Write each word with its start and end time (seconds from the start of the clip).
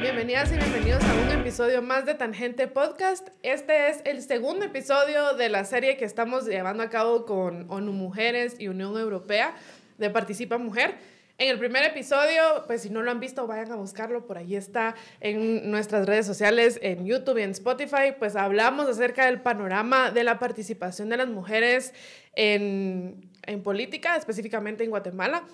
Bienvenidas 0.00 0.52
y 0.52 0.56
bienvenidos 0.56 1.04
a 1.04 1.14
un 1.14 1.40
episodio 1.40 1.82
más 1.82 2.04
de 2.04 2.14
Tangente 2.14 2.66
Podcast. 2.66 3.28
Este 3.42 3.90
es 3.90 4.00
el 4.04 4.22
segundo 4.22 4.64
episodio 4.64 5.34
de 5.34 5.48
la 5.48 5.64
serie 5.64 5.96
que 5.96 6.04
estamos 6.04 6.46
llevando 6.46 6.82
a 6.82 6.88
cabo 6.88 7.26
con 7.26 7.70
ONU 7.70 7.92
Mujeres 7.92 8.56
y 8.58 8.66
Unión 8.66 8.98
Europea 8.98 9.54
de 9.98 10.10
Participa 10.10 10.58
Mujer. 10.58 10.96
En 11.38 11.50
el 11.50 11.58
primer 11.60 11.84
episodio, 11.84 12.64
pues 12.66 12.82
si 12.82 12.90
no 12.90 13.00
lo 13.02 13.12
han 13.12 13.20
visto, 13.20 13.46
vayan 13.46 13.70
a 13.70 13.76
buscarlo, 13.76 14.26
por 14.26 14.38
ahí 14.38 14.56
está 14.56 14.96
en 15.20 15.70
nuestras 15.70 16.06
redes 16.06 16.26
sociales, 16.26 16.80
en 16.82 17.06
YouTube 17.06 17.38
y 17.38 17.42
en 17.42 17.50
Spotify, 17.50 18.12
pues 18.18 18.34
hablamos 18.34 18.88
acerca 18.88 19.26
del 19.26 19.40
panorama 19.40 20.10
de 20.10 20.24
la 20.24 20.40
participación 20.40 21.08
de 21.08 21.18
las 21.18 21.28
mujeres 21.28 21.94
en, 22.34 23.30
en 23.48 23.62
política, 23.62 24.16
específicamente 24.16 24.84
en 24.84 24.90
Guatemala. 24.90 25.44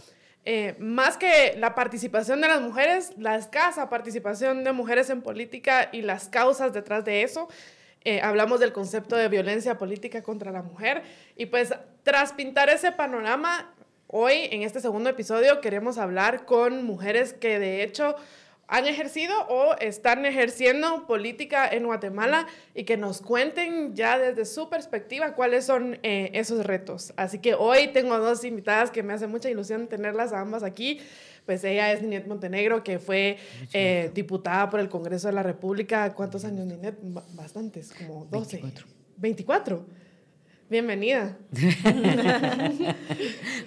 Eh, 0.44 0.74
más 0.78 1.16
que 1.16 1.54
la 1.58 1.74
participación 1.74 2.42
de 2.42 2.48
las 2.48 2.60
mujeres, 2.60 3.12
la 3.16 3.36
escasa 3.36 3.88
participación 3.88 4.62
de 4.62 4.72
mujeres 4.72 5.08
en 5.08 5.22
política 5.22 5.88
y 5.90 6.02
las 6.02 6.28
causas 6.28 6.74
detrás 6.74 7.04
de 7.04 7.22
eso. 7.22 7.48
Eh, 8.04 8.20
hablamos 8.20 8.60
del 8.60 8.74
concepto 8.74 9.16
de 9.16 9.28
violencia 9.28 9.78
política 9.78 10.22
contra 10.22 10.52
la 10.52 10.62
mujer 10.62 11.02
y 11.36 11.46
pues 11.46 11.72
tras 12.02 12.34
pintar 12.34 12.68
ese 12.68 12.92
panorama 12.92 13.74
Hoy, 14.16 14.48
en 14.52 14.62
este 14.62 14.80
segundo 14.80 15.10
episodio, 15.10 15.60
queremos 15.60 15.98
hablar 15.98 16.44
con 16.44 16.84
mujeres 16.84 17.32
que 17.32 17.58
de 17.58 17.82
hecho 17.82 18.14
han 18.68 18.86
ejercido 18.86 19.34
o 19.48 19.74
están 19.78 20.24
ejerciendo 20.26 21.06
política 21.06 21.68
en 21.68 21.84
Guatemala 21.84 22.46
y 22.74 22.84
que 22.84 22.96
nos 22.96 23.20
cuenten 23.20 23.94
ya 23.94 24.18
desde 24.18 24.44
su 24.44 24.68
perspectiva 24.68 25.34
cuáles 25.34 25.66
son 25.66 25.98
eh, 26.02 26.30
esos 26.34 26.64
retos. 26.64 27.12
Así 27.16 27.38
que 27.38 27.54
hoy 27.54 27.88
tengo 27.88 28.18
dos 28.18 28.44
invitadas 28.44 28.90
que 28.90 29.02
me 29.02 29.12
hace 29.12 29.26
mucha 29.26 29.50
ilusión 29.50 29.86
tenerlas 29.86 30.32
a 30.32 30.40
ambas 30.40 30.62
aquí. 30.62 31.00
Pues 31.46 31.62
ella 31.62 31.92
es 31.92 32.00
Ninet 32.00 32.26
Montenegro, 32.26 32.82
que 32.82 32.98
fue 32.98 33.36
eh, 33.74 34.10
diputada 34.14 34.70
por 34.70 34.80
el 34.80 34.88
Congreso 34.88 35.28
de 35.28 35.34
la 35.34 35.42
República. 35.42 36.14
¿Cuántos 36.14 36.44
años, 36.46 36.64
Ninet? 36.64 36.96
Bastantes, 37.34 37.92
como 37.92 38.24
12. 38.24 38.56
24. 38.62 38.86
24. 39.18 39.86
Bienvenida. 40.74 41.38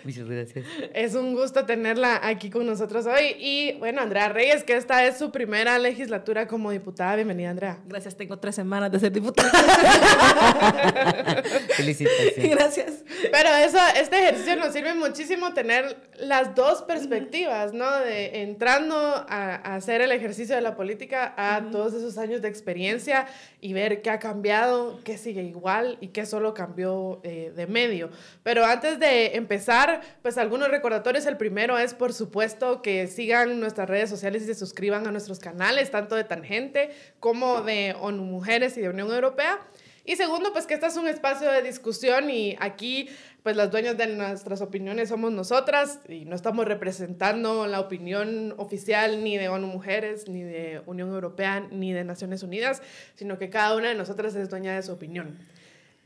Muchas 0.04 0.28
gracias. 0.28 0.66
Es 0.94 1.16
un 1.16 1.34
gusto 1.34 1.66
tenerla 1.66 2.20
aquí 2.22 2.50
con 2.50 2.66
nosotros 2.66 3.06
hoy. 3.06 3.34
Y 3.40 3.78
bueno, 3.80 4.02
Andrea 4.02 4.28
Reyes, 4.28 4.66
que 4.66 4.76
esta 4.76 5.06
es 5.06 5.18
su 5.18 5.32
primera 5.32 5.80
legislatura 5.80 6.50
como 6.50 6.70
diputada. 6.70 7.16
Bienvenida, 7.16 7.52
Andrea. 7.52 7.80
Gracias, 7.86 8.18
tengo 8.18 8.38
tres 8.40 8.56
semanas 8.56 8.92
de 8.92 9.00
ser 9.00 9.14
diputada. 9.14 9.50
Felicitaciones. 11.78 12.50
Gracias. 12.50 13.06
Pero 13.32 13.56
eso, 13.56 13.78
este 13.96 14.20
ejercicio 14.20 14.58
nos 14.58 14.74
sirve 14.74 14.94
muchísimo 14.94 15.54
tener 15.54 16.10
las 16.20 16.56
dos 16.56 16.82
perspectivas, 16.82 17.72
¿no? 17.72 17.90
De 18.00 18.42
entrando 18.42 18.98
a, 18.98 19.76
hacer 19.76 20.02
el 20.02 20.12
ejercicio 20.12 20.56
de 20.56 20.62
la 20.62 20.76
política 20.76 21.34
a 21.38 21.70
todos 21.72 21.94
esos 21.94 22.18
años 22.18 22.42
de 22.42 22.50
experiencia 22.50 23.28
y 23.62 23.72
ver 23.72 24.02
qué 24.02 24.10
ha 24.10 24.20
cambiado, 24.20 25.00
qué 25.06 25.18
sigue 25.18 25.44
igual 25.44 25.98
y 26.02 26.10
qué 26.10 26.26
solo 26.26 26.54
cambió 26.54 26.97
eh, 27.24 27.54
de 27.56 27.68
medio. 27.68 28.10
Pero 28.44 28.66
antes 28.66 29.00
de 29.00 29.36
empezar, 29.36 30.02
pues 30.22 30.38
algunos 30.38 30.70
recordatorios. 30.70 31.26
El 31.26 31.38
primero 31.38 31.78
es, 31.78 31.94
por 31.94 32.14
supuesto, 32.14 32.82
que 32.82 33.08
sigan 33.08 33.60
nuestras 33.60 33.90
redes 33.90 34.10
sociales 34.10 34.44
y 34.44 34.46
se 34.46 34.56
suscriban 34.56 35.08
a 35.08 35.12
nuestros 35.12 35.40
canales, 35.40 35.92
tanto 35.92 36.16
de 36.16 36.24
Tangente 36.24 36.92
como 37.20 37.62
de 37.62 37.96
ONU 38.00 38.24
Mujeres 38.24 38.78
y 38.78 38.82
de 38.82 38.90
Unión 38.90 39.12
Europea. 39.12 39.60
Y 40.08 40.16
segundo, 40.16 40.54
pues 40.54 40.66
que 40.66 40.74
este 40.76 40.88
es 40.88 40.96
un 40.96 41.10
espacio 41.10 41.52
de 41.52 41.62
discusión 41.62 42.30
y 42.30 42.56
aquí, 42.62 43.10
pues 43.44 43.58
las 43.58 43.70
dueñas 43.70 43.98
de 43.98 44.08
nuestras 44.08 44.62
opiniones 44.62 45.10
somos 45.10 45.34
nosotras 45.34 46.00
y 46.08 46.24
no 46.24 46.34
estamos 46.34 46.64
representando 46.64 47.68
la 47.68 47.82
opinión 47.82 48.54
oficial 48.58 49.22
ni 49.22 49.38
de 49.38 49.50
ONU 49.50 49.68
Mujeres, 49.68 50.30
ni 50.30 50.44
de 50.44 50.82
Unión 50.86 51.10
Europea, 51.10 51.68
ni 51.72 51.92
de 51.92 52.06
Naciones 52.06 52.42
Unidas, 52.42 52.82
sino 53.16 53.38
que 53.38 53.50
cada 53.50 53.76
una 53.76 53.90
de 53.90 53.96
nosotras 53.96 54.34
es 54.36 54.50
dueña 54.50 54.74
de 54.74 54.82
su 54.82 54.94
opinión. 54.94 55.38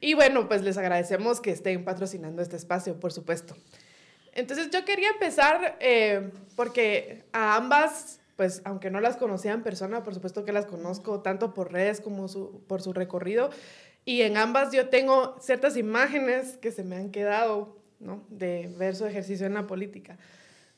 Y 0.02 0.16
bueno, 0.16 0.48
pues 0.48 0.64
les 0.64 0.78
agradecemos 0.78 1.40
que 1.40 1.52
estén 1.52 1.86
patrocinando 1.86 2.42
este 2.42 2.56
espacio, 2.56 3.00
por 3.00 3.14
supuesto. 3.14 3.56
Entonces 4.34 4.72
yo 4.72 4.84
quería 4.84 5.10
empezar 5.10 5.78
eh, 5.80 6.32
porque 6.56 7.24
a 7.32 7.56
ambas, 7.56 8.20
pues 8.36 8.64
aunque 8.66 8.90
no 8.90 9.00
las 9.00 9.16
conocía 9.16 9.52
en 9.54 9.62
persona, 9.62 10.04
por 10.04 10.16
supuesto 10.16 10.44
que 10.44 10.52
las 10.52 10.66
conozco 10.66 11.22
tanto 11.22 11.54
por 11.54 11.72
redes 11.72 12.02
como 12.02 12.28
su, 12.28 12.64
por 12.68 12.82
su 12.82 12.94
recorrido. 12.94 13.52
Y 14.04 14.22
en 14.24 14.38
ambas 14.38 14.72
yo 14.72 14.90
tengo 14.90 15.38
ciertas 15.40 15.78
imágenes 15.78 16.58
que 16.58 16.72
se 16.72 16.84
me 16.84 16.96
han 16.96 17.12
quedado, 17.12 17.78
¿no? 18.00 18.24
De 18.30 18.74
ver 18.78 18.96
su 18.96 19.06
ejercicio 19.06 19.46
en 19.46 19.54
la 19.54 19.68
política. 19.68 20.18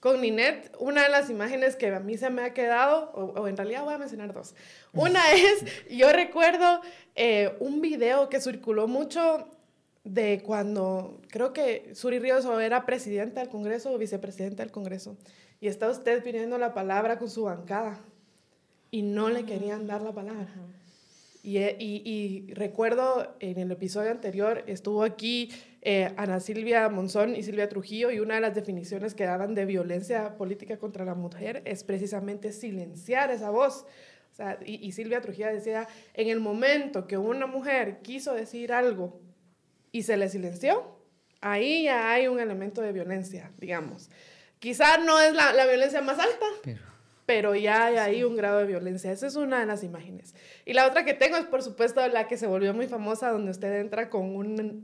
Con 0.03 0.19
Ninet, 0.19 0.75
una 0.79 1.03
de 1.03 1.07
las 1.07 1.29
imágenes 1.29 1.78
que 1.78 1.88
a 1.88 2.01
mí 2.01 2.17
se 2.17 2.29
me 2.29 2.44
ha 2.44 2.53
quedado, 2.53 3.11
o, 3.13 3.47
en 3.47 3.55
realidad 3.55 3.85
voy 3.85 3.94
a 3.94 3.97
mencionar 3.97 4.34
dos. 4.34 4.53
Una 4.91 5.31
es, 5.34 5.63
yo 5.90 6.11
recuerdo 6.11 6.81
eh, 7.16 7.56
un 7.59 7.81
video 7.81 8.29
que 8.29 8.41
circuló 8.41 8.88
mucho 8.88 9.47
de 10.03 10.41
cuando, 10.44 11.22
creo 11.29 11.53
que 11.53 11.91
Suri 11.94 12.19
Ríos 12.19 12.46
era 12.62 12.85
presidenta 12.85 13.40
del 13.40 13.50
Congreso 13.50 13.94
o 13.94 13.97
vicepresidenta 13.97 14.63
del 14.63 14.72
Congreso, 14.72 15.18
y 15.62 15.68
está 15.68 15.90
usted 15.90 16.23
pidiendo 16.23 16.57
la 16.57 16.73
palabra 16.73 17.18
con 17.19 17.29
su 17.29 17.44
bancada, 17.44 18.00
y 18.91 19.02
no 19.02 19.29
le 19.29 19.46
querían 19.46 19.88
dar 19.88 20.02
la 20.02 20.12
palabra. 20.12 20.47
Eh, 21.46 21.75
y, 21.78 22.53
recuerdo 22.53 23.35
en 23.41 23.59
el 23.59 23.69
episodio 23.69 24.12
anterior 24.12 24.63
estuvo 24.66 25.03
aquí 25.03 25.52
eh, 25.81 26.13
Ana 26.16 26.40
Silvia 26.40 26.88
Monzón 26.88 27.35
y 27.35 27.44
Silvia 27.44 27.68
Trujillo 27.68 28.12
y 28.12 28.22
una 28.22 28.35
de 28.35 28.41
las 28.41 28.56
definiciones 28.56 29.13
que 29.13 29.25
daban 29.25 29.53
de 29.53 29.66
violencia 29.66 30.38
política 30.38 30.78
contra 30.78 31.03
la 31.03 31.16
mujer 31.16 31.62
es 31.66 31.84
precisamente 31.84 32.53
silenciar 32.53 33.29
esa 33.29 33.50
voz. 33.50 33.85
O 34.34 34.36
sea, 34.36 34.58
y, 34.66 34.86
y 34.86 34.92
Silvia 34.92 35.22
Trujillo 35.22 35.48
decía, 35.48 35.88
en 36.16 36.28
el 36.28 36.40
momento 36.40 37.06
que 37.08 37.18
una 37.18 37.46
mujer 37.46 38.00
quiso 38.02 38.34
decir 38.34 38.74
algo 38.74 39.22
y 39.92 40.04
se 40.04 40.18
le 40.18 40.28
silenció, 40.28 40.98
ahí 41.40 41.84
ya 41.84 42.12
hay 42.12 42.28
un 42.28 42.40
elemento 42.40 42.82
de 42.82 42.92
violencia, 42.92 43.52
digamos. 43.60 44.10
Quizá 44.58 44.98
no 44.98 45.22
es 45.22 45.34
la, 45.34 45.54
la 45.54 45.68
violencia 45.68 46.02
más 46.02 46.18
alta, 46.18 46.46
Pero 46.64 46.94
pero 47.26 47.56
ya 47.56 47.86
hay 47.86 47.96
ahí 47.98 48.24
un 48.24 48.36
grado 48.36 48.60
de 48.60 48.66
violencia. 48.66 49.12
Esa 49.12 49.28
es 49.28 49.36
una 49.36 49.60
de 49.60 49.66
las 49.66 49.84
imágenes. 49.84 50.36
Y 50.66 50.74
la 50.74 50.88
otra 50.88 51.06
que 51.06 51.14
tengo 51.14 51.38
es, 51.38 51.46
por 51.46 51.62
supuesto, 51.62 52.06
la 52.08 52.28
que 52.28 52.38
se 52.38 52.48
volvió 52.48 52.74
muy 52.74 52.88
famosa, 52.88 53.32
donde 53.32 53.52
usted 53.52 53.80
entra 53.80 54.10
con 54.10 54.36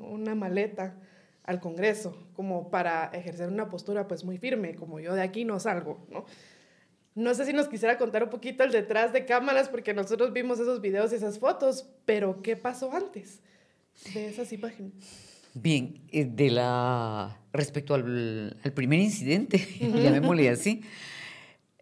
una 0.02 0.36
maleta 0.36 0.96
al 1.44 1.60
Congreso, 1.60 2.16
como 2.34 2.70
para 2.70 3.06
ejercer 3.14 3.50
una 3.50 3.70
postura 3.70 4.08
pues 4.08 4.24
muy 4.24 4.38
firme, 4.38 4.76
como 4.76 5.00
yo 5.00 5.16
de 5.16 5.24
aquí 5.24 5.46
no 5.46 5.60
salgo, 5.60 6.06
¿no? 6.10 6.26
No 7.16 7.34
sé 7.34 7.46
si 7.46 7.54
nos 7.54 7.68
quisiera 7.68 7.98
contar 7.98 8.24
un 8.24 8.30
poquito 8.30 8.64
el 8.64 8.72
detrás 8.72 9.12
de 9.14 9.26
cámaras, 9.26 9.70
porque 9.70 9.94
nosotros 9.94 10.32
vimos 10.32 10.60
esos 10.60 10.82
videos 10.82 11.12
y 11.12 11.16
esas 11.16 11.40
fotos, 11.40 11.86
pero 12.06 12.42
¿qué 12.42 12.56
pasó 12.56 12.94
antes 12.94 13.40
de 14.14 14.30
esas 14.30 14.54
imágenes? 14.54 14.94
Bien, 15.54 16.02
eh, 16.12 16.26
de 16.26 16.52
la 16.52 17.40
respecto 17.52 17.96
al, 17.96 18.56
al 18.64 18.74
primer 18.74 19.00
incidente, 19.00 19.58
llamémosle 19.80 20.50
así, 20.50 20.82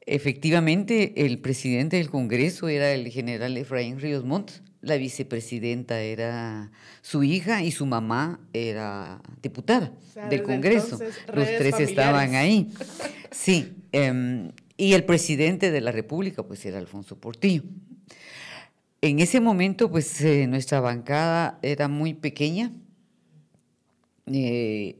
Efectivamente, 0.09 1.25
el 1.25 1.39
presidente 1.39 1.97
del 1.97 2.09
Congreso 2.09 2.69
era 2.69 2.93
el 2.93 3.09
general 3.09 3.57
Efraín 3.57 3.99
Ríos 3.99 4.23
Montt, 4.23 4.51
la 4.79 4.95
vicepresidenta 4.95 5.99
era 5.99 6.71
su 7.01 7.23
hija 7.23 7.61
y 7.61 7.71
su 7.71 7.85
mamá 7.85 8.39
era 8.53 9.21
diputada 9.41 9.91
del 10.29 10.43
Congreso. 10.43 10.97
Los 11.33 11.47
tres 11.57 11.79
estaban 11.81 12.35
ahí. 12.35 12.71
Sí, 13.29 13.75
em, 13.91 14.51
y 14.77 14.93
el 14.93 15.03
presidente 15.03 15.71
de 15.71 15.81
la 15.81 15.91
República 15.91 16.43
pues 16.43 16.65
era 16.65 16.77
Alfonso 16.77 17.19
Portillo. 17.19 17.63
En 19.01 19.19
ese 19.19 19.39
momento 19.39 19.91
pues 19.91 20.21
eh, 20.21 20.47
nuestra 20.47 20.79
bancada 20.79 21.59
era 21.61 21.87
muy 21.87 22.13
pequeña 22.13 22.71
eh, 24.27 24.97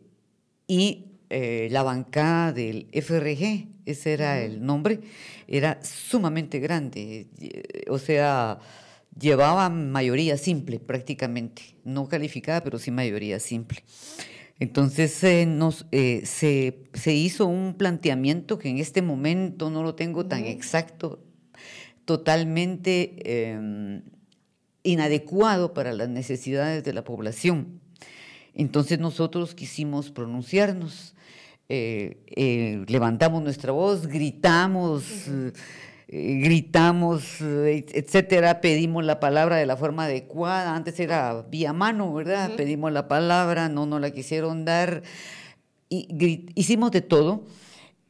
y 0.68 1.06
eh, 1.30 1.68
la 1.72 1.84
bancada 1.84 2.54
del 2.54 2.88
FRG, 2.94 3.68
ese 3.86 4.14
era 4.14 4.42
el 4.42 4.66
nombre, 4.66 5.02
era 5.48 5.80
sumamente 5.84 6.60
grande, 6.60 7.28
eh, 7.42 7.84
o 7.90 8.00
sea, 8.00 8.60
llevaba 9.20 9.70
mayoría 9.70 10.38
simple 10.38 10.80
prácticamente, 10.80 11.76
no 11.84 12.08
calificada, 12.08 12.64
pero 12.64 12.80
sí 12.80 12.92
mayoría 12.92 13.40
simple. 13.42 13.84
Entonces 14.60 15.24
eh, 15.24 15.46
nos, 15.46 15.86
se, 15.92 16.90
se, 16.94 17.14
hizo 17.14 17.46
un 17.46 17.76
planteamiento 17.76 18.58
que 18.58 18.70
en 18.70 18.80
este 18.80 19.02
momento 19.02 19.70
no 19.70 19.84
lo 19.84 19.96
tengo 19.96 20.26
tan 20.26 20.46
exacto, 20.46 21.24
totalmente 22.06 23.52
em, 23.52 24.02
inadecuado 24.84 25.74
para 25.74 25.94
las 25.94 26.10
necesidades 26.10 26.84
de 26.84 26.94
la 26.94 27.04
población. 27.04 27.82
Entonces 28.56 29.00
nosotros 29.00 29.54
quisimos 29.54 30.10
pronunciarnos 30.10 31.14
eh, 31.70 32.24
eh, 32.28 32.86
levantamos 32.88 33.44
nuestra 33.44 33.74
voz, 33.74 34.08
gritamos, 34.08 35.04
eh, 36.08 36.40
gritamos, 36.42 37.42
etcétera, 37.42 38.62
pedimos 38.62 39.04
la 39.06 39.20
palabra 39.20 39.58
de 39.58 39.66
la 39.66 39.78
forma 39.78 40.06
adecuada. 40.06 40.76
Antes 40.76 41.00
era 41.00 41.44
vía 41.50 41.74
mano, 41.74 42.14
¿verdad? 42.14 42.52
Pedimos 42.56 42.92
la 42.92 43.08
palabra, 43.08 43.70
no 43.70 43.86
nos 43.86 44.02
la 44.02 44.12
quisieron 44.12 44.66
dar. 44.66 45.04
y 45.90 46.52
hicimos 46.56 46.92
de 46.92 47.02
todo 47.02 47.46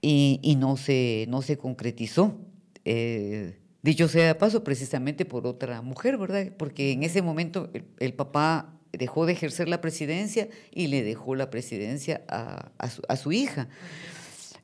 y, 0.02 0.56
no, 0.58 0.78
se, 0.78 1.26
no 1.30 1.42
se 1.42 1.58
concretizó. 1.58 2.38
Eh, 2.86 3.58
dicho 3.82 4.08
sea 4.08 4.28
de 4.28 4.36
paso, 4.36 4.64
precisamente 4.64 5.26
por 5.26 5.46
otra 5.48 5.82
mujer, 5.82 6.18
¿verdad? 6.18 6.52
Porque 6.58 6.92
en 6.92 7.04
ese 7.04 7.22
momento 7.22 7.70
el, 8.00 8.14
papá 8.14 8.74
dejó 8.92 9.26
de 9.26 9.34
ejercer 9.34 9.68
la 9.68 9.82
presidencia 9.82 10.50
y 10.72 10.88
le 10.88 11.04
dejó 11.04 11.36
la 11.36 11.50
presidencia 11.50 12.22
a, 12.28 12.72
a, 12.78 13.16
su, 13.18 13.32
hija. 13.32 13.68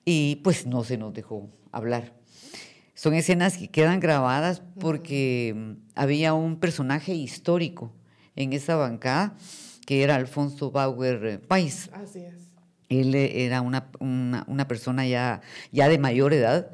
Y 0.06 0.38
pues 0.38 0.66
no 0.66 0.84
se 0.84 0.98
nos 0.98 1.14
dejó 1.14 1.50
hablar. 1.72 2.14
Son 3.04 3.16
escenas 3.16 3.58
que 3.58 3.68
quedan 3.68 4.00
grabadas 4.00 4.62
porque 4.80 5.54
mm, 5.54 5.72
había 5.94 6.34
un 6.34 6.58
personaje 6.58 7.14
histórico 7.14 7.92
en 8.38 8.54
esa 8.54 8.78
bancada 8.78 9.36
que 9.86 10.04
era 10.04 10.16
Alfonso 10.16 10.72
Bauer 10.72 11.42
Pais. 11.42 11.90
Así 11.92 12.20
es. 12.20 12.34
Él 12.88 13.14
eh, 13.14 13.44
era 13.44 13.60
una, 13.60 13.92
una, 14.00 14.68
persona 14.70 15.06
ya, 15.06 15.42
ya 15.74 15.90
de 15.90 15.98
mayor 15.98 16.34
edad 16.34 16.72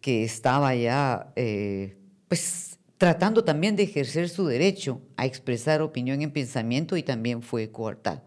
que 0.00 0.22
estaba 0.22 0.72
ya, 0.76 1.32
eh, 1.34 1.96
pues, 2.28 2.78
tratando 2.96 3.42
también 3.42 3.74
de 3.74 3.82
ejercer 3.82 4.28
su 4.28 4.46
derecho 4.46 5.02
a 5.16 5.26
expresar 5.26 5.82
opinión 5.82 6.22
en 6.22 6.30
pensamiento 6.30 6.96
y 6.96 7.02
también 7.02 7.42
fue 7.42 7.72
coartado. 7.72 8.22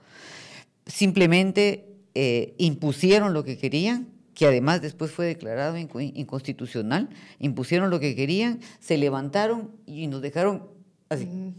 Simplemente 0.87 1.87
eh, 2.15 2.53
impusieron 2.57 3.33
lo 3.33 3.45
que 3.45 3.57
querían, 3.57 4.09
que 4.35 4.45
además 4.45 4.81
después 4.81 5.11
fue 5.11 5.25
declarado 5.25 5.77
inconstitucional, 5.77 7.09
impusieron 7.39 7.89
lo 7.89 7.99
que 7.99 8.15
querían, 8.15 8.59
se 8.79 8.97
levantaron 8.97 9.71
y 9.85 10.07
nos 10.07 10.21
dejaron 10.21 10.67
así. 11.09 11.55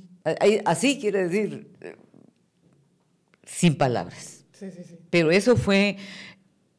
Así 0.64 1.00
quiere 1.00 1.28
decir, 1.28 1.72
sin 3.44 3.76
palabras. 3.76 4.44
Pero 5.10 5.30
eso 5.30 5.56
fue 5.56 5.96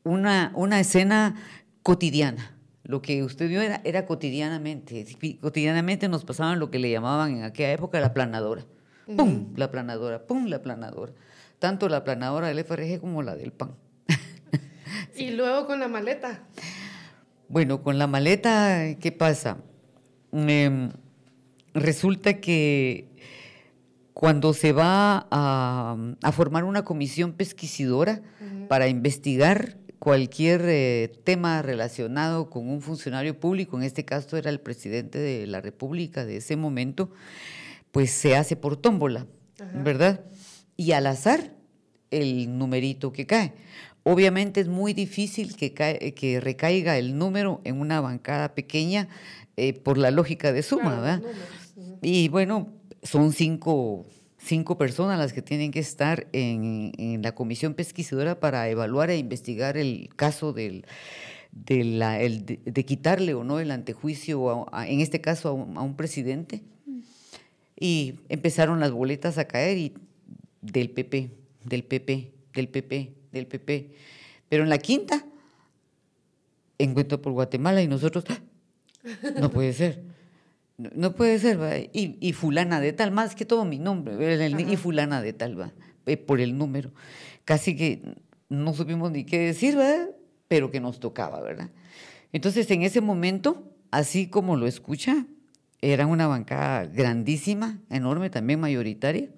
una, 0.04 0.52
una 0.56 0.80
escena 0.80 1.36
cotidiana. 1.82 2.56
Lo 2.84 3.02
que 3.02 3.24
usted 3.24 3.50
vio 3.50 3.62
era, 3.62 3.82
era 3.84 4.06
cotidianamente. 4.06 5.06
Cotidianamente 5.42 6.08
nos 6.08 6.24
pasaban 6.24 6.60
lo 6.60 6.70
que 6.70 6.80
le 6.80 6.92
llamaban 6.92 7.38
en 7.38 7.44
aquella 7.44 7.72
época 7.72 8.00
la 8.00 8.14
planadora. 8.14 8.66
¡Pum! 9.16 9.54
La 9.56 9.72
planadora, 9.72 10.26
¡pum! 10.28 10.46
La 10.46 10.62
planadora. 10.62 11.14
Tanto 11.60 11.90
la 11.90 12.04
planadora 12.04 12.50
del 12.50 12.64
FRG 12.64 13.00
como 13.00 13.24
la 13.24 13.36
del 13.36 13.52
PAN. 13.52 13.76
¿Y 15.18 15.32
luego 15.32 15.66
con 15.66 15.80
la 15.80 15.88
maleta? 15.88 16.44
Bueno, 17.50 17.82
con 17.82 17.98
la 17.98 18.08
maleta, 18.08 18.96
¿qué 19.00 19.12
pasa? 19.12 19.58
Em, 20.32 20.92
resulta 21.74 22.36
que 22.40 23.08
cuando 24.14 24.54
se 24.54 24.74
va 24.74 25.28
a, 25.32 26.32
formar 26.32 26.64
una 26.66 26.84
comisión 26.84 27.34
pesquisidora 27.34 28.22
para 28.68 28.88
investigar 28.88 29.78
cualquier 30.00 30.62
eh, 30.66 31.12
tema 31.24 31.62
relacionado 31.62 32.50
con 32.50 32.70
un 32.70 32.82
funcionario 32.82 33.40
público, 33.40 33.78
en 33.78 33.84
este 33.84 34.06
caso 34.06 34.38
era 34.38 34.50
el 34.50 34.60
presidente 34.60 35.20
de 35.20 35.48
la 35.48 35.62
República 35.62 36.26
de 36.26 36.38
ese 36.38 36.56
momento, 36.56 37.12
pues 37.92 38.12
se 38.12 38.36
hace 38.36 38.56
por 38.56 38.78
tómbola, 38.78 39.26
¿verdad? 39.74 40.22
Y 40.76 40.92
al 40.92 41.08
azar 41.08 41.54
el 42.12 42.58
numerito 42.58 43.12
que 43.12 43.26
cae. 43.26 43.54
Obviamente 44.10 44.62
es 44.62 44.70
muy 44.70 44.94
difícil 44.94 45.58
que, 45.58 45.74
que 45.74 46.40
recaiga 46.40 46.98
el 46.98 47.18
número 47.18 47.60
en 47.66 47.82
una 47.82 48.00
bancada 48.00 48.56
pequeña 48.56 49.10
eh, 49.58 49.74
por 49.74 49.98
la 49.98 50.12
lógica 50.12 50.54
de 50.54 50.64
suma, 50.64 50.96
¿verdad? 51.02 51.22
Y 52.02 52.30
bueno, 52.30 52.70
son 53.04 53.34
cinco, 53.34 54.06
cinco 54.38 54.78
personas 54.78 55.20
las 55.20 55.34
que 55.34 55.42
tienen 55.42 55.72
que 55.72 55.80
estar 55.80 56.28
en, 56.32 57.20
la 57.22 57.36
comisión 57.36 57.74
pesquisadora 57.74 58.40
para 58.40 58.70
evaluar 58.70 59.10
e 59.10 59.18
investigar 59.18 59.76
el 59.76 60.08
caso 60.16 60.54
del, 60.54 60.86
de, 61.52 61.84
la, 61.84 62.22
el, 62.22 62.46
de, 62.46 62.86
quitarle 62.86 63.34
o 63.34 63.44
no 63.44 63.60
el 63.60 63.72
antejuicio, 63.72 64.68
en 64.86 65.02
este 65.02 65.20
caso 65.20 65.50
a 65.50 65.82
un, 65.82 65.98
presidente. 65.98 66.62
Y 67.78 68.22
empezaron 68.30 68.80
las 68.80 68.92
boletas 68.92 69.38
a 69.38 69.50
caer 69.50 69.78
y 69.78 69.94
del 70.62 70.92
PP, 70.92 71.30
del 71.66 71.84
PP, 71.84 72.32
del 72.54 72.70
PP, 72.70 73.17
del 73.38 73.48
PP. 73.48 73.92
Pero 74.50 74.64
en 74.64 74.70
la 74.70 74.78
quinta, 74.78 75.26
encuentro 76.78 77.22
por 77.22 77.34
Guatemala 77.34 77.82
y 77.82 77.88
nosotros, 77.88 78.26
¡ah! 78.30 78.40
no 79.40 79.50
puede 79.50 79.74
ser. 79.74 80.04
No 80.78 81.16
puede 81.16 81.40
ser, 81.40 81.60
¿va? 81.60 81.72
Y, 81.78 82.34
fulana 82.34 82.80
de 82.80 82.94
tal, 82.94 83.12
más 83.12 83.34
que 83.34 83.46
todo 83.46 83.66
mi 83.66 83.80
nombre, 83.80 84.14
y 84.70 84.76
fulana 84.76 85.22
de 85.22 85.34
tal, 85.34 85.60
va, 85.60 85.72
eh, 86.06 86.18
por 86.18 86.40
el 86.40 86.56
número. 86.56 86.92
Casi 87.46 87.76
que 87.76 88.04
no 88.50 88.74
supimos 88.76 89.12
ni 89.12 89.24
qué 89.24 89.40
decir, 89.40 89.76
¿verdad? 89.76 90.10
Pero 90.48 90.70
que 90.70 90.80
nos 90.80 91.00
tocaba, 91.00 91.42
¿verdad? 91.42 91.72
Entonces, 92.32 92.70
en 92.70 92.84
ese 92.84 93.02
momento, 93.02 93.72
así 93.90 94.28
como 94.28 94.56
lo 94.56 94.68
escucha, 94.68 95.26
era 95.82 96.06
una 96.06 96.28
bancada 96.28 96.86
grandísima, 96.86 97.80
enorme, 97.90 98.30
también 98.30 98.60
mayoritaria. 98.60 99.30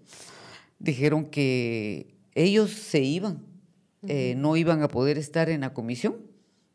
Dijeron 0.79 1.25
que 1.25 2.15
ellos 2.35 2.71
se 2.71 3.01
iban, 3.01 3.43
eh, 4.07 4.35
no 4.37 4.55
iban 4.55 4.81
a 4.81 4.87
poder 4.87 5.17
estar 5.17 5.49
en 5.49 5.61
la 5.61 5.73
comisión 5.73 6.17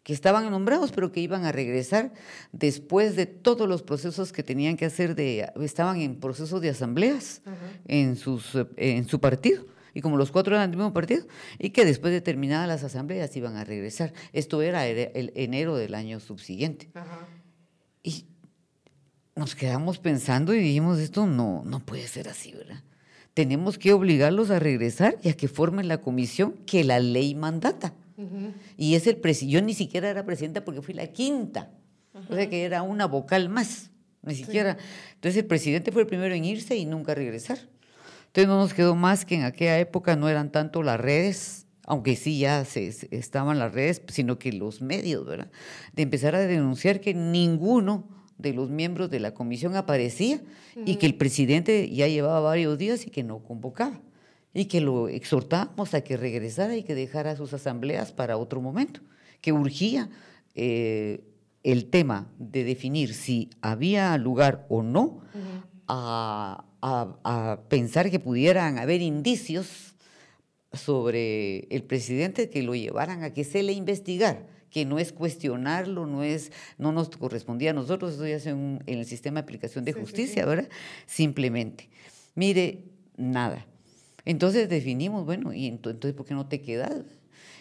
que 0.05 0.13
estaban 0.13 0.51
nombrados, 0.51 0.93
pero 0.93 1.11
que 1.11 1.21
iban 1.21 1.47
a 1.47 1.53
regresar 1.53 2.13
después 2.53 3.17
de 3.17 3.25
todos 3.25 3.67
los 3.67 3.83
procesos 3.83 4.33
que 4.33 4.43
tenían 4.43 4.77
que 4.77 4.85
hacer, 4.85 5.15
de, 5.15 5.51
estaban 5.63 6.01
en 6.01 6.21
procesos 6.21 6.61
de 6.61 6.69
asambleas 6.69 7.41
en, 7.87 8.17
sus, 8.17 8.53
en 8.77 9.09
su 9.09 9.19
partido, 9.19 9.67
y 9.95 10.03
como 10.03 10.19
los 10.19 10.31
cuatro 10.31 10.55
eran 10.55 10.71
del 10.71 10.77
mismo 10.77 10.93
partido, 10.93 11.27
y 11.59 11.71
que 11.71 11.87
después 11.87 12.13
de 12.13 12.21
terminadas 12.21 12.69
las 12.69 12.85
asambleas 12.85 13.35
iban 13.35 13.57
a 13.57 13.65
regresar. 13.65 14.13
Esto 14.35 14.61
era 14.61 14.87
el, 14.87 15.33
enero 15.35 15.77
del 15.77 15.95
año 15.95 16.21
subsiguiente. 16.21 16.91
Y 18.03 18.27
nos 19.35 19.55
quedamos 19.55 19.99
pensando 19.99 20.55
y 20.55 20.59
dijimos, 20.59 20.99
esto 20.99 21.27
no, 21.27 21.63
no 21.65 21.81
puede 21.81 22.07
ser 22.09 22.29
así, 22.29 22.53
¿verdad? 22.53 22.83
Tenemos 23.35 23.79
que 23.79 23.93
obligarlos 23.93 24.51
a 24.51 24.59
regresar 24.59 25.19
y 25.23 25.29
a 25.29 25.37
que 25.37 25.49
formen 25.49 25.89
la 25.89 26.01
comisión 26.01 26.55
que 26.67 26.85
la 26.85 27.01
ley 27.01 27.35
mandata. 27.35 27.95
Y 28.77 28.95
es 28.95 29.07
el 29.09 29.21
yo 29.47 29.61
ni 29.61 29.75
siquiera 29.75 30.09
era 30.09 30.25
presidenta 30.25 30.65
porque 30.65 30.83
fui 30.83 30.95
la 30.95 31.09
quinta, 31.09 31.71
o 32.31 32.35
sea 32.35 32.49
que 32.49 32.65
era 32.65 32.83
una 32.83 33.07
vocal 33.07 33.49
más, 33.49 33.91
ni 34.23 34.37
siquiera. 34.37 34.77
Entonces 35.15 35.43
el 35.43 35.47
presidente 35.47 35.91
fue 35.91 36.03
el 36.03 36.09
primero 36.09 36.33
en 36.33 36.45
irse 36.45 36.77
y 36.77 36.87
nunca 36.87 37.15
regresar. 37.15 37.59
Entonces 38.27 38.49
no 38.49 38.59
nos 38.59 38.75
quedó 38.75 38.95
más 38.95 39.25
que 39.25 39.35
en 39.37 39.43
aquella 39.43 39.79
época 39.79 40.17
no 40.17 40.29
eran 40.29 40.51
tanto 40.51 40.83
las 40.83 41.01
redes, 41.01 41.67
aunque 41.87 42.17
sí 42.17 42.39
ya 42.39 42.65
se, 42.65 42.93
estaban 43.11 43.59
las 43.59 43.73
redes, 43.73 44.03
sino 44.09 44.39
que 44.39 44.53
los 44.53 44.81
medios, 44.81 45.27
¿verdad? 45.27 45.51
De 45.93 46.03
empezar 46.03 46.35
a 46.35 46.41
denunciar 46.41 47.01
que 47.01 47.15
ninguno 47.15 48.09
de 48.39 48.53
los 48.53 48.71
miembros 48.71 49.11
de 49.11 49.21
la 49.21 49.35
comisión 49.35 49.77
aparecía 49.77 50.41
y 50.85 50.97
que 50.97 51.07
el 51.07 51.15
presidente 51.15 51.89
ya 51.91 52.09
llevaba 52.09 52.41
varios 52.41 52.79
días 52.79 53.07
y 53.07 53.11
que 53.11 53.23
no 53.23 53.39
convocaba 53.39 54.01
y 54.53 54.67
que 54.67 54.81
lo 54.81 55.09
exhortamos 55.09 55.95
a 55.95 56.03
que 56.03 56.17
regresara 56.17 56.77
y 56.77 56.85
que 56.85 56.95
dejara 56.95 57.37
sus 57.37 57.53
asambleas 57.53 58.13
para 58.13 58.37
otro 58.37 58.61
momento, 58.61 59.01
que 59.41 59.53
urgía 59.53 60.09
eh, 60.55 61.25
el 61.65 61.91
tema 61.91 62.31
de 62.39 62.63
definir 62.63 63.15
si 63.15 63.51
había 63.61 64.17
lugar 64.17 64.67
o 64.69 64.83
no 64.83 65.23
a, 65.89 66.65
pensar 67.69 68.11
que 68.11 68.21
pudieran 68.21 68.79
haber 68.79 69.01
indicios 69.01 69.95
sobre 70.73 71.61
el 71.75 71.83
presidente 71.83 72.51
que 72.51 72.63
lo 72.63 72.75
llevaran 72.75 73.23
a 73.23 73.33
que 73.33 73.45
se 73.45 73.63
le 73.63 73.73
investigara 73.73 74.47
que 74.75 74.85
no 74.85 74.99
es 74.99 75.13
cuestionarlo, 75.13 76.05
no 76.05 76.25
es, 76.25 76.51
no 76.79 76.91
nos 76.91 77.09
correspondía 77.11 77.71
a 77.71 77.75
nosotros, 77.75 78.15
eso 78.15 78.27
ya 78.27 78.35
es 78.35 78.47
en, 78.47 78.83
el 78.87 79.05
sistema 79.05 79.37
de 79.37 79.45
aplicación 79.45 79.85
de 79.85 79.93
justicia, 79.93 80.45
¿verdad? 80.45 80.69
Simplemente. 81.07 81.89
Mire, 82.35 82.83
nada. 83.17 83.65
Entonces 84.25 84.69
definimos, 84.69 85.25
bueno, 85.27 85.55
¿y 85.55 85.69
entonces 85.69 86.13
por 86.13 86.27
qué 86.27 86.35
no 86.35 86.49
te 86.49 86.61
quedas? 86.61 87.05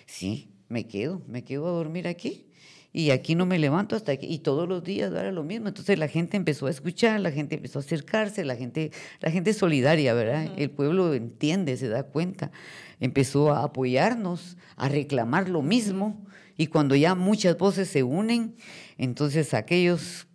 Sí, 0.07 0.49
me 0.69 0.87
quedo, 0.87 1.21
me 1.27 1.43
quedo 1.43 1.67
a 1.67 1.71
dormir 1.73 2.07
aquí. 2.07 2.47
Y 2.91 3.11
aquí 3.11 3.35
no 3.35 3.45
me 3.45 3.59
levanto 3.59 3.95
hasta 3.95 4.11
aquí. 4.11 4.25
Y 4.27 4.39
todos 4.39 4.67
los 4.67 4.83
días 4.83 5.11
era 5.11 5.31
lo 5.31 5.43
mismo. 5.43 5.67
Entonces 5.67 5.99
la 5.99 6.07
gente 6.07 6.35
empezó 6.35 6.65
a 6.65 6.71
escuchar, 6.71 7.19
la 7.19 7.31
gente 7.31 7.55
empezó 7.55 7.77
a 7.77 7.83
acercarse, 7.83 8.43
la 8.43 8.55
gente, 8.55 8.91
la 9.19 9.29
gente 9.29 9.51
es 9.51 9.57
solidaria, 9.57 10.15
¿verdad? 10.15 10.51
El 10.57 10.71
pueblo 10.71 11.13
entiende, 11.13 11.77
se 11.77 11.89
da 11.89 12.01
cuenta. 12.01 12.51
Empezó 12.99 13.51
a 13.51 13.63
apoyarnos, 13.63 14.57
a 14.77 14.89
reclamar 14.89 15.47
lo 15.47 15.61
mismo. 15.61 16.25
Y 16.57 16.67
cuando 16.67 16.95
ya 16.95 17.15
muchas 17.15 17.57
voces 17.57 17.89
se 17.89 18.03
unen, 18.03 18.55
entonces 18.97 19.53
aquellos 19.53 20.27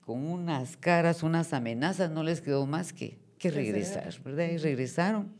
con 0.00 0.24
unas 0.24 0.76
caras, 0.76 1.22
unas 1.22 1.52
amenazas, 1.52 2.10
no 2.10 2.22
les 2.22 2.40
quedó 2.40 2.66
más 2.66 2.92
que, 2.92 3.18
que 3.38 3.50
regresar, 3.50 4.14
¿verdad? 4.22 4.48
Y 4.50 4.58
regresaron 4.58 5.34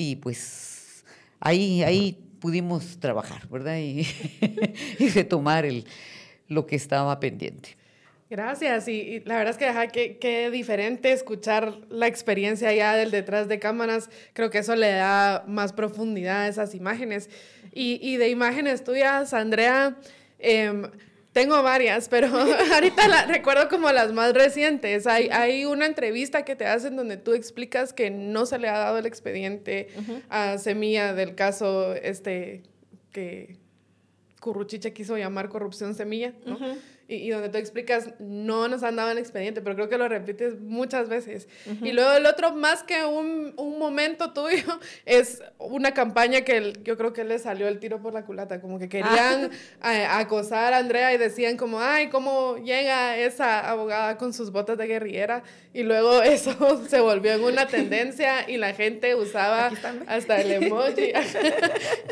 y 0.00 0.14
pues 0.14 1.04
ahí, 1.40 1.82
ahí 1.82 2.16
pudimos 2.38 3.00
trabajar, 3.00 3.48
¿verdad? 3.48 3.78
Y, 3.78 4.06
retomar 5.14 5.66
el, 5.66 5.84
lo 6.46 6.66
que 6.66 6.76
estaba 6.76 7.18
pendiente. 7.18 7.76
Gracias, 8.30 8.86
y, 8.86 9.20
la 9.24 9.38
verdad 9.38 9.50
es 9.52 9.58
que 9.58 9.64
deja 9.64 9.88
que, 9.88 10.50
diferente 10.52 11.10
escuchar 11.10 11.78
la 11.88 12.06
experiencia 12.06 12.72
ya 12.72 12.94
del 12.94 13.10
detrás 13.10 13.48
de 13.48 13.58
cámaras, 13.58 14.08
creo 14.34 14.50
que 14.50 14.58
eso 14.58 14.76
le 14.76 14.92
da 14.92 15.44
más 15.48 15.72
profundidad 15.72 16.42
a 16.42 16.48
esas 16.48 16.76
imágenes. 16.76 17.28
Y, 17.72 17.98
y 18.02 18.16
de 18.16 18.28
imágenes 18.28 18.84
tuyas, 18.84 19.34
Andrea, 19.34 19.96
em, 20.38 20.90
tengo 21.32 21.62
varias, 21.62 22.08
pero 22.08 22.28
ahorita 22.74 23.08
la, 23.08 23.26
recuerdo 23.26 23.68
como 23.68 23.90
las 23.92 24.12
más 24.12 24.34
recientes. 24.34 25.06
Hay, 25.06 25.28
hay 25.30 25.64
una 25.64 25.86
entrevista 25.86 26.44
que 26.44 26.56
te 26.56 26.66
hacen 26.66 26.96
donde 26.96 27.16
tú 27.16 27.34
explicas 27.34 27.92
que 27.92 28.10
no 28.10 28.46
se 28.46 28.58
le 28.58 28.68
ha 28.68 28.78
dado 28.78 28.98
el 28.98 29.06
expediente 29.06 29.88
a 30.28 30.58
Semilla 30.58 31.14
del 31.14 31.34
caso 31.34 31.94
este 31.94 32.62
que 33.12 33.56
Curruchiche 34.40 34.92
quiso 34.92 35.16
llamar 35.16 35.48
corrupción 35.48 35.94
semilla, 35.94 36.32
¿no? 36.44 36.58
Y, 37.10 37.30
donde 37.30 37.48
tú 37.48 37.56
explicas, 37.56 38.10
no 38.18 38.68
nos 38.68 38.82
han 38.82 38.96
dado 38.96 39.10
el 39.10 39.16
expediente, 39.16 39.62
pero 39.62 39.74
creo 39.76 39.88
que 39.88 39.96
lo 39.96 40.08
repites 40.08 40.60
muchas 40.60 41.08
veces. 41.08 41.48
Y 41.82 41.92
luego 41.92 42.12
el 42.12 42.26
otro, 42.26 42.54
más 42.54 42.82
que 42.82 43.02
un, 43.06 43.54
un, 43.56 43.78
momento 43.78 44.34
tuyo, 44.34 44.78
es 45.06 45.42
una 45.58 45.92
campaña 45.92 46.42
que 46.42 46.74
yo 46.84 46.98
creo 46.98 47.14
que 47.14 47.24
le 47.24 47.38
salió 47.38 47.66
el 47.66 47.78
tiro 47.78 48.02
por 48.02 48.12
la 48.12 48.26
culata, 48.26 48.60
como 48.60 48.78
que 48.78 48.90
querían 48.90 49.50
ah. 49.80 50.18
acosar 50.18 50.74
a 50.74 50.78
Andrea 50.78 51.14
y 51.14 51.16
decían 51.16 51.56
como, 51.56 51.80
ay, 51.80 52.10
¿cómo 52.10 52.58
llega 52.58 53.16
esa 53.16 53.70
abogada 53.70 54.18
con 54.18 54.34
sus 54.34 54.52
botas 54.52 54.76
de 54.76 54.86
guerrillera? 54.86 55.42
Y 55.72 55.84
luego 55.84 56.22
eso 56.22 56.84
se 56.88 57.00
volvió 57.00 57.32
en 57.32 57.42
una 57.42 57.66
tendencia 57.68 58.50
y 58.50 58.58
la 58.58 58.74
gente 58.74 59.14
usaba 59.14 59.70
hasta 60.06 60.40
el 60.42 60.64
emoji, 60.64 61.12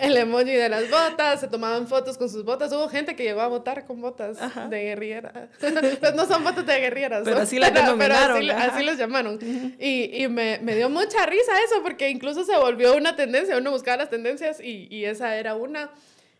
el 0.00 0.16
emoji 0.16 0.52
de 0.52 0.70
las 0.70 0.90
botas, 0.90 1.40
se 1.40 1.48
tomaban 1.48 1.86
fotos 1.86 2.16
con 2.16 2.30
sus 2.30 2.44
botas. 2.46 2.72
Hubo 2.72 2.88
gente 2.88 3.14
que 3.14 3.24
llegó 3.24 3.42
a 3.42 3.48
votar 3.48 3.84
con 3.84 4.00
botas 4.00 4.38
de 4.70 4.85
guerrera. 4.86 5.48
pues 6.00 6.14
no 6.14 6.26
son 6.26 6.42
fotos 6.42 6.66
de 6.66 6.80
guerrilleras. 6.80 7.22
Pero 7.24 7.38
así 7.38 7.58
las 7.58 7.72
denominaron. 7.72 8.38
Pero 8.38 8.58
así, 8.58 8.82
los 8.84 8.96
llamaron. 8.96 9.38
y, 9.78 10.22
y 10.22 10.28
me, 10.28 10.58
me, 10.62 10.74
dio 10.74 10.88
mucha 10.88 11.26
risa 11.26 11.52
eso, 11.64 11.82
porque 11.82 12.08
incluso 12.08 12.44
se 12.44 12.56
volvió 12.56 12.96
una 12.96 13.16
tendencia. 13.16 13.56
Uno 13.56 13.70
buscaba 13.70 13.98
las 13.98 14.10
tendencias 14.10 14.60
y, 14.60 14.88
y 14.90 15.04
esa 15.04 15.36
era 15.36 15.54
una. 15.54 15.90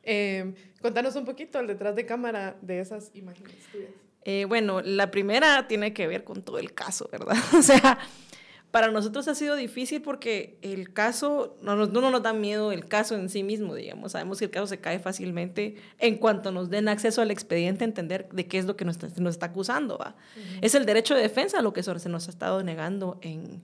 Eh, 0.03 0.55
contanos 0.81 1.17
un 1.17 1.25
poquito 1.25 1.59
el 1.59 1.67
detrás 1.67 1.97
de 1.97 2.07
cámara 2.07 2.57
de 2.61 2.79
esas 2.79 3.11
imágenes 3.15 3.57
eh, 4.29 4.45
bueno, 4.45 4.81
la 4.83 5.13
primera 5.13 5.69
tiene 5.69 5.93
que 5.93 6.09
ver 6.09 6.25
con 6.25 6.43
todo 6.43 6.59
el 6.59 6.75
caso, 6.75 7.09
¿verdad? 7.13 7.37
o 7.57 7.63
sea, 7.63 7.97
para 8.71 8.91
nosotros 8.91 9.27
ha 9.29 9.35
sido 9.35 9.57
difícil 9.57 10.03
porque 10.03 10.59
el 10.61 10.93
caso, 10.93 11.57
no, 11.63 11.77
no, 11.77 12.11
nos 12.11 12.23
da 12.23 12.33
miedo 12.33 12.73
el 12.73 12.87
caso 12.87 13.15
en 13.15 13.29
sí 13.31 13.43
mismo, 13.43 13.75
digamos. 13.75 14.13
Sabemos 14.13 14.39
que 14.39 14.47
el 14.47 14.51
caso 14.51 14.67
se 14.67 14.79
cae 14.81 14.99
fácilmente 14.99 15.77
en 15.99 16.19
cuanto 16.19 16.53
nos 16.53 16.69
den 16.69 16.89
acceso 16.89 17.23
al 17.23 17.31
expediente, 17.31 17.85
entender 17.85 18.29
de 18.31 18.47
qué 18.47 18.59
es 18.59 18.67
lo 18.67 18.77
que 18.77 18.85
nos 18.85 19.03
está, 19.03 19.21
nos 19.21 19.35
está 19.35 19.47
acusando. 19.47 19.97
¿va? 19.97 20.17
Es 20.61 20.75
el 20.75 20.85
derecho 20.85 21.15
de 21.15 21.23
defensa 21.23 21.63
lo 21.63 21.73
que 21.73 21.83
se 21.83 22.09
nos 22.09 22.27
ha 22.27 22.31
estado 22.31 22.63
negando 22.63 23.19
en, 23.23 23.63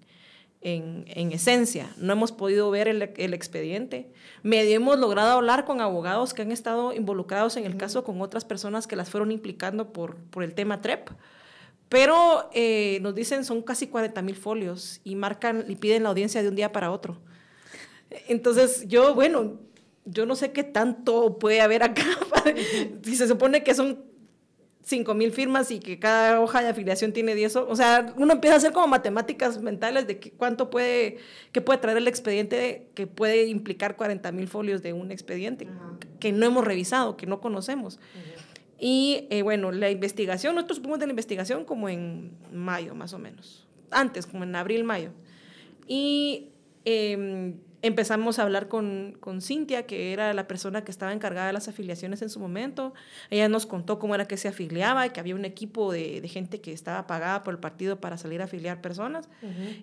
en, 0.63 1.05
en, 1.09 1.33
esencia. 1.33 1.91
No 1.99 2.13
hemos 2.15 2.33
podido 2.33 2.71
ver 2.71 2.89
el, 2.89 3.03
el, 3.17 3.35
expediente. 3.35 4.11
Medio 4.43 4.77
hemos 4.77 4.99
logrado 4.99 5.33
hablar 5.33 5.65
con 5.65 5.81
abogados 5.81 6.33
que 6.33 6.43
han 6.43 6.53
estado 6.53 6.95
involucrados 6.95 7.57
en 7.57 7.67
el 7.67 7.77
caso 7.77 8.05
con 8.05 8.21
otras 8.23 8.45
personas 8.45 8.87
que 8.87 8.97
las 8.97 9.11
fueron 9.11 9.31
implicando 9.31 9.93
por, 9.93 10.17
por 10.17 10.43
el 10.43 10.55
tema 10.55 10.81
TREP. 10.81 11.11
Pero 11.93 12.49
eh, 12.55 13.01
nos 13.03 13.15
dicen 13.15 13.45
son 13.45 13.61
casi 13.61 13.87
40 13.87 14.23
mil 14.23 14.35
folios 14.35 15.03
y 15.05 15.15
marcan 15.15 15.67
y 15.69 15.77
piden 15.77 16.05
la 16.05 16.09
audiencia 16.09 16.43
de 16.43 16.49
un 16.49 16.57
día 16.57 16.73
para 16.73 16.91
otro. 16.91 17.19
Entonces 18.29 18.89
yo, 18.89 19.15
bueno, 19.15 19.61
yo 20.07 20.25
no 20.25 20.35
sé 20.35 20.53
qué 20.53 20.65
tanto 20.65 21.39
puede 21.39 21.61
haber 21.61 21.83
acá. 21.83 22.07
si 23.03 23.15
se 23.15 23.29
supone 23.29 23.63
que 23.63 23.75
son 23.75 24.03
5 24.85 25.13
mil 25.13 25.33
firmas 25.33 25.71
y 25.71 25.81
que 25.81 25.99
cada 25.99 26.41
hoja 26.41 26.63
de 26.63 26.69
afiliación 26.69 27.13
tiene 27.13 27.35
10, 27.35 27.57
o 27.57 27.77
sea, 27.77 28.15
uno 28.17 28.33
empieza 28.33 28.55
a 28.55 28.57
hacer 28.57 28.73
como 28.73 28.87
matemáticas 28.87 29.61
mentales 29.61 30.07
de 30.07 30.19
que 30.19 30.31
cuánto 30.31 30.71
puede, 30.71 31.19
qué 31.53 31.61
puede 31.61 31.79
traer 31.79 31.99
el 31.99 32.09
expediente 32.09 32.89
que 32.95 33.07
puede 33.07 33.49
implicar 33.49 33.97
40 33.97 34.33
mil 34.33 34.49
folios 34.49 34.83
de 34.83 34.95
un 34.95 35.13
expediente 35.13 35.69
que 36.21 36.33
no 36.33 36.47
hemos 36.47 36.65
revisado, 36.65 37.19
que 37.19 37.27
no 37.27 37.43
conocemos. 37.43 38.01
Y 38.85 39.29
eh, 39.31 39.43
bueno, 39.43 39.71
la 39.71 39.91
investigación, 39.91 40.57
nosotros 40.57 40.79
supimos 40.79 40.99
de 40.99 41.07
la 41.07 41.13
investigación 41.13 41.65
como 41.65 41.89
en 41.89 42.33
mayo 42.53 42.97
más 42.97 43.13
o 43.13 43.19
menos, 43.21 43.65
antes, 43.93 44.27
como 44.27 44.43
en 44.43 44.57
abril, 44.57 44.83
mayo. 44.83 45.13
Y 45.87 46.49
em, 46.85 47.61
empezamos 47.83 48.41
a 48.41 48.43
hablar 48.43 48.67
con, 48.67 49.17
con, 49.21 49.41
Cintia, 49.41 49.87
que 49.87 50.13
era 50.13 50.35
la 50.35 50.49
persona 50.49 50.83
que 50.83 50.91
estaba 50.91 51.13
encargada 51.13 51.47
de 51.47 51.53
las 51.53 51.69
afiliaciones 51.69 52.23
en 52.23 52.29
su 52.29 52.41
momento. 52.41 52.93
Ella 53.31 53.49
nos 53.49 53.67
contó 53.67 54.01
cómo 54.01 54.17
era 54.17 54.27
que 54.27 54.37
se 54.37 54.49
afiliaba, 54.49 55.07
y 55.07 55.11
que 55.11 55.21
había 55.21 55.37
un 55.37 55.45
equipo 55.45 55.93
de, 55.93 56.21
de 56.21 56.29
gente 56.29 56.61
que 56.61 56.73
estaba 56.73 57.07
pagada 57.07 57.45
por 57.45 57.55
el 57.55 57.61
partido 57.61 58.01
para 58.01 58.19
salir 58.19 58.41
a 58.41 58.47
afiliar 58.47 58.81
personas, 58.81 59.29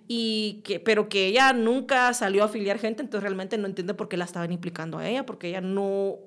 y 0.08 0.60
que, 0.62 0.78
pero 0.78 1.08
que 1.08 1.28
ella 1.28 1.54
nunca 1.54 2.12
salió 2.12 2.42
a 2.42 2.46
afiliar 2.46 2.78
gente, 2.78 3.00
entonces 3.00 3.22
realmente 3.22 3.56
no 3.56 3.66
entiende 3.66 3.94
por 3.94 4.10
qué 4.10 4.18
la 4.18 4.26
estaban 4.26 4.52
implicando 4.52 4.98
a 4.98 5.08
ella, 5.08 5.24
porque 5.24 5.48
ella 5.48 5.62
no 5.62 6.18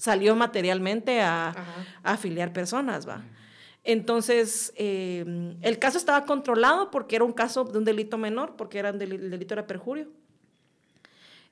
salió 0.00 0.34
materialmente 0.34 1.20
a, 1.20 1.54
afiliar 2.02 2.52
personas, 2.54 3.06
¿va? 3.06 3.22
Entonces, 3.84 4.72
eh, 4.76 5.54
el 5.60 5.78
caso 5.78 5.98
estaba 5.98 6.24
controlado 6.24 6.90
porque 6.90 7.16
era 7.16 7.24
un 7.24 7.32
caso 7.32 7.64
de 7.64 7.78
un 7.78 7.84
delito 7.84 8.16
menor, 8.16 8.56
porque 8.56 8.78
era 8.78 8.90
el 8.90 8.98
delito 8.98 9.54
era 9.54 9.66
perjurio. 9.66 10.08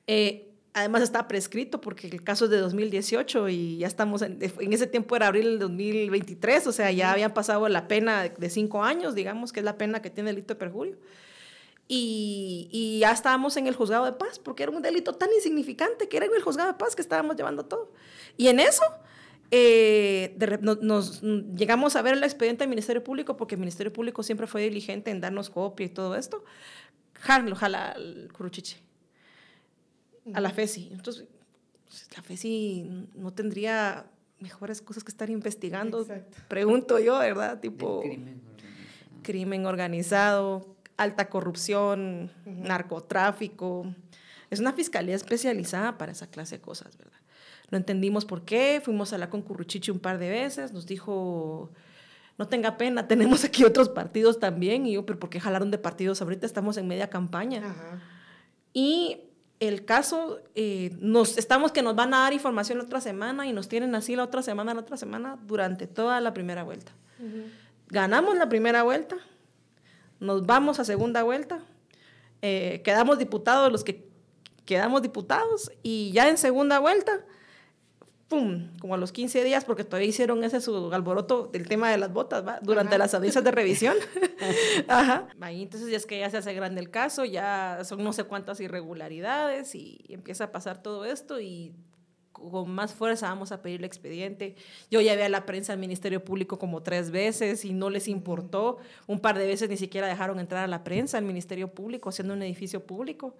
Eh, 0.06 0.50
además 0.72 1.02
estaba 1.02 1.28
prescrito 1.28 1.80
porque 1.80 2.06
el 2.06 2.22
caso 2.22 2.46
es 2.46 2.50
de 2.50 2.58
2018 2.58 3.48
y 3.50 3.78
ya 3.78 3.86
estamos, 3.86 4.22
en, 4.22 4.38
en, 4.40 4.72
ese 4.72 4.86
tiempo 4.86 5.14
era 5.14 5.26
abril 5.26 5.44
del 5.44 5.58
2023, 5.58 6.66
o 6.66 6.72
sea, 6.72 6.90
ya 6.90 7.12
habían 7.12 7.34
pasado 7.34 7.68
la 7.68 7.86
pena 7.86 8.28
de 8.28 8.50
cinco 8.50 8.82
años, 8.82 9.14
digamos, 9.14 9.52
que 9.52 9.60
es 9.60 9.64
la 9.64 9.76
pena 9.76 10.00
que 10.00 10.08
tiene 10.08 10.30
el 10.30 10.36
delito 10.36 10.54
de 10.54 10.60
perjurio. 10.60 10.96
Y, 11.90 12.68
y, 12.70 12.98
ya 12.98 13.12
estábamos 13.12 13.56
en 13.56 13.66
el 13.66 13.74
juzgado 13.74 14.04
de 14.04 14.12
paz, 14.12 14.38
porque 14.38 14.62
era 14.62 14.72
un 14.72 14.82
delito 14.82 15.14
tan 15.14 15.30
insignificante 15.32 16.06
que 16.06 16.18
era 16.18 16.26
en 16.26 16.34
el 16.34 16.42
juzgado 16.42 16.70
de 16.70 16.78
paz 16.78 16.94
que 16.94 17.00
estábamos 17.00 17.34
llevando 17.36 17.64
todo. 17.64 17.92
Y 18.36 18.48
en 18.48 18.60
eso 18.60 18.84
eh, 19.50 20.36
nos, 20.60 21.22
llegamos 21.22 21.96
a 21.96 22.02
ver 22.02 22.14
el 22.14 22.22
expediente 22.22 22.64
del 22.64 22.68
Ministerio 22.68 23.02
Público, 23.02 23.36
porque 23.36 23.54
el 23.54 23.60
Ministerio 23.60 23.92
Público 23.92 24.22
siempre 24.22 24.46
fue 24.46 24.62
diligente 24.62 25.10
en 25.10 25.20
darnos 25.20 25.48
copia 25.48 25.86
y 25.86 25.88
todo 25.88 26.16
esto. 26.16 26.44
Jalo, 27.14 27.56
jala 27.56 27.92
al 27.92 28.28
Curuchiche, 28.32 28.78
a 30.34 30.40
la 30.40 30.50
FESI. 30.50 30.90
Entonces, 30.92 31.26
pues, 31.86 32.08
la 32.14 32.22
FESI 32.22 33.08
no 33.14 33.32
tendría 33.32 34.06
mejores 34.38 34.82
cosas 34.82 35.02
que 35.02 35.10
estar 35.10 35.30
investigando, 35.30 36.06
pregunto 36.48 36.98
yo, 36.98 37.18
¿verdad? 37.18 37.58
Tipo, 37.58 38.02
crimen 38.02 38.40
organizado. 38.44 39.22
crimen 39.22 39.66
organizado 39.66 40.76
alta 40.98 41.30
corrupción, 41.30 42.30
narcotráfico. 42.44 43.86
Es 44.50 44.60
una 44.60 44.72
fiscalía 44.74 45.14
especializada 45.14 45.96
para 45.96 46.12
esa 46.12 46.26
clase 46.28 46.56
de 46.56 46.60
cosas, 46.60 46.98
¿verdad? 46.98 47.18
No 47.70 47.78
entendimos 47.78 48.24
por 48.24 48.44
qué, 48.44 48.80
fuimos 48.84 49.12
a 49.12 49.16
hablar 49.16 49.30
con 49.30 49.42
Curruchichi 49.42 49.90
un 49.90 50.00
par 50.00 50.18
de 50.18 50.28
veces, 50.28 50.72
nos 50.72 50.86
dijo, 50.86 51.70
no 52.36 52.48
tenga 52.48 52.76
pena, 52.76 53.08
tenemos 53.08 53.44
aquí 53.44 53.64
otros 53.64 53.88
partidos 53.88 54.38
también, 54.38 54.86
y 54.86 54.92
yo, 54.92 55.06
pero 55.06 55.18
¿por 55.18 55.30
qué 55.30 55.40
jalaron 55.40 55.70
de 55.70 55.78
partidos? 55.78 56.20
Ahorita 56.20 56.46
estamos 56.46 56.76
en 56.76 56.88
media 56.88 57.08
campaña. 57.08 57.62
Y 58.72 59.22
el 59.60 59.84
caso, 59.84 60.40
eh, 60.54 60.96
nos, 61.00 61.36
estamos 61.36 61.72
que 61.72 61.82
nos 61.82 61.94
van 61.94 62.14
a 62.14 62.18
dar 62.18 62.32
información 62.32 62.78
la 62.78 62.84
otra 62.84 63.00
semana 63.00 63.46
y 63.46 63.52
nos 63.52 63.68
tienen 63.68 63.94
así 63.94 64.16
la 64.16 64.24
otra 64.24 64.42
semana, 64.42 64.72
la 64.72 64.80
otra 64.80 64.96
semana, 64.96 65.38
durante 65.46 65.86
toda 65.86 66.20
la 66.20 66.32
primera 66.32 66.62
vuelta. 66.62 66.92
Ganamos 67.88 68.36
la 68.36 68.48
primera 68.48 68.82
vuelta, 68.82 69.16
nos 70.20 70.46
vamos 70.46 70.80
a 70.80 70.84
segunda 70.84 71.22
vuelta, 71.22 71.60
eh, 72.42 72.82
quedamos 72.84 73.18
diputados 73.18 73.70
los 73.72 73.84
que 73.84 74.08
quedamos 74.64 75.02
diputados 75.02 75.72
y 75.82 76.12
ya 76.12 76.28
en 76.28 76.36
segunda 76.36 76.78
vuelta, 76.78 77.24
¡pum! 78.28 78.76
Como 78.80 78.94
a 78.94 78.98
los 78.98 79.12
15 79.12 79.42
días, 79.42 79.64
porque 79.64 79.82
todavía 79.82 80.10
hicieron 80.10 80.44
ese 80.44 80.60
su 80.60 80.92
alboroto 80.92 81.46
del 81.46 81.66
tema 81.66 81.90
de 81.90 81.96
las 81.96 82.12
botas, 82.12 82.46
¿va? 82.46 82.60
Durante 82.60 82.98
las 82.98 83.14
audiencias 83.14 83.42
de 83.42 83.50
revisión. 83.50 83.96
Ajá. 84.88 85.28
Ahí 85.40 85.62
entonces 85.62 85.90
ya 85.90 85.96
es 85.96 86.04
que 86.04 86.18
ya 86.18 86.28
se 86.28 86.36
hace 86.36 86.52
grande 86.52 86.82
el 86.82 86.90
caso, 86.90 87.24
ya 87.24 87.80
son 87.84 88.04
no 88.04 88.12
sé 88.12 88.24
cuántas 88.24 88.60
irregularidades 88.60 89.74
y 89.74 90.04
empieza 90.10 90.44
a 90.44 90.52
pasar 90.52 90.82
todo 90.82 91.06
esto 91.06 91.40
y 91.40 91.72
con 92.50 92.70
más 92.70 92.94
fuerza 92.94 93.28
vamos 93.28 93.52
a 93.52 93.62
pedir 93.62 93.80
el 93.80 93.84
expediente. 93.84 94.56
Yo 94.90 95.00
llevé 95.00 95.24
a 95.24 95.28
la 95.28 95.46
prensa 95.46 95.72
al 95.72 95.78
Ministerio 95.78 96.24
Público 96.24 96.58
como 96.58 96.82
tres 96.82 97.10
veces 97.10 97.64
y 97.64 97.72
no 97.72 97.90
les 97.90 98.08
importó. 98.08 98.78
Un 99.06 99.20
par 99.20 99.38
de 99.38 99.46
veces 99.46 99.68
ni 99.68 99.76
siquiera 99.76 100.06
dejaron 100.06 100.40
entrar 100.40 100.64
a 100.64 100.66
la 100.66 100.84
prensa 100.84 101.18
al 101.18 101.24
Ministerio 101.24 101.68
Público, 101.68 102.08
haciendo 102.08 102.34
un 102.34 102.42
edificio 102.42 102.84
público. 102.84 103.34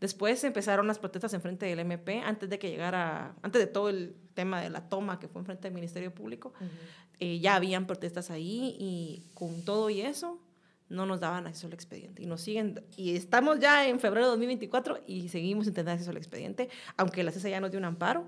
Después 0.00 0.42
empezaron 0.42 0.86
las 0.88 0.98
protestas 0.98 1.32
en 1.34 1.40
frente 1.40 1.66
del 1.66 1.78
MP, 1.78 2.20
antes 2.20 2.50
de 2.50 2.58
que 2.58 2.68
llegara, 2.68 3.36
antes 3.40 3.60
de 3.60 3.68
todo 3.68 3.88
el 3.88 4.16
tema 4.34 4.60
de 4.60 4.68
la 4.68 4.88
toma 4.88 5.20
que 5.20 5.28
fue 5.28 5.40
en 5.40 5.46
frente 5.46 5.68
del 5.68 5.74
Ministerio 5.74 6.12
Público, 6.12 6.52
eh, 7.20 7.38
ya 7.38 7.54
habían 7.54 7.86
protestas 7.86 8.30
ahí 8.30 8.76
y 8.80 9.22
con 9.34 9.64
todo 9.64 9.90
y 9.90 10.00
eso 10.00 10.40
no 10.92 11.06
nos 11.06 11.20
daban 11.20 11.46
acceso 11.46 11.66
al 11.66 11.72
expediente. 11.72 12.22
Y 12.22 12.26
nos 12.26 12.40
siguen, 12.40 12.84
y 12.96 13.16
estamos 13.16 13.58
ya 13.58 13.86
en 13.88 13.98
febrero 13.98 14.26
de 14.26 14.30
2024 14.32 15.00
y 15.06 15.28
seguimos 15.28 15.64
sin 15.64 15.74
tener 15.74 15.94
acceso 15.94 16.10
al 16.10 16.16
expediente, 16.16 16.68
aunque 16.96 17.22
la 17.22 17.32
CESA 17.32 17.48
ya 17.48 17.60
nos 17.60 17.70
dio 17.70 17.78
un 17.78 17.86
amparo, 17.86 18.26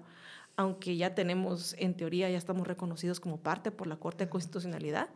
aunque 0.56 0.96
ya 0.96 1.14
tenemos, 1.14 1.74
en 1.78 1.94
teoría, 1.94 2.30
ya 2.30 2.38
estamos 2.38 2.66
reconocidos 2.66 3.20
como 3.20 3.38
parte 3.38 3.70
por 3.70 3.86
la 3.86 3.96
Corte 3.96 4.24
de 4.24 4.30
Constitucionalidad. 4.30 5.08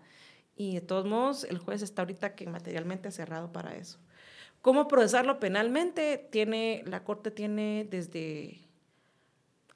y 0.57 0.75
de 0.75 0.81
todos 0.81 1.07
modos 1.07 1.45
el 1.45 1.59
juez 1.59 1.83
está 1.83 2.03
ahorita 2.03 2.35
que 2.35 2.47
materialmente 2.49 3.13
cerrado 3.13 3.53
para 3.53 3.77
eso. 3.77 3.99
¿Cómo 4.61 4.89
procesarlo 4.89 5.39
penalmente? 5.39 6.29
Tiene, 6.33 6.83
la 6.85 7.05
Corte 7.05 7.31
tiene 7.31 7.87
desde 7.89 8.61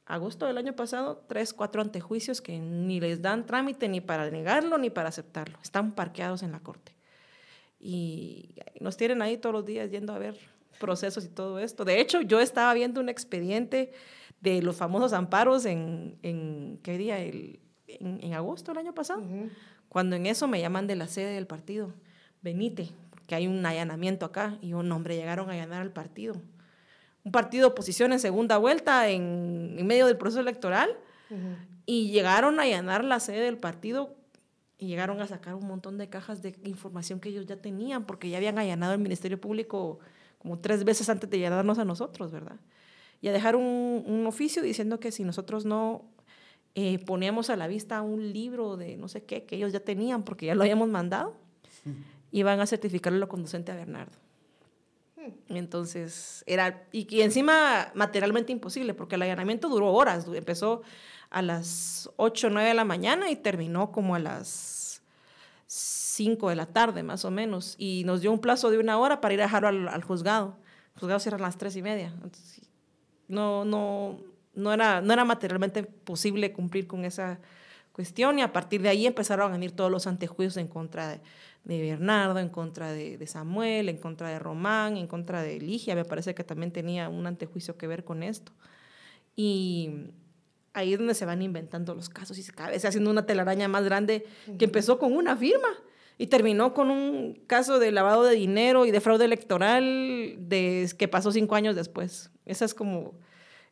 agosto 0.06 0.46
del 0.46 0.58
año 0.58 0.74
pasado 0.74 1.24
tres, 1.28 1.52
cuatro 1.54 1.82
antejuicios 1.82 2.40
que 2.40 2.58
ni 2.58 3.00
les 3.00 3.22
dan 3.22 3.46
trámite 3.46 3.88
ni 3.88 4.00
para 4.00 4.28
negarlo 4.30 4.76
ni 4.78 4.90
para 4.90 5.08
aceptarlo. 5.10 5.58
Están 5.62 5.92
parqueados 5.94 6.42
en 6.42 6.50
la 6.50 6.58
Corte. 6.58 6.96
Y 7.78 8.56
nos 8.80 8.96
tienen 8.96 9.22
ahí 9.22 9.36
todos 9.36 9.54
los 9.54 9.64
días 9.64 9.90
yendo 9.90 10.12
a 10.12 10.18
ver 10.18 10.36
procesos 10.80 11.24
y 11.24 11.28
todo 11.28 11.60
esto. 11.60 11.84
De 11.84 12.00
hecho, 12.00 12.20
yo 12.20 12.40
estaba 12.40 12.74
viendo 12.74 13.00
un 13.00 13.08
expediente 13.08 13.92
de 14.42 14.60
los 14.60 14.76
famosos 14.76 15.12
amparos 15.12 15.64
en, 15.64 16.18
en 16.22 16.78
¿qué 16.82 16.98
día? 16.98 17.18
El, 17.20 17.60
en, 17.86 18.34
agosto 18.34 18.72
del 18.72 18.78
año 18.78 18.94
pasado, 18.94 19.22
cuando 19.88 20.16
en 20.16 20.26
eso 20.26 20.48
me 20.48 20.60
llaman 20.60 20.86
de 20.86 20.96
la 20.96 21.06
sede 21.06 21.34
del 21.34 21.46
partido, 21.46 21.94
venite, 22.42 22.90
que 23.26 23.34
hay 23.34 23.46
un 23.46 23.64
allanamiento 23.64 24.26
acá, 24.26 24.58
y 24.60 24.74
un 24.74 24.90
hombre, 24.92 25.16
llegaron 25.16 25.48
a 25.48 25.52
allanar 25.52 25.82
al 25.82 25.92
partido. 25.92 26.34
Un 27.24 27.30
partido 27.30 27.68
de 27.68 27.72
oposición 27.72 28.12
en 28.12 28.18
segunda 28.18 28.58
vuelta 28.58 29.08
en, 29.08 29.76
en 29.78 29.86
medio 29.86 30.06
del 30.06 30.16
proceso 30.16 30.40
electoral, 30.40 30.96
y 31.86 32.10
llegaron 32.10 32.60
a 32.60 32.64
allanar 32.64 33.04
la 33.04 33.18
sede 33.20 33.40
del 33.40 33.56
partido 33.56 34.14
y 34.76 34.88
llegaron 34.88 35.20
a 35.22 35.28
sacar 35.28 35.54
un 35.54 35.66
montón 35.66 35.96
de 35.96 36.08
cajas 36.08 36.42
de 36.42 36.54
información 36.64 37.20
que 37.20 37.28
ellos 37.28 37.46
ya 37.46 37.56
tenían, 37.56 38.04
porque 38.04 38.28
ya 38.28 38.36
habían 38.36 38.58
allanado 38.58 38.92
el 38.92 38.98
Ministerio 38.98 39.40
Público 39.40 40.00
como 40.38 40.58
tres 40.58 40.84
veces 40.84 41.08
antes 41.08 41.30
de 41.30 41.36
allanarnos 41.38 41.78
a 41.78 41.84
nosotros, 41.84 42.32
¿verdad? 42.32 42.56
Y 43.22 43.28
a 43.28 43.32
dejar 43.32 43.56
un, 43.56 44.04
un 44.06 44.26
oficio 44.26 44.62
diciendo 44.62 45.00
que 45.00 45.12
si 45.12 45.24
nosotros 45.24 45.64
no 45.64 46.12
eh, 46.74 46.98
poníamos 47.00 47.50
a 47.50 47.56
la 47.56 47.66
vista 47.66 48.00
un 48.00 48.32
libro 48.32 48.78
de 48.78 48.96
no 48.96 49.06
sé 49.06 49.24
qué 49.24 49.44
que 49.44 49.56
ellos 49.56 49.72
ya 49.72 49.80
tenían 49.80 50.22
porque 50.22 50.46
ya 50.46 50.54
lo 50.54 50.62
habíamos 50.62 50.88
mandado, 50.88 51.36
iban 52.32 52.60
a 52.60 52.66
certificarlo 52.66 53.18
lo 53.18 53.28
conducente 53.28 53.72
a 53.72 53.76
Bernardo. 53.76 54.16
Hmm. 55.16 55.56
Entonces, 55.56 56.42
era, 56.46 56.86
y, 56.90 57.06
y, 57.14 57.20
encima 57.20 57.92
materialmente 57.94 58.52
imposible, 58.52 58.94
porque 58.94 59.16
el 59.16 59.22
allanamiento 59.22 59.68
duró 59.68 59.92
horas, 59.92 60.26
empezó 60.32 60.82
a 61.28 61.42
las 61.42 62.10
8 62.16 62.46
o 62.46 62.50
9 62.50 62.68
de 62.68 62.74
la 62.74 62.84
mañana 62.84 63.30
y 63.30 63.36
terminó 63.36 63.92
como 63.92 64.14
a 64.14 64.18
las 64.18 65.02
5 65.66 66.48
de 66.48 66.56
la 66.56 66.66
tarde, 66.66 67.02
más 67.02 67.26
o 67.26 67.30
menos, 67.30 67.74
y 67.76 68.04
nos 68.04 68.22
dio 68.22 68.32
un 68.32 68.40
plazo 68.40 68.70
de 68.70 68.78
una 68.78 68.98
hora 68.98 69.20
para 69.20 69.34
ir 69.34 69.40
a 69.40 69.44
dejarlo 69.44 69.68
al, 69.68 69.88
al 69.88 70.02
juzgado. 70.02 70.56
El 70.94 71.00
juzgado 71.00 71.20
cierra 71.20 71.36
a 71.36 71.42
las 71.42 71.58
3 71.58 71.76
y 71.76 71.82
media. 71.82 72.12
Entonces, 72.14 72.71
no, 73.28 73.64
no, 73.64 74.18
no 74.54 74.72
era, 74.72 75.00
no 75.00 75.12
era 75.12 75.24
materialmente 75.24 75.82
posible 75.82 76.52
cumplir 76.52 76.86
con 76.86 77.04
esa 77.04 77.38
cuestión 77.92 78.38
y 78.38 78.42
a 78.42 78.52
partir 78.52 78.82
de 78.82 78.88
ahí 78.88 79.06
empezaron 79.06 79.50
a 79.50 79.52
venir 79.52 79.72
todos 79.72 79.90
los 79.90 80.06
antejuicios 80.06 80.56
en 80.56 80.68
contra 80.68 81.08
de, 81.08 81.20
Bernardo, 81.64 82.38
en 82.38 82.48
contra 82.48 82.92
de, 82.92 83.24
Samuel, 83.26 83.88
en 83.88 83.98
contra 83.98 84.28
de 84.28 84.38
Román, 84.38 84.96
en 84.96 85.06
contra 85.06 85.42
de 85.42 85.60
Ligia, 85.60 85.94
me 85.94 86.04
parece 86.04 86.34
que 86.34 86.42
también 86.42 86.72
tenía 86.72 87.08
un 87.08 87.26
antejuicio 87.26 87.76
que 87.76 87.86
ver 87.86 88.04
con 88.04 88.22
esto. 88.22 88.52
Y 89.36 90.10
ahí 90.72 90.92
es 90.92 90.98
donde 90.98 91.14
se 91.14 91.24
van 91.24 91.40
inventando 91.40 91.94
los 91.94 92.08
casos 92.08 92.36
y 92.38 92.42
se 92.42 92.52
cada 92.52 92.70
vez 92.70 92.84
haciendo 92.84 93.10
una 93.10 93.26
telaraña 93.26 93.68
más 93.68 93.84
grande 93.84 94.26
que 94.58 94.64
empezó 94.64 94.98
con 94.98 95.12
una 95.12 95.36
firma 95.36 95.68
y 96.22 96.28
terminó 96.28 96.72
con 96.72 96.92
un 96.92 97.34
caso 97.48 97.80
de 97.80 97.90
lavado 97.90 98.22
de 98.22 98.36
dinero 98.36 98.86
y 98.86 98.92
de 98.92 99.00
fraude 99.00 99.24
electoral 99.24 100.36
de, 100.38 100.88
que 100.96 101.08
pasó 101.08 101.32
cinco 101.32 101.56
años 101.56 101.74
después. 101.74 102.30
Esa 102.46 102.64
es 102.64 102.74
como 102.74 103.14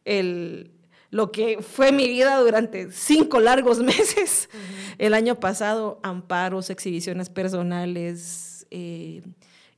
el, 0.05 0.73
lo 1.11 1.31
que 1.31 1.63
fue 1.63 1.93
mi 1.93 2.09
vida 2.09 2.41
durante 2.41 2.91
cinco 2.91 3.39
largos 3.39 3.79
meses. 3.85 4.51
El 4.99 5.15
año 5.15 5.39
pasado, 5.39 6.01
amparos, 6.03 6.71
exhibiciones 6.71 7.31
personales, 7.31 8.67
eh, 8.73 9.23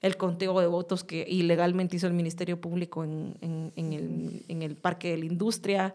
el 0.00 0.16
conteo 0.16 0.58
de 0.58 0.66
votos 0.66 1.04
que 1.04 1.26
ilegalmente 1.28 1.96
hizo 1.96 2.06
el 2.06 2.14
Ministerio 2.14 2.58
Público 2.58 3.04
en, 3.04 3.72
el, 3.76 4.76
Parque 4.76 5.10
de 5.10 5.18
la 5.18 5.26
Industria. 5.26 5.94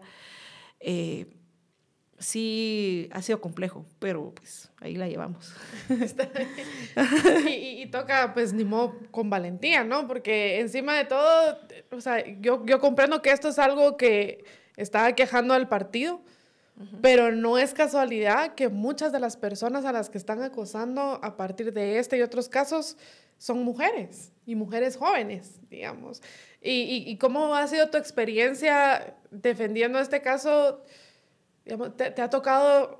Eh, 0.78 1.26
sí, 2.18 3.08
ha 3.12 3.22
sido 3.22 3.40
complejo, 3.40 3.86
pero 3.98 4.32
pues 4.34 4.70
ahí 4.80 4.96
la 4.96 5.08
llevamos. 5.08 5.52
y, 7.48 7.82
y, 7.82 7.86
toca, 7.90 8.34
pues, 8.34 8.52
ni 8.52 8.64
modo 8.64 8.96
con 9.10 9.30
valentía, 9.30 9.84
¿no? 9.84 10.06
Porque 10.06 10.60
encima 10.60 10.96
de 10.96 11.04
todo, 11.04 11.58
o 11.90 12.00
sea, 12.00 12.24
yo, 12.40 12.64
yo 12.66 12.80
comprendo 12.80 13.22
que 13.22 13.30
esto 13.30 13.48
es 13.48 13.58
algo 13.58 13.96
que 13.96 14.44
está 14.76 15.14
quejando 15.14 15.54
al 15.54 15.68
partido, 15.68 16.20
pero 17.02 17.32
no 17.32 17.58
es 17.58 17.74
casualidad 17.74 18.54
que 18.54 18.68
muchas 18.68 19.10
de 19.10 19.18
las 19.18 19.36
personas 19.36 19.84
a 19.84 19.90
las 19.90 20.10
que 20.10 20.18
están 20.18 20.42
acosando 20.42 21.18
a 21.24 21.36
partir 21.36 21.72
de 21.72 21.98
este 21.98 22.18
y 22.18 22.22
otros 22.22 22.48
casos 22.48 22.96
son 23.36 23.64
mujeres 23.64 24.32
y 24.46 24.54
mujeres 24.54 24.96
jóvenes, 24.96 25.60
digamos. 25.70 26.22
¿Y, 26.62 27.04
y, 27.06 27.18
cómo 27.18 27.54
ha 27.54 27.66
sido 27.66 27.90
tu 27.90 27.98
experiencia 27.98 29.16
defendiendo 29.30 29.98
este 29.98 30.22
caso? 30.22 30.82
Te, 31.96 32.22
ha 32.22 32.30
tocado, 32.30 32.96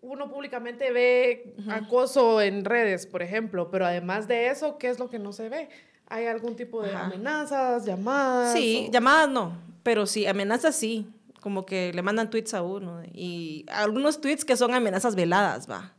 uno 0.00 0.30
públicamente 0.30 0.90
ve 0.92 1.54
acoso 1.68 2.40
en 2.40 2.64
redes, 2.64 3.06
por 3.06 3.22
ejemplo, 3.22 3.70
pero 3.70 3.86
además 3.86 4.28
de 4.28 4.48
eso, 4.48 4.78
¿qué 4.78 4.88
es 4.88 4.98
lo 4.98 5.10
que 5.10 5.18
no 5.18 5.32
se 5.32 5.48
ve? 5.48 5.68
¿Hay 6.08 6.26
algún 6.26 6.56
tipo 6.56 6.82
de 6.82 6.94
amenazas, 6.94 7.84
llamadas? 7.84 8.52
Sí, 8.52 8.88
llamadas 8.92 9.28
no, 9.28 9.52
pero 9.82 10.06
sí, 10.06 10.26
amenazas 10.26 10.76
sí, 10.76 11.08
como 11.40 11.66
que 11.66 11.92
le 11.92 12.02
mandan 12.02 12.30
tweets 12.30 12.54
a 12.54 12.62
uno 12.62 13.02
y 13.12 13.66
algunos 13.68 14.20
tweets 14.20 14.44
que 14.44 14.56
son 14.56 14.74
amenazas 14.74 15.14
veladas, 15.14 15.68
va, 15.70 15.94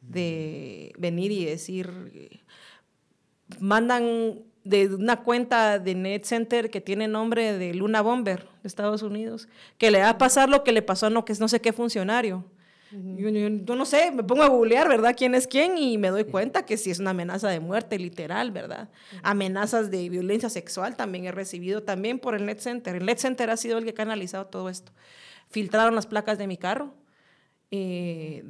de 0.00 0.92
venir 0.98 1.30
y 1.32 1.44
decir, 1.44 2.42
mandan 3.60 4.44
de 4.64 4.86
una 4.94 5.22
cuenta 5.22 5.78
de 5.78 5.94
Net 5.94 6.24
Center 6.24 6.70
que 6.70 6.80
tiene 6.80 7.06
nombre 7.06 7.56
de 7.56 7.74
Luna 7.74 8.00
Bomber 8.00 8.48
de 8.62 8.66
Estados 8.66 9.02
Unidos, 9.02 9.46
que 9.76 9.90
le 9.90 10.00
va 10.00 10.08
a 10.08 10.18
pasar 10.18 10.48
lo 10.48 10.64
que 10.64 10.72
le 10.72 10.80
pasó 10.80 11.06
a 11.06 11.10
no, 11.10 11.24
que 11.26 11.34
no 11.34 11.48
sé 11.48 11.60
qué 11.60 11.74
funcionario. 11.74 12.44
yo, 12.90 13.76
no 13.76 13.84
sé, 13.84 14.10
me 14.10 14.22
pongo 14.22 14.42
a 14.42 14.48
googlear, 14.48 14.88
¿verdad? 14.88 15.14
¿Quién 15.16 15.34
es 15.34 15.46
quién? 15.46 15.76
Y 15.76 15.98
me 15.98 16.08
doy 16.08 16.24
cuenta 16.24 16.64
que 16.64 16.78
sí 16.78 16.90
es 16.90 16.98
una 16.98 17.10
amenaza 17.10 17.50
de 17.50 17.60
muerte, 17.60 17.98
literal, 17.98 18.52
¿verdad? 18.52 18.88
Amenazas 19.22 19.90
de 19.90 20.08
violencia 20.08 20.48
sexual 20.48 20.96
también 20.96 21.26
he 21.26 21.32
recibido 21.32 21.82
también 21.82 22.18
por 22.18 22.34
el 22.34 22.46
Net 22.46 22.60
Center. 22.60 22.96
El 22.96 23.04
Net 23.04 23.18
Center 23.18 23.50
ha 23.50 23.58
sido 23.58 23.76
el 23.76 23.84
que 23.84 23.90
ha 23.90 23.94
canalizado 23.94 24.46
todo 24.46 24.70
esto. 24.70 24.92
Filtraron 25.50 25.94
las 25.94 26.06
placas 26.06 26.38
de 26.38 26.46
mi 26.46 26.56
carro. 26.56 26.94
Eh, 27.70 28.44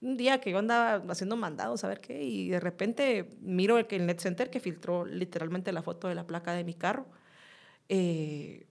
un 0.00 0.16
día 0.16 0.40
que 0.40 0.50
yo 0.50 0.58
andaba 0.58 1.02
haciendo 1.10 1.36
mandados, 1.36 1.84
a 1.84 1.88
ver 1.88 2.00
qué, 2.00 2.22
y 2.22 2.48
de 2.50 2.60
repente 2.60 3.30
miro 3.40 3.78
el, 3.78 3.86
el 3.88 4.06
Net 4.06 4.20
Center 4.20 4.50
que 4.50 4.60
filtró 4.60 5.04
literalmente 5.04 5.72
la 5.72 5.82
foto 5.82 6.08
de 6.08 6.14
la 6.14 6.26
placa 6.26 6.52
de 6.52 6.64
mi 6.64 6.74
carro. 6.74 7.06
Eh, 7.88 8.66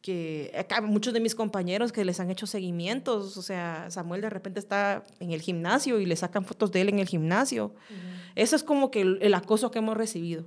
que 0.00 0.52
acá 0.56 0.80
muchos 0.80 1.12
de 1.12 1.20
mis 1.20 1.34
compañeros 1.34 1.92
que 1.92 2.04
les 2.04 2.20
han 2.20 2.30
hecho 2.30 2.46
seguimientos, 2.46 3.36
o 3.36 3.42
sea, 3.42 3.90
Samuel 3.90 4.20
de 4.20 4.30
repente 4.30 4.60
está 4.60 5.02
en 5.18 5.32
el 5.32 5.42
gimnasio 5.42 5.98
y 5.98 6.06
le 6.06 6.16
sacan 6.16 6.44
fotos 6.44 6.70
de 6.70 6.82
él 6.82 6.88
en 6.88 6.98
el 6.98 7.08
gimnasio. 7.08 7.74
Eso 8.36 8.54
es 8.54 8.62
como 8.62 8.90
que 8.90 9.00
el, 9.00 9.34
acoso 9.34 9.70
que 9.70 9.80
hemos 9.80 9.96
recibido. 9.96 10.46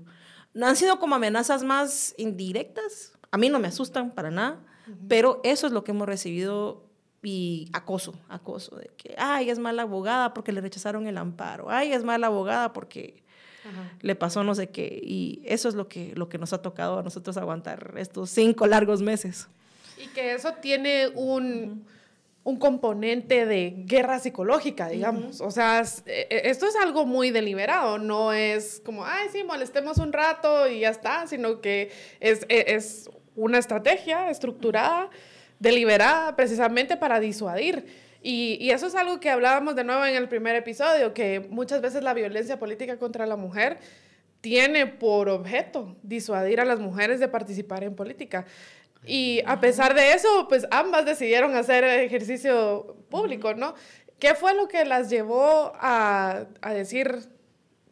No 0.54 0.68
han 0.68 0.76
sido 0.76 1.00
como 1.00 1.16
amenazas 1.16 1.64
más 1.64 2.16
indirectas, 2.18 3.14
a 3.30 3.38
mí 3.38 3.50
no 3.50 3.60
me 3.60 3.68
asustan 3.68 4.12
para 4.12 4.32
nada, 4.32 4.64
pero 5.08 5.42
eso 5.44 5.68
es 5.68 5.74
lo 5.74 5.84
que 5.84 5.92
hemos 5.92 6.08
recibido 6.08 6.91
y 7.24 7.70
acoso, 7.74 8.14
acoso, 8.30 8.76
de 8.78 8.90
que, 8.98 9.16
ay, 9.18 9.50
es 9.50 9.60
mala 9.60 9.84
abogada 9.84 10.34
porque 10.34 10.52
le 10.52 10.62
rechazaron 10.62 11.06
el 11.08 11.18
amparo, 11.18 11.70
ay, 11.70 11.94
es 11.94 12.04
mala 12.04 12.28
abogada 12.28 12.74
porque 12.74 13.22
le 14.02 14.16
pasó 14.16 14.44
no 14.44 14.56
sé 14.56 14.70
qué. 14.70 15.00
Y 15.04 15.42
eso 15.46 15.70
es 15.70 15.76
lo 15.76 15.88
que, 15.88 16.14
lo 16.16 16.30
que 16.30 16.38
nos 16.38 16.54
ha 16.54 16.62
tocado 16.62 17.00
a 17.00 17.04
nosotros 17.04 17.38
aguantar 17.38 17.94
estos 17.98 18.30
cinco 18.32 18.68
largos 18.68 19.02
meses. 19.02 19.48
Y 20.04 20.08
que 20.08 20.34
eso 20.34 20.54
tiene 20.62 21.10
un, 21.10 21.86
un 22.44 22.58
componente 22.58 23.46
de 23.46 23.74
guerra 23.86 24.20
psicológica, 24.20 24.88
digamos. 24.88 25.42
O 25.42 25.52
sea, 25.52 25.84
e, 26.06 26.28
e, 26.30 26.50
esto 26.50 26.66
es 26.66 26.76
algo 26.76 27.06
muy 27.06 27.30
deliberado, 27.30 28.00
no 28.00 28.34
es 28.34 28.82
como, 28.84 29.06
ay, 29.06 29.28
sí, 29.32 29.44
molestemos 29.44 29.98
un 29.98 30.12
rato 30.12 30.68
y 30.68 30.82
ya 30.82 30.90
está, 30.90 31.28
sino 31.28 31.62
que 31.62 31.92
es, 32.20 32.46
e, 32.50 32.76
es 32.76 33.10
una 33.36 33.60
estrategia 33.60 34.30
estructurada 34.30 35.10
deliberada 35.62 36.36
precisamente 36.36 36.98
para 36.98 37.20
disuadir. 37.20 37.86
Y, 38.24 38.70
eso 38.72 38.88
es 38.88 38.96
algo 38.96 39.20
que 39.20 39.30
hablábamos 39.30 39.76
de 39.76 39.84
nuevo 39.84 40.06
en 40.06 40.16
el 40.16 40.28
primer 40.28 40.56
episodio, 40.56 41.14
que 41.14 41.40
muchas 41.40 41.82
veces 41.82 42.04
la 42.04 42.14
violencia 42.14 42.60
política 42.60 42.98
contra 42.98 43.26
la 43.26 43.36
mujer 43.36 43.78
tiene 44.42 44.88
por 44.88 45.30
objeto 45.30 45.96
disuadir 46.02 46.60
a 46.60 46.66
las 46.66 46.80
mujeres 46.80 47.20
de 47.20 47.28
participar 47.28 47.84
en 47.84 47.96
política. 47.96 48.46
Y 49.06 49.42
a 49.46 49.60
pesar 49.60 49.94
de 49.94 50.14
eso, 50.14 50.48
pues 50.50 50.68
ambas 50.72 51.06
decidieron 51.06 51.56
hacer 51.56 51.84
ejercicio 51.84 52.98
público, 53.10 53.54
¿no? 53.54 53.76
¿Qué 54.20 54.36
fue 54.36 54.54
lo 54.56 54.68
que 54.68 54.86
las 54.86 55.10
llevó 55.10 55.74
a, 55.76 56.46
decir, 56.74 57.30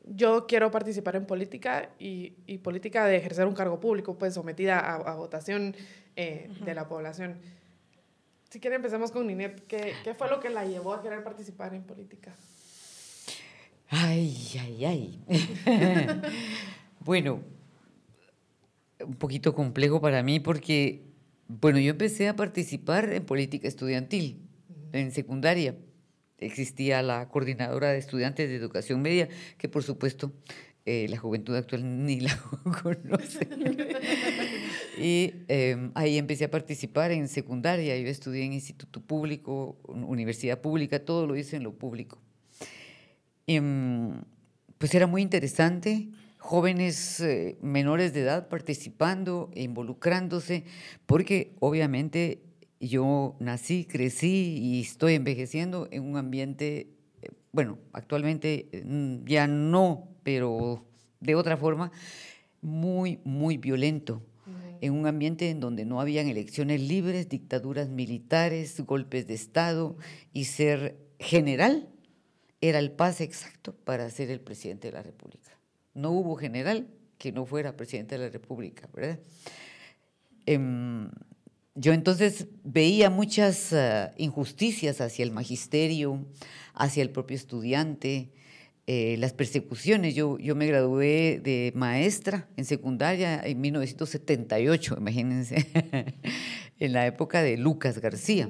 yo 0.06 0.46
quiero 0.48 0.70
participar 0.70 1.16
en 1.16 1.26
política 1.26 1.90
y, 1.98 2.32
política 2.60 3.06
de 3.06 3.18
ejercer 3.18 3.48
un 3.48 3.56
cargo 3.56 3.80
público, 3.80 4.16
pues 4.18 4.36
sometida 4.36 4.80
a, 4.80 4.96
a 4.96 5.16
votación 5.16 5.76
eh, 6.16 6.50
de 6.64 6.74
la 6.76 6.88
población? 6.88 7.40
Si 8.50 8.60
quiere, 8.60 8.78
empecemos 8.78 9.12
con 9.12 9.28
Ninet. 9.28 9.68
¿Qué, 9.68 9.94
¿Qué, 10.04 10.14
fue 10.14 10.30
lo 10.30 10.40
que 10.40 10.50
la 10.50 10.66
llevó 10.66 10.94
a 10.94 11.04
querer 11.04 11.24
participar 11.24 11.74
en 11.76 11.84
política? 11.84 12.36
Ay, 13.90 14.36
ay, 14.60 14.86
ay. 14.86 15.24
bueno, 17.00 17.42
un 19.00 19.16
poquito 19.16 19.54
complejo 19.54 20.02
para 20.02 20.24
mí 20.24 20.40
porque, 20.40 21.04
bueno, 21.48 21.80
yo 21.80 21.92
empecé 21.92 22.28
a 22.28 22.36
participar 22.36 23.14
en 23.14 23.26
política 23.26 23.68
estudiantil 23.68 24.42
en 24.94 25.12
secundaria. 25.12 25.76
Existía 26.40 27.02
la 27.02 27.30
coordinadora 27.30 27.90
de 27.90 28.00
estudiantes 28.00 28.50
de 28.50 28.56
educación 28.56 29.02
media, 29.02 29.28
que 29.58 29.70
por 29.70 29.84
supuesto 29.84 30.32
eh, 30.86 31.08
la 31.10 31.18
juventud 31.18 31.56
actual 31.56 32.06
ni 32.06 32.20
la 32.20 32.36
conoce. 32.84 33.48
y 34.98 35.34
em, 35.48 35.92
ahí 35.96 36.18
empecé 36.18 36.46
a 36.46 36.52
participar 36.52 37.12
en 37.12 37.28
secundaria. 37.28 37.98
Yo 37.98 38.08
estudié 38.08 38.44
en 38.44 38.54
instituto 38.54 39.02
público, 39.02 39.78
universidad 39.88 40.60
pública, 40.62 41.04
todo 41.04 41.28
lo 41.28 41.36
hice 41.36 41.58
en 41.58 41.64
lo 41.64 41.74
público. 41.74 42.20
Em, 43.48 44.22
pues 44.78 44.94
era 44.96 45.08
muy 45.08 45.22
interesante, 45.22 46.10
jóvenes 46.38 47.20
eh, 47.20 47.58
menores 47.62 48.14
de 48.14 48.22
edad 48.22 48.48
participando 48.48 49.52
involucrándose, 49.56 50.64
porque 51.06 51.56
obviamente 51.60 52.42
yo 52.80 53.36
nací, 53.40 53.86
crecí 53.86 54.58
y 54.62 54.82
estoy 54.82 55.16
envejeciendo 55.16 55.88
en 55.92 56.04
un 56.04 56.18
ambiente, 56.18 56.92
eh, 57.22 57.30
bueno, 57.52 57.78
actualmente 57.92 58.70
mm, 58.86 59.26
ya 59.26 59.48
no, 59.48 60.08
pero 60.24 60.86
de 61.20 61.36
otra 61.36 61.58
forma, 61.58 61.92
muy, 62.62 63.20
muy 63.24 63.58
violento 63.58 64.22
en 64.82 64.94
un 64.94 65.08
ambiente 65.08 65.50
en 65.50 65.60
donde 65.60 65.86
no 65.86 66.02
habían 66.02 66.28
elecciones 66.28 66.82
libres, 66.82 67.30
dictaduras 67.30 67.90
militares, 67.90 68.80
golpes 68.82 69.28
de 69.28 69.34
Estado 69.34 69.98
y 70.34 70.46
ser 70.46 70.98
general 71.20 71.90
era 72.62 72.80
el 72.80 72.92
pase 72.92 73.24
exacto 73.24 73.74
para 73.74 74.10
ser 74.10 74.32
el 74.32 74.42
presidente 74.42 74.88
de 74.90 74.94
la 74.94 75.04
República. 75.04 75.58
No 75.94 76.12
hubo 76.12 76.36
general 76.36 76.88
que 77.18 77.32
no 77.32 77.46
fuera 77.46 77.76
presidente 77.76 78.18
de 78.18 78.26
la 78.26 78.30
República, 78.30 78.90
¿verdad? 78.94 79.20
Em, 80.46 81.10
yo 81.76 81.94
entonces 81.94 82.48
veía 82.64 83.10
muchas 83.10 83.74
ah, 83.74 84.12
injusticias 84.18 85.02
hacia 85.02 85.24
el 85.24 85.32
magisterio, 85.32 86.26
hacia 86.74 87.04
el 87.04 87.12
propio 87.12 87.36
estudiante, 87.36 88.32
eh, 88.92 89.18
las 89.20 89.34
persecuciones. 89.34 90.16
Yo, 90.16 90.40
yo 90.40 90.56
me 90.56 90.66
gradué 90.66 91.40
de 91.44 91.72
maestra 91.76 92.48
en 92.58 92.66
secundaria 92.66 93.40
en 93.40 93.62
1978, 93.62 94.96
imagínense, 94.98 95.68
en 96.80 96.94
la 96.94 97.06
época 97.06 97.44
de 97.44 97.56
Lucas 97.58 98.00
García. 98.00 98.50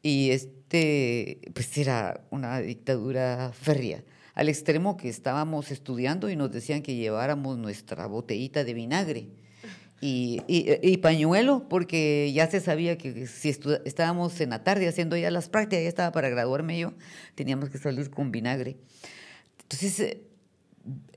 Y 0.00 0.30
este, 0.30 1.42
pues 1.52 1.76
era 1.76 2.26
una 2.30 2.58
dictadura 2.60 3.52
férrea, 3.52 4.02
al 4.32 4.48
extremo 4.48 4.96
que 4.96 5.10
estábamos 5.10 5.70
estudiando 5.70 6.30
y 6.30 6.36
nos 6.36 6.50
decían 6.50 6.80
que 6.80 6.94
lleváramos 6.94 7.58
nuestra 7.58 8.06
botellita 8.06 8.64
de 8.64 8.72
vinagre. 8.72 9.28
Y, 10.00 10.40
y, 10.48 10.96
pañuelo, 10.96 11.68
porque 11.68 12.32
ya 12.32 12.50
se 12.50 12.60
sabía 12.60 12.96
que 12.96 13.26
si 13.26 13.50
estábamos 13.84 14.40
en 14.40 14.48
la 14.48 14.64
tarde 14.64 14.88
haciendo 14.88 15.18
ya 15.18 15.30
las 15.30 15.50
prácticas, 15.50 15.82
ya 15.82 15.88
estaba 15.90 16.12
para 16.12 16.30
graduarme 16.30 16.78
yo, 16.78 16.94
teníamos 17.34 17.68
que 17.68 17.76
salir 17.76 18.08
con 18.08 18.32
vinagre. 18.32 18.78
Entonces, 19.70 20.00
eh, 20.00 20.22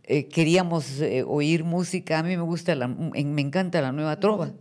eh, 0.03 0.27
queríamos 0.27 1.01
eh, 1.01 1.23
oír 1.25 1.63
música, 1.63 2.19
a 2.19 2.23
mí 2.23 2.37
me 2.37 2.43
gusta, 2.43 2.75
la, 2.75 2.87
me 2.87 3.41
encanta 3.41 3.81
la 3.81 3.91
nueva 3.91 4.19
trova. 4.19 4.53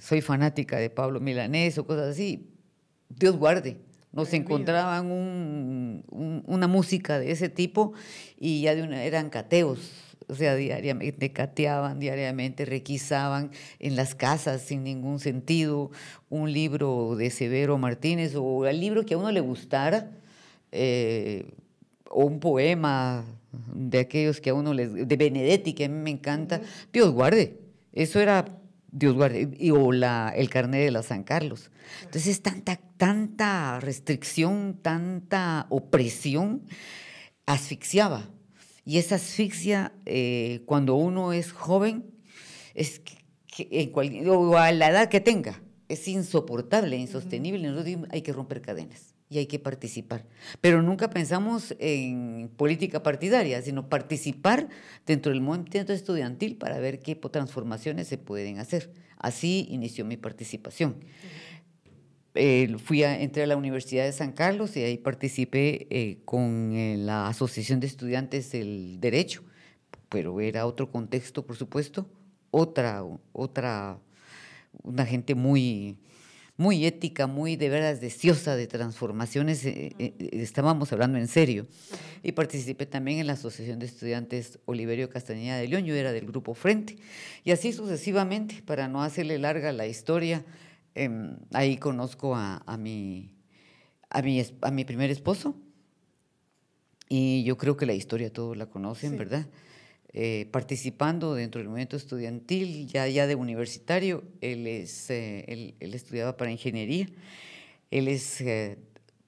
soy 0.00 0.22
fanática 0.22 0.78
de 0.78 0.88
Pablo 0.88 1.20
Milanés 1.20 1.76
o 1.76 1.84
cosas 1.84 2.12
así, 2.12 2.48
Dios 3.10 3.36
guarde. 3.36 3.76
Nos 4.12 4.32
encontraban 4.32 6.02
una 6.46 6.66
música 6.66 7.18
de 7.18 7.30
ese 7.30 7.50
tipo 7.50 7.92
y 8.38 8.62
ya 8.62 8.74
de 8.74 8.84
una, 8.84 9.04
eran 9.04 9.28
cateos, 9.28 9.92
o 10.26 10.34
sea, 10.34 10.56
diariamente 10.56 11.32
cateaban, 11.32 12.00
diariamente 12.00 12.64
requisaban 12.64 13.50
en 13.78 13.96
las 13.96 14.14
casas 14.14 14.62
sin 14.62 14.82
ningún 14.82 15.20
sentido 15.20 15.90
un 16.30 16.52
libro 16.52 17.16
de 17.16 17.30
Severo 17.30 17.76
Martínez 17.76 18.34
o 18.34 18.66
el 18.66 18.80
libro 18.80 19.04
que 19.04 19.14
a 19.14 19.18
uno 19.18 19.30
le 19.30 19.40
gustara, 19.40 20.10
eh, 20.72 21.44
o 22.10 22.24
un 22.24 22.40
poema 22.40 23.24
de 23.72 24.00
aquellos 24.00 24.40
que 24.40 24.50
a 24.50 24.54
uno 24.54 24.74
les... 24.74 24.92
de 24.92 25.16
Benedetti, 25.16 25.72
que 25.72 25.86
a 25.86 25.88
mí 25.88 25.94
me 25.94 26.10
encanta, 26.10 26.60
Dios 26.92 27.10
guarde, 27.12 27.58
eso 27.92 28.20
era 28.20 28.44
Dios 28.92 29.14
guarde, 29.14 29.48
y, 29.56 29.70
o 29.70 29.92
la, 29.92 30.32
el 30.36 30.50
carnet 30.50 30.84
de 30.84 30.90
la 30.90 31.02
San 31.02 31.22
Carlos. 31.22 31.70
Entonces, 32.04 32.42
tanta, 32.42 32.76
tanta 32.96 33.78
restricción, 33.80 34.78
tanta 34.82 35.66
opresión, 35.70 36.64
asfixiaba. 37.46 38.28
Y 38.84 38.98
esa 38.98 39.14
asfixia, 39.14 39.92
eh, 40.06 40.62
cuando 40.66 40.96
uno 40.96 41.32
es 41.32 41.52
joven, 41.52 42.10
es 42.74 43.00
que, 43.00 43.68
en 43.70 43.90
cualquier, 43.90 44.28
o 44.28 44.58
a 44.58 44.72
la 44.72 44.90
edad 44.90 45.08
que 45.08 45.20
tenga, 45.20 45.62
es 45.88 46.08
insoportable, 46.08 46.96
insostenible. 46.96 47.72
Hay 48.10 48.22
que 48.22 48.32
romper 48.32 48.60
cadenas 48.60 49.09
y 49.30 49.38
hay 49.38 49.46
que 49.46 49.60
participar. 49.60 50.26
Pero 50.60 50.82
nunca 50.82 51.08
pensamos 51.08 51.74
en 51.78 52.50
política 52.56 53.02
partidaria, 53.02 53.62
sino 53.62 53.88
participar 53.88 54.68
dentro 55.06 55.32
del 55.32 55.40
movimiento 55.40 55.92
estudiantil 55.92 56.56
para 56.56 56.80
ver 56.80 56.98
qué 56.98 57.14
transformaciones 57.14 58.08
se 58.08 58.18
pueden 58.18 58.58
hacer. 58.58 58.92
Así 59.16 59.68
inició 59.70 60.04
mi 60.04 60.16
participación. 60.16 60.96
Eh, 62.34 62.76
fui 62.78 63.04
a, 63.04 63.20
entré 63.20 63.44
a 63.44 63.46
la 63.46 63.56
Universidad 63.56 64.04
de 64.04 64.12
San 64.12 64.32
Carlos 64.32 64.76
y 64.76 64.82
ahí 64.82 64.98
participé 64.98 65.86
eh, 65.90 66.18
con 66.24 66.72
eh, 66.72 66.96
la 66.96 67.28
Asociación 67.28 67.80
de 67.80 67.86
Estudiantes 67.86 68.50
del 68.50 69.00
Derecho, 69.00 69.44
pero 70.08 70.40
era 70.40 70.66
otro 70.66 70.90
contexto, 70.90 71.44
por 71.44 71.56
supuesto, 71.56 72.08
otra, 72.50 73.04
otra, 73.32 73.98
una 74.82 75.06
gente 75.06 75.34
muy 75.34 75.98
muy 76.60 76.84
ética, 76.84 77.26
muy 77.26 77.56
de 77.56 77.70
veras 77.70 78.02
deseosa 78.02 78.54
de 78.54 78.66
transformaciones, 78.66 79.64
eh, 79.64 79.94
eh, 79.98 80.14
eh, 80.18 80.28
estábamos 80.32 80.92
hablando 80.92 81.16
en 81.16 81.26
serio. 81.26 81.66
Y 82.22 82.32
participé 82.32 82.84
también 82.84 83.18
en 83.18 83.28
la 83.28 83.32
Asociación 83.32 83.78
de 83.78 83.86
Estudiantes 83.86 84.58
Oliverio 84.66 85.08
Castañeda 85.08 85.56
de 85.56 85.68
León, 85.68 85.86
yo 85.86 85.94
era 85.94 86.12
del 86.12 86.26
grupo 86.26 86.52
Frente. 86.52 86.98
Y 87.44 87.52
así 87.52 87.72
sucesivamente, 87.72 88.62
para 88.66 88.88
no 88.88 89.02
hacerle 89.02 89.38
larga 89.38 89.72
la 89.72 89.86
historia, 89.86 90.44
em, 90.94 91.38
ahí 91.54 91.78
conozco 91.78 92.36
a, 92.36 92.76
mi, 92.78 93.34
a, 94.10 94.20
mi, 94.20 94.44
a 94.60 94.70
mi 94.70 94.84
primer 94.84 95.10
esposo. 95.10 95.56
Y 97.08 97.42
yo 97.44 97.56
creo 97.56 97.78
que 97.78 97.86
la 97.86 97.94
historia 97.94 98.30
todos 98.30 98.54
la 98.54 98.66
conocen, 98.66 99.16
¿verdad? 99.16 99.46
Eh, 100.12 100.48
participando 100.50 101.34
dentro 101.36 101.60
del 101.60 101.68
movimiento 101.68 101.96
estudiantil, 101.96 102.88
ya, 102.88 103.06
ya 103.06 103.28
de 103.28 103.36
universitario. 103.36 104.24
Él, 104.40 104.66
es, 104.66 105.08
eh, 105.08 105.44
él, 105.78 105.94
estudiaba 105.94 106.36
para 106.36 106.50
ingeniería. 106.50 107.06
Él 107.92 108.08
es, 108.08 108.40
eh, 108.40 108.76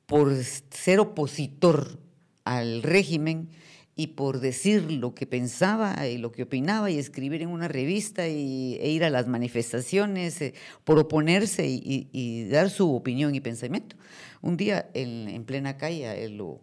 por 0.06 0.34
ser 0.42 0.98
opositor 0.98 2.00
al 2.44 2.82
régimen 2.82 3.48
y 3.94 4.08
por 4.08 4.40
decir 4.40 4.90
lo 4.90 5.14
que 5.14 5.24
pensaba 5.24 6.08
y 6.08 6.18
lo 6.18 6.32
que 6.32 6.42
opinaba 6.42 6.90
y 6.90 6.98
escribir 6.98 7.42
en 7.42 7.50
una 7.50 7.68
revista 7.68 8.26
y, 8.26 8.76
e 8.80 8.90
ir 8.90 9.04
a 9.04 9.10
las 9.10 9.28
manifestaciones, 9.28 10.42
por 10.82 10.98
oponerse 10.98 11.64
y, 11.68 12.48
dar 12.48 12.70
su 12.70 12.92
opinión 12.92 13.36
y 13.36 13.40
pensamiento. 13.40 13.94
Un 14.40 14.56
día 14.56 14.90
en, 14.94 15.28
en 15.28 15.44
plena 15.44 15.76
calle 15.76 16.28
lo, 16.30 16.60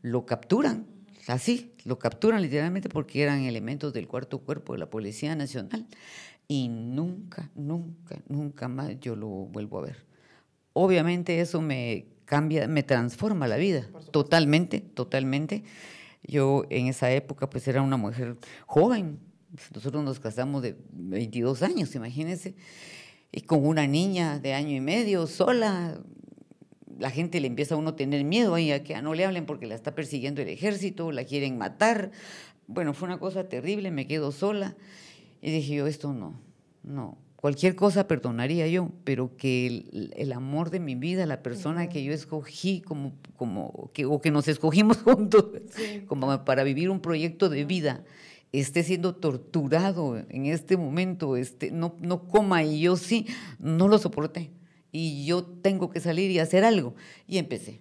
lo 0.00 0.24
capturan 0.24 0.86
Así, 1.26 1.72
lo 1.84 1.98
capturan 1.98 2.42
literalmente 2.42 2.88
porque 2.88 3.22
eran 3.22 3.42
elementos 3.42 3.92
del 3.92 4.08
cuarto 4.08 4.38
cuerpo 4.38 4.72
de 4.72 4.78
la 4.78 4.90
Policía 4.90 5.34
Nacional. 5.36 5.86
Y 6.48 6.68
nunca, 6.68 7.50
nunca, 7.54 8.20
nunca 8.28 8.68
más 8.68 8.98
yo 9.00 9.14
lo 9.14 9.28
vuelvo 9.28 9.78
a 9.78 9.82
ver. 9.82 10.04
Obviamente 10.72 11.40
eso 11.40 11.60
me 11.60 12.06
cambia, 12.24 12.66
me 12.68 12.82
transforma 12.82 13.48
la 13.48 13.56
vida, 13.56 13.88
totalmente, 14.12 14.80
totalmente. 14.80 15.64
Yo 16.22 16.64
en 16.70 16.86
esa 16.86 17.10
época 17.10 17.50
pues 17.50 17.66
era 17.66 17.82
una 17.82 17.96
mujer 17.96 18.36
joven, 18.66 19.18
nosotros 19.74 20.04
nos 20.04 20.20
casamos 20.20 20.62
de 20.62 20.76
22 20.92 21.62
años, 21.62 21.94
imagínense, 21.94 22.54
y 23.32 23.40
con 23.42 23.66
una 23.66 23.86
niña 23.86 24.38
de 24.38 24.54
año 24.54 24.76
y 24.76 24.80
medio 24.80 25.26
sola, 25.26 26.00
la 27.00 27.10
gente 27.10 27.40
le 27.40 27.46
empieza 27.46 27.74
a 27.74 27.78
uno 27.78 27.90
a 27.90 27.96
tener 27.96 28.24
miedo 28.24 28.54
ahí 28.54 28.70
a 28.70 28.84
que 28.84 29.00
no 29.00 29.14
le 29.14 29.24
hablen 29.24 29.46
porque 29.46 29.66
la 29.66 29.74
está 29.74 29.94
persiguiendo 29.94 30.42
el 30.42 30.48
ejército, 30.48 31.10
la 31.12 31.24
quieren 31.24 31.56
matar. 31.56 32.12
Bueno, 32.66 32.92
fue 32.92 33.08
una 33.08 33.18
cosa 33.18 33.48
terrible, 33.48 33.90
me 33.90 34.06
quedo 34.06 34.30
sola. 34.32 34.76
Y 35.40 35.50
dije 35.50 35.76
yo, 35.76 35.86
esto 35.86 36.12
no, 36.12 36.38
no. 36.82 37.16
Cualquier 37.36 37.74
cosa 37.74 38.06
perdonaría 38.06 38.68
yo, 38.68 38.90
pero 39.02 39.34
que 39.38 40.12
el, 40.14 40.32
amor 40.34 40.68
de 40.68 40.78
mi 40.78 40.94
vida, 40.94 41.24
la 41.24 41.42
persona 41.42 41.88
que 41.88 42.04
yo 42.04 42.12
escogí 42.12 42.82
como, 42.82 43.14
como 43.34 43.90
que, 43.94 44.04
o 44.04 44.20
que 44.20 44.30
nos 44.30 44.46
escogimos 44.46 44.98
juntos 45.02 45.46
como 46.06 46.44
para 46.44 46.64
vivir 46.64 46.90
un 46.90 47.00
proyecto 47.00 47.48
de 47.48 47.64
vida, 47.64 48.04
esté 48.52 48.82
siendo 48.82 49.14
torturado 49.14 50.18
en 50.28 50.44
este 50.44 50.76
momento, 50.76 51.36
este, 51.36 51.70
no, 51.70 51.94
no 52.00 52.28
coma 52.28 52.62
y 52.62 52.80
yo 52.80 52.96
sí, 52.96 53.26
no 53.58 53.88
lo 53.88 53.96
soporté 53.96 54.50
y 54.92 55.24
yo 55.26 55.44
tengo 55.44 55.90
que 55.90 56.00
salir 56.00 56.30
y 56.30 56.38
hacer 56.38 56.64
algo. 56.64 56.94
Y 57.26 57.38
empecé. 57.38 57.80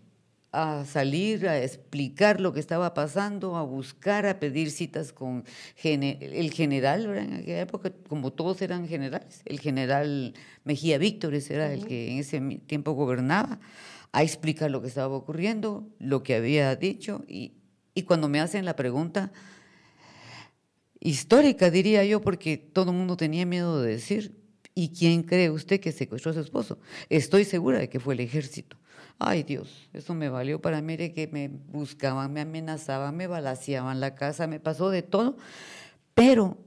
a 0.52 0.84
salir 0.86 1.48
a 1.48 1.62
explicar 1.62 2.42
lo 2.42 2.54
que 2.54 2.60
estaba 2.60 2.96
pasando, 2.96 3.56
a 3.56 3.62
buscar, 3.62 4.26
a 4.26 4.40
pedir 4.40 4.72
citas 4.72 5.14
con 5.14 5.44
el 5.84 6.52
general, 6.52 7.06
en 7.16 7.34
aquella 7.34 7.62
época, 7.62 7.92
como 8.08 8.32
todos 8.34 8.60
eran 8.64 8.88
generales, 8.88 9.44
el 9.46 9.60
general 9.60 10.34
Mejía 10.64 10.98
Víctores 10.98 11.52
era 11.52 11.72
el 11.72 11.86
que 11.86 12.12
en 12.12 12.18
ese 12.18 12.40
tiempo 12.66 12.94
gobernaba, 12.94 13.60
a 14.12 14.24
explicar 14.24 14.72
lo 14.72 14.82
que 14.82 14.88
estaba 14.88 15.16
ocurriendo, 15.16 15.88
lo 16.00 16.24
que 16.24 16.34
había 16.34 16.76
dicho, 16.76 17.24
y, 17.28 17.54
y 17.94 18.02
cuando 18.04 18.28
me 18.28 18.40
hacen 18.40 18.66
la 18.66 18.76
pregunta 18.76 19.32
histórica, 21.00 21.70
diría 21.70 22.04
yo, 22.06 22.22
porque 22.22 22.58
todo 22.58 22.90
el 22.90 22.98
mundo 22.98 23.18
tenía 23.18 23.46
miedo 23.46 23.84
de 23.84 23.92
decir, 23.92 24.39
¿y 24.80 24.90
quién 24.90 25.24
cree 25.24 25.50
usted 25.50 25.82
que 25.82 25.92
secuestró 25.92 26.32
a 26.32 26.36
su 26.36 26.40
esposo? 26.40 26.80
Estoy 27.10 27.44
segura 27.44 27.80
de 27.80 27.90
que 27.90 28.00
fue 28.00 28.14
el 28.14 28.22
ejército. 28.22 28.78
Ay 29.18 29.44
Dios, 29.44 29.90
eso 29.92 30.14
me 30.14 30.30
valió 30.30 30.62
para 30.62 30.82
mí 30.82 30.96
que 30.96 31.28
me 31.30 31.50
buscaban, 31.50 32.32
me 32.32 32.40
amenazaban, 32.40 33.18
me 33.18 33.28
balaseaban 33.28 34.00
la 34.00 34.16
casa, 34.16 34.48
me 34.48 34.62
pasó 34.62 34.90
de 34.90 35.02
todo, 35.02 35.36
pero 36.14 36.58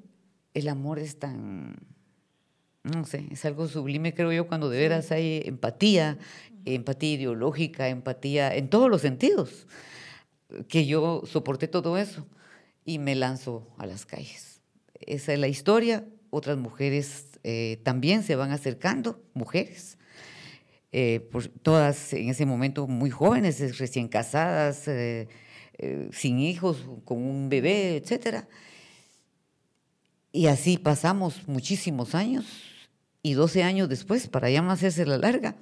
el 0.53 0.69
amor 0.69 0.99
es 0.99 1.19
tan, 1.19 1.77
no 2.83 3.07
sé, 3.07 3.27
es 3.31 3.47
algo 3.47 3.67
sublime 3.67 4.13
creo 4.13 4.31
yo 4.31 4.47
cuando 4.47 4.69
de 4.69 4.79
veras 4.79 5.11
hay 5.11 5.41
empatía, 5.47 6.19
empatía 6.67 7.15
ideológica, 7.15 7.89
empatía 7.89 8.55
en 8.55 8.69
todos 8.69 8.91
los 8.91 9.01
sentidos, 9.01 9.67
que 10.69 10.85
yo 10.85 11.23
soporté 11.25 11.67
todo 11.67 11.97
eso 11.97 12.27
y 12.85 12.99
me 12.99 13.15
lanzo 13.15 13.67
a 13.79 13.87
las 13.87 14.05
calles. 14.05 14.61
Esa 15.01 15.33
es 15.33 15.39
la 15.39 15.49
historia, 15.49 16.05
otras 16.29 16.59
mujeres 16.59 17.32
eh, 17.45 17.81
también 17.83 18.23
se 18.23 18.37
van 18.37 18.53
acercando, 18.53 19.23
mujeres, 19.35 19.99
eh, 20.95 21.27
todas 21.63 22.13
en 22.13 22.29
ese 22.29 22.45
momento 22.45 22.87
muy 22.87 23.09
jóvenes, 23.09 23.79
recién 23.79 24.09
casadas, 24.09 24.87
eh, 24.89 25.27
eh, 25.79 26.11
sin 26.13 26.39
hijos, 26.39 26.87
con 27.07 27.17
un 27.17 27.49
bebé, 27.49 27.97
etc. 27.97 28.45
Y 30.33 30.49
así 30.49 30.77
pasamos 30.77 31.49
muchísimos 31.49 32.15
años 32.15 32.45
y 33.23 33.33
12 33.33 33.63
años 33.63 33.89
después, 33.89 34.29
para 34.29 34.51
ya 34.51 34.61
no 34.61 34.71
hacerse 34.71 35.07
la 35.07 35.17
larga, 35.17 35.57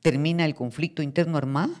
termina 0.00 0.44
el 0.44 0.56
conflicto 0.56 1.00
interno 1.00 1.38
armado, 1.38 1.74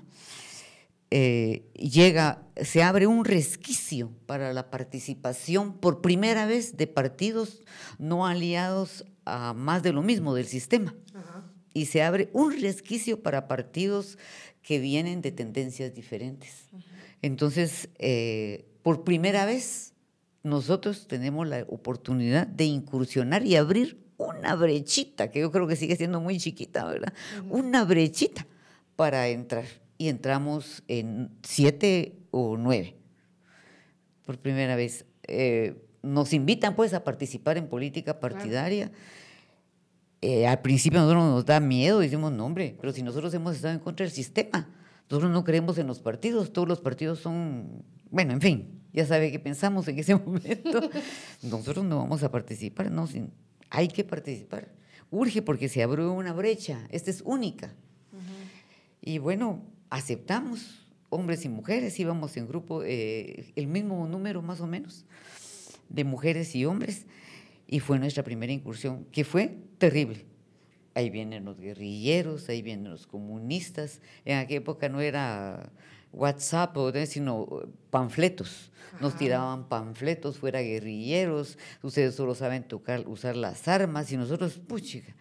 llega, 1.74 2.42
se 2.60 2.82
abre 2.82 3.06
un 3.06 3.24
resquicio 3.24 4.10
para 4.26 4.52
la 4.52 4.70
participación 4.70 5.74
por 5.78 6.00
primera 6.00 6.46
vez 6.46 6.76
de 6.76 6.86
partidos 6.86 7.62
no 7.98 8.26
aliados 8.26 9.04
a 9.24 9.54
más 9.54 9.82
de 9.82 9.92
lo 9.92 10.02
mismo 10.02 10.34
del 10.34 10.46
sistema 10.46 10.94
y 11.74 11.86
se 11.86 12.02
abre 12.02 12.30
un 12.32 12.58
resquicio 12.60 13.22
para 13.22 13.48
partidos 13.48 14.16
que 14.62 14.78
vienen 14.78 15.20
de 15.20 15.32
tendencias 15.32 15.92
diferentes. 15.92 16.68
Entonces, 17.20 17.90
eh, 17.98 18.64
por 18.82 19.04
primera 19.04 19.44
vez, 19.44 19.92
nosotros 20.42 21.06
tenemos 21.08 21.46
la 21.46 21.66
oportunidad 21.68 22.46
de 22.46 22.64
incursionar 22.64 23.44
y 23.44 23.56
abrir 23.56 23.98
una 24.16 24.54
brechita, 24.54 25.30
que 25.30 25.40
yo 25.40 25.50
creo 25.50 25.66
que 25.66 25.76
sigue 25.76 25.96
siendo 25.96 26.20
muy 26.20 26.38
chiquita, 26.38 26.84
¿verdad? 26.86 27.12
Una 27.50 27.84
brechita 27.84 28.46
para 28.96 29.28
entrar. 29.28 29.64
Y 30.04 30.10
entramos 30.10 30.82
en 30.86 31.30
siete 31.42 32.18
o 32.30 32.58
nueve, 32.58 32.94
por 34.26 34.36
primera 34.36 34.76
vez. 34.76 35.06
Eh, 35.22 35.82
nos 36.02 36.34
invitan 36.34 36.76
pues 36.76 36.92
a 36.92 37.04
participar 37.04 37.56
en 37.56 37.68
política 37.68 38.20
partidaria. 38.20 38.92
Eh, 40.20 40.46
al 40.46 40.60
principio 40.60 40.98
a 40.98 41.04
nosotros 41.04 41.24
nos 41.24 41.46
da 41.46 41.58
miedo, 41.58 42.00
decimos, 42.00 42.32
no 42.32 42.44
hombre, 42.44 42.76
pero 42.78 42.92
si 42.92 43.02
nosotros 43.02 43.32
hemos 43.32 43.56
estado 43.56 43.72
en 43.72 43.80
contra 43.80 44.04
del 44.04 44.12
sistema, 44.12 44.68
nosotros 45.08 45.32
no 45.32 45.42
creemos 45.42 45.78
en 45.78 45.86
los 45.86 46.00
partidos, 46.00 46.52
todos 46.52 46.68
los 46.68 46.82
partidos 46.82 47.20
son, 47.20 47.82
bueno, 48.10 48.34
en 48.34 48.42
fin, 48.42 48.82
ya 48.92 49.06
sabe 49.06 49.32
qué 49.32 49.38
pensamos 49.38 49.88
en 49.88 49.98
ese 49.98 50.14
momento. 50.26 50.90
nosotros 51.42 51.82
no 51.82 51.96
vamos 51.96 52.22
a 52.22 52.30
participar, 52.30 52.90
no, 52.90 53.08
hay 53.70 53.88
que 53.88 54.04
participar. 54.04 54.68
Urge 55.10 55.40
porque 55.40 55.70
se 55.70 55.82
abrió 55.82 56.12
una 56.12 56.34
brecha, 56.34 56.86
esta 56.90 57.10
es 57.10 57.22
única. 57.24 57.72
Y 59.00 59.16
bueno, 59.16 59.62
aceptamos, 59.90 60.86
hombres 61.08 61.44
y 61.44 61.48
mujeres, 61.48 61.98
íbamos 61.98 62.36
en 62.36 62.48
grupo, 62.48 62.82
eh, 62.84 63.52
el 63.56 63.66
mismo 63.66 64.06
número 64.06 64.42
más 64.42 64.60
o 64.60 64.66
menos 64.66 65.04
de 65.88 66.04
mujeres 66.04 66.54
y 66.54 66.64
hombres 66.64 67.06
y 67.66 67.80
fue 67.80 67.98
nuestra 67.98 68.22
primera 68.22 68.52
incursión, 68.52 69.04
que 69.06 69.24
fue 69.24 69.56
terrible. 69.78 70.26
Ahí 70.94 71.10
vienen 71.10 71.44
los 71.44 71.58
guerrilleros, 71.58 72.48
ahí 72.48 72.62
vienen 72.62 72.90
los 72.90 73.06
comunistas. 73.06 74.00
En 74.24 74.38
aquella 74.38 74.58
época 74.58 74.88
no 74.88 75.00
era 75.00 75.72
WhatsApp, 76.12 76.76
sino 77.06 77.48
panfletos. 77.90 78.70
Nos 79.00 79.16
tiraban 79.16 79.68
panfletos, 79.68 80.38
fuera 80.38 80.60
guerrilleros, 80.60 81.58
ustedes 81.82 82.14
solo 82.14 82.36
saben 82.36 82.62
tocar, 82.62 83.08
usar 83.08 83.34
las 83.34 83.66
armas 83.66 84.12
y 84.12 84.16
nosotros, 84.16 84.58
puchica, 84.58 85.16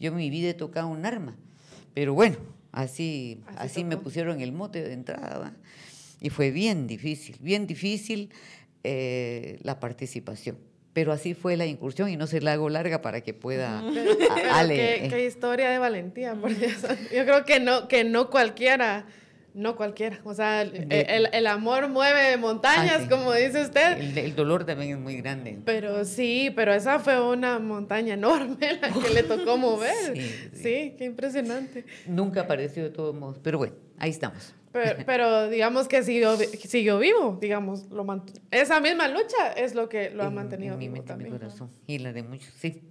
yo 0.00 0.10
en 0.10 0.16
mi 0.16 0.28
vida 0.28 0.48
he 0.48 0.54
tocado 0.54 0.88
un 0.88 1.06
arma. 1.06 1.36
Pero 1.94 2.14
bueno, 2.14 2.38
así, 2.72 3.40
así, 3.56 3.84
me 3.84 3.96
pusieron 3.96 4.40
el 4.40 4.52
mote 4.52 4.82
de 4.82 4.92
entrada. 4.92 5.54
Y 6.20 6.30
fue 6.30 6.50
bien 6.50 6.86
difícil, 6.86 7.36
bien 7.40 7.66
difícil 7.66 8.30
eh, 8.84 9.58
la 9.62 9.78
participación 9.78 10.58
pero 10.92 11.12
así 11.12 11.34
fue 11.34 11.56
la 11.56 11.66
incursión 11.66 12.10
y 12.10 12.16
no 12.16 12.26
se 12.26 12.40
la 12.40 12.52
hago 12.52 12.68
larga 12.68 13.00
para 13.00 13.22
que 13.22 13.32
pueda 13.34 13.82
Ale. 14.52 15.08
Qué, 15.08 15.24
historia 15.26 15.70
de 15.70 15.78
valentía, 15.78 16.34
porque 16.34 16.68
yo 17.14 17.24
creo 17.24 17.44
que 17.44 17.60
no, 17.60 17.88
que 17.88 18.04
no 18.04 18.30
cualquiera, 18.30 19.06
no 19.54 19.76
cualquiera, 19.76 20.20
o 20.24 20.34
sea, 20.34 20.62
el, 20.62 21.46
amor 21.46 21.88
mueve 21.88 22.36
montañas, 22.36 23.02
ah, 23.04 23.08
como 23.08 23.32
dice 23.32 23.62
usted. 23.62 23.98
El, 24.16 24.34
dolor 24.34 24.64
también 24.64 24.92
es 24.92 24.98
muy 24.98 25.16
grande. 25.16 25.58
Pero 25.64 26.04
sí, 26.04 26.52
pero 26.54 26.72
esa 26.72 26.98
fue 26.98 27.20
una 27.20 27.58
montaña 27.58 28.14
enorme 28.14 28.78
la 28.80 28.90
que 28.90 29.10
le 29.10 29.22
tocó 29.22 29.56
mover. 29.56 29.92
Sí, 30.12 30.30
sí 30.54 30.94
qué 30.96 31.04
impresionante. 31.04 31.84
Nunca 32.06 32.42
apareció 32.42 32.82
de 32.82 32.90
todos 32.90 33.14
modos, 33.14 33.38
pero 33.42 33.58
bueno, 33.58 33.74
ahí 33.98 34.10
estamos. 34.10 34.54
Pero, 34.72 35.48
digamos 35.50 35.88
que 35.88 36.02
siguió, 36.02 36.36
siguió 36.36 36.98
vivo, 36.98 37.38
digamos, 37.40 37.90
lo 37.90 38.06
esa 38.50 38.80
misma 38.80 39.08
lucha 39.08 39.52
es 39.56 39.74
lo 39.74 39.88
que 39.88 40.10
lo 40.10 40.24
ha 40.24 40.30
mantenido 40.30 40.76
mi 40.76 40.88
vivo 40.88 41.02
también. 41.04 41.32
Mi 41.32 41.38
corazón, 41.38 41.70
y 41.86 41.98
la 41.98 42.12
de 42.12 42.22
muchos, 42.22 42.52
sí. 42.56 42.82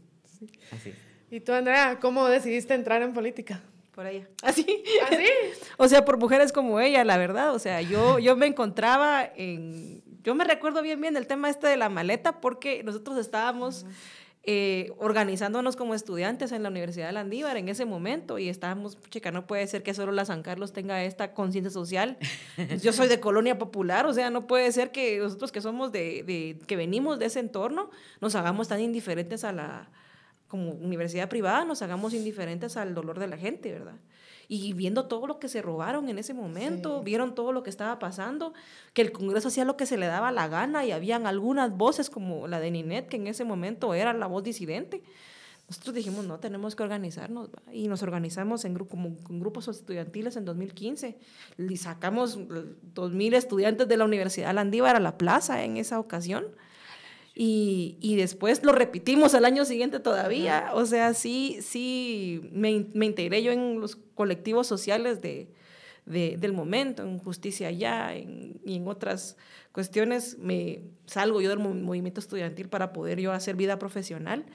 Así. 0.71 0.93
¿Y 1.29 1.39
tú, 1.39 1.53
Andrea, 1.53 1.97
cómo 2.01 2.27
decidiste 2.27 2.73
entrar 2.73 3.01
en 3.01 3.13
política? 3.13 3.61
Por 3.93 4.07
ella. 4.07 4.27
¿Así? 4.43 4.83
¿Así? 5.09 5.25
o 5.77 5.87
sea, 5.87 6.05
por 6.05 6.17
mujeres 6.17 6.51
como 6.51 6.79
ella, 6.79 7.03
la 7.03 7.17
verdad. 7.17 7.53
O 7.53 7.59
sea, 7.59 7.81
yo, 7.81 8.19
yo 8.19 8.35
me 8.35 8.47
encontraba 8.47 9.29
en... 9.35 10.01
Yo 10.23 10.35
me 10.35 10.43
recuerdo 10.43 10.81
bien 10.83 11.01
bien 11.01 11.17
el 11.17 11.25
tema 11.25 11.49
este 11.49 11.67
de 11.67 11.77
la 11.77 11.89
maleta 11.89 12.39
porque 12.39 12.83
nosotros 12.83 13.17
estábamos... 13.17 13.85
Eh, 14.43 14.91
organizándonos 14.97 15.75
como 15.75 15.93
estudiantes 15.93 16.51
en 16.51 16.63
la 16.63 16.69
Universidad 16.69 17.05
de 17.05 17.11
Landívar 17.11 17.57
en 17.57 17.69
ese 17.69 17.85
momento 17.85 18.39
y 18.39 18.49
estábamos, 18.49 18.97
chica, 19.11 19.29
no 19.29 19.45
puede 19.45 19.67
ser 19.67 19.83
que 19.83 19.93
solo 19.93 20.11
la 20.11 20.25
San 20.25 20.41
Carlos 20.41 20.73
tenga 20.73 21.03
esta 21.03 21.35
conciencia 21.35 21.69
social. 21.69 22.17
Yo 22.81 22.91
soy 22.91 23.07
de 23.07 23.19
colonia 23.19 23.59
popular, 23.59 24.07
o 24.07 24.13
sea, 24.15 24.31
no 24.31 24.47
puede 24.47 24.71
ser 24.71 24.91
que 24.91 25.19
nosotros 25.19 25.51
que 25.51 25.61
somos 25.61 25.91
de, 25.91 26.23
de, 26.23 26.57
que 26.65 26.75
venimos 26.75 27.19
de 27.19 27.27
ese 27.27 27.39
entorno, 27.39 27.91
nos 28.19 28.33
hagamos 28.33 28.67
tan 28.67 28.81
indiferentes 28.81 29.43
a 29.43 29.51
la, 29.51 29.91
como 30.51 30.73
universidad 30.73 31.29
privada, 31.29 31.65
nos 31.65 31.81
hagamos 31.81 32.13
indiferentes 32.13 32.77
al 32.77 32.93
dolor 32.93 33.17
de 33.17 33.27
la 33.27 33.37
gente, 33.37 33.71
¿verdad? 33.71 33.95
y 34.53 34.73
viendo 34.73 35.05
todo 35.05 35.27
lo 35.27 35.39
que 35.39 35.47
se 35.47 35.61
robaron 35.61 36.09
en 36.09 36.19
ese 36.19 36.33
momento, 36.33 37.01
vieron 37.03 37.35
todo 37.35 37.53
lo 37.53 37.63
que 37.63 37.69
estaba 37.69 37.99
pasando, 37.99 38.53
que 38.93 39.01
el 39.01 39.13
Congreso 39.13 39.47
hacía 39.47 39.63
lo 39.63 39.77
que 39.77 39.85
se 39.85 39.95
le 39.95 40.07
daba 40.07 40.33
la 40.33 40.49
gana 40.49 40.83
y 40.83 40.91
habían 40.91 41.25
algunas 41.25 41.71
voces 41.71 42.09
como 42.09 42.49
la 42.49 42.59
de 42.59 42.69
Ninet, 42.69 43.07
que 43.07 43.15
en 43.15 43.27
ese 43.27 43.45
momento 43.45 43.93
era 43.93 44.11
la 44.11 44.27
voz 44.27 44.43
disidente. 44.43 45.03
Nosotros 45.69 45.95
dijimos, 45.95 46.25
no, 46.25 46.37
tenemos 46.41 46.75
que 46.75 46.83
organizarnos. 46.83 47.49
Y 47.71 47.87
nos 47.87 48.03
organizamos 48.03 48.65
en, 48.65 48.75
como, 48.75 49.15
en 49.29 49.39
grupos 49.39 49.69
estudiantiles 49.69 50.35
en 50.35 50.43
2015. 50.43 51.17
Y 51.57 51.77
sacamos 51.77 52.37
2.000 52.37 53.35
estudiantes 53.35 53.87
de 53.87 53.95
la 53.95 54.03
Universidad 54.03 54.53
Landívar 54.53 54.97
a 54.97 54.99
la 54.99 55.17
plaza 55.17 55.63
en 55.63 55.77
esa 55.77 55.97
ocasión. 55.97 56.43
Y, 57.43 57.97
y, 57.99 58.17
después 58.17 58.63
lo 58.63 58.71
repetimos 58.71 59.33
al 59.33 59.45
año 59.45 59.65
siguiente 59.65 59.99
todavía. 59.99 60.69
O 60.75 60.85
sea, 60.85 61.15
sí, 61.15 61.57
sí, 61.63 62.47
me, 62.53 62.85
me 62.93 63.07
integré 63.07 63.41
yo 63.41 63.51
en 63.51 63.81
los 63.81 63.95
colectivos 63.95 64.67
sociales 64.67 65.23
de, 65.23 65.47
de, 66.05 66.37
del 66.37 66.53
momento, 66.53 67.01
en 67.01 67.17
Justicia 67.17 67.69
Allá 67.69 68.15
y 68.15 68.75
en 68.75 68.87
otras 68.87 69.37
cuestiones. 69.71 70.37
Me 70.37 70.83
salgo 71.07 71.41
yo 71.41 71.49
del 71.49 71.57
movimiento 71.57 72.19
estudiantil 72.19 72.69
para 72.69 72.93
poder 72.93 73.19
yo 73.19 73.31
hacer 73.31 73.55
vida 73.55 73.79
profesional 73.79 74.45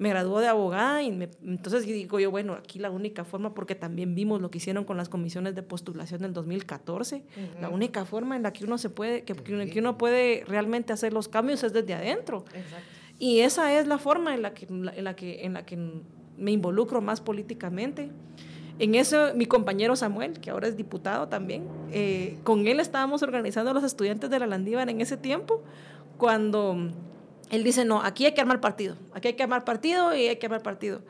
me 0.00 0.08
graduó 0.08 0.40
de 0.40 0.48
abogada 0.48 1.02
y 1.02 1.12
me, 1.12 1.28
entonces 1.44 1.84
digo 1.84 2.18
yo, 2.18 2.30
bueno, 2.30 2.54
aquí 2.54 2.78
la 2.78 2.90
única 2.90 3.22
forma, 3.26 3.52
porque 3.52 3.74
también 3.74 4.14
vimos 4.14 4.40
lo 4.40 4.50
que 4.50 4.56
hicieron 4.56 4.84
con 4.84 4.96
las 4.96 5.10
comisiones 5.10 5.54
de 5.54 5.62
postulación 5.62 6.22
del 6.22 6.32
2014, 6.32 7.22
la 7.60 7.68
única 7.68 8.06
forma 8.06 8.34
en 8.34 8.42
la 8.42 8.50
que 8.54 8.64
uno 8.64 8.78
se 8.78 8.88
puede, 8.88 9.24
que, 9.24 9.34
que, 9.34 9.78
uno 9.78 9.98
puede 9.98 10.42
realmente 10.48 10.94
hacer 10.94 11.12
los 11.12 11.28
cambios 11.28 11.62
es 11.64 11.74
desde 11.74 11.92
adentro. 11.92 12.46
Y 13.18 13.40
esa 13.40 13.78
es 13.78 13.86
la 13.86 13.98
forma 13.98 14.34
en 14.34 14.40
la 14.40 14.54
que, 14.54 14.64
en 14.64 15.04
la 15.04 15.14
que, 15.14 15.44
en 15.44 15.52
la 15.52 15.66
que 15.66 15.76
me 16.38 16.50
involucro 16.50 17.02
más 17.02 17.20
políticamente. 17.20 18.08
En 18.78 18.94
eso, 18.94 19.34
mi 19.34 19.44
compañero 19.44 19.96
Samuel, 19.96 20.40
que 20.40 20.48
ahora 20.48 20.66
es 20.66 20.78
diputado 20.78 21.28
también, 21.28 21.68
eh, 21.92 22.38
con 22.42 22.66
él 22.66 22.80
estábamos 22.80 23.22
organizando 23.22 23.72
a 23.72 23.74
los 23.74 23.84
estudiantes 23.84 24.30
de 24.30 24.38
la 24.38 24.46
Landívar 24.46 24.88
en 24.88 25.02
ese 25.02 25.18
tiempo, 25.18 25.62
cuando 26.16 26.88
él 27.50 27.64
dice, 27.64 27.84
no, 27.84 28.00
aquí 28.02 28.26
hay 28.26 28.32
que 28.32 28.40
armar 28.40 28.60
partido, 28.60 28.96
aquí 29.12 29.28
hay 29.28 29.34
que 29.34 29.42
armar 29.42 29.64
partido 29.64 30.14
y 30.14 30.28
hay 30.28 30.36
que 30.36 30.46
armar 30.46 30.62
partido. 30.62 31.02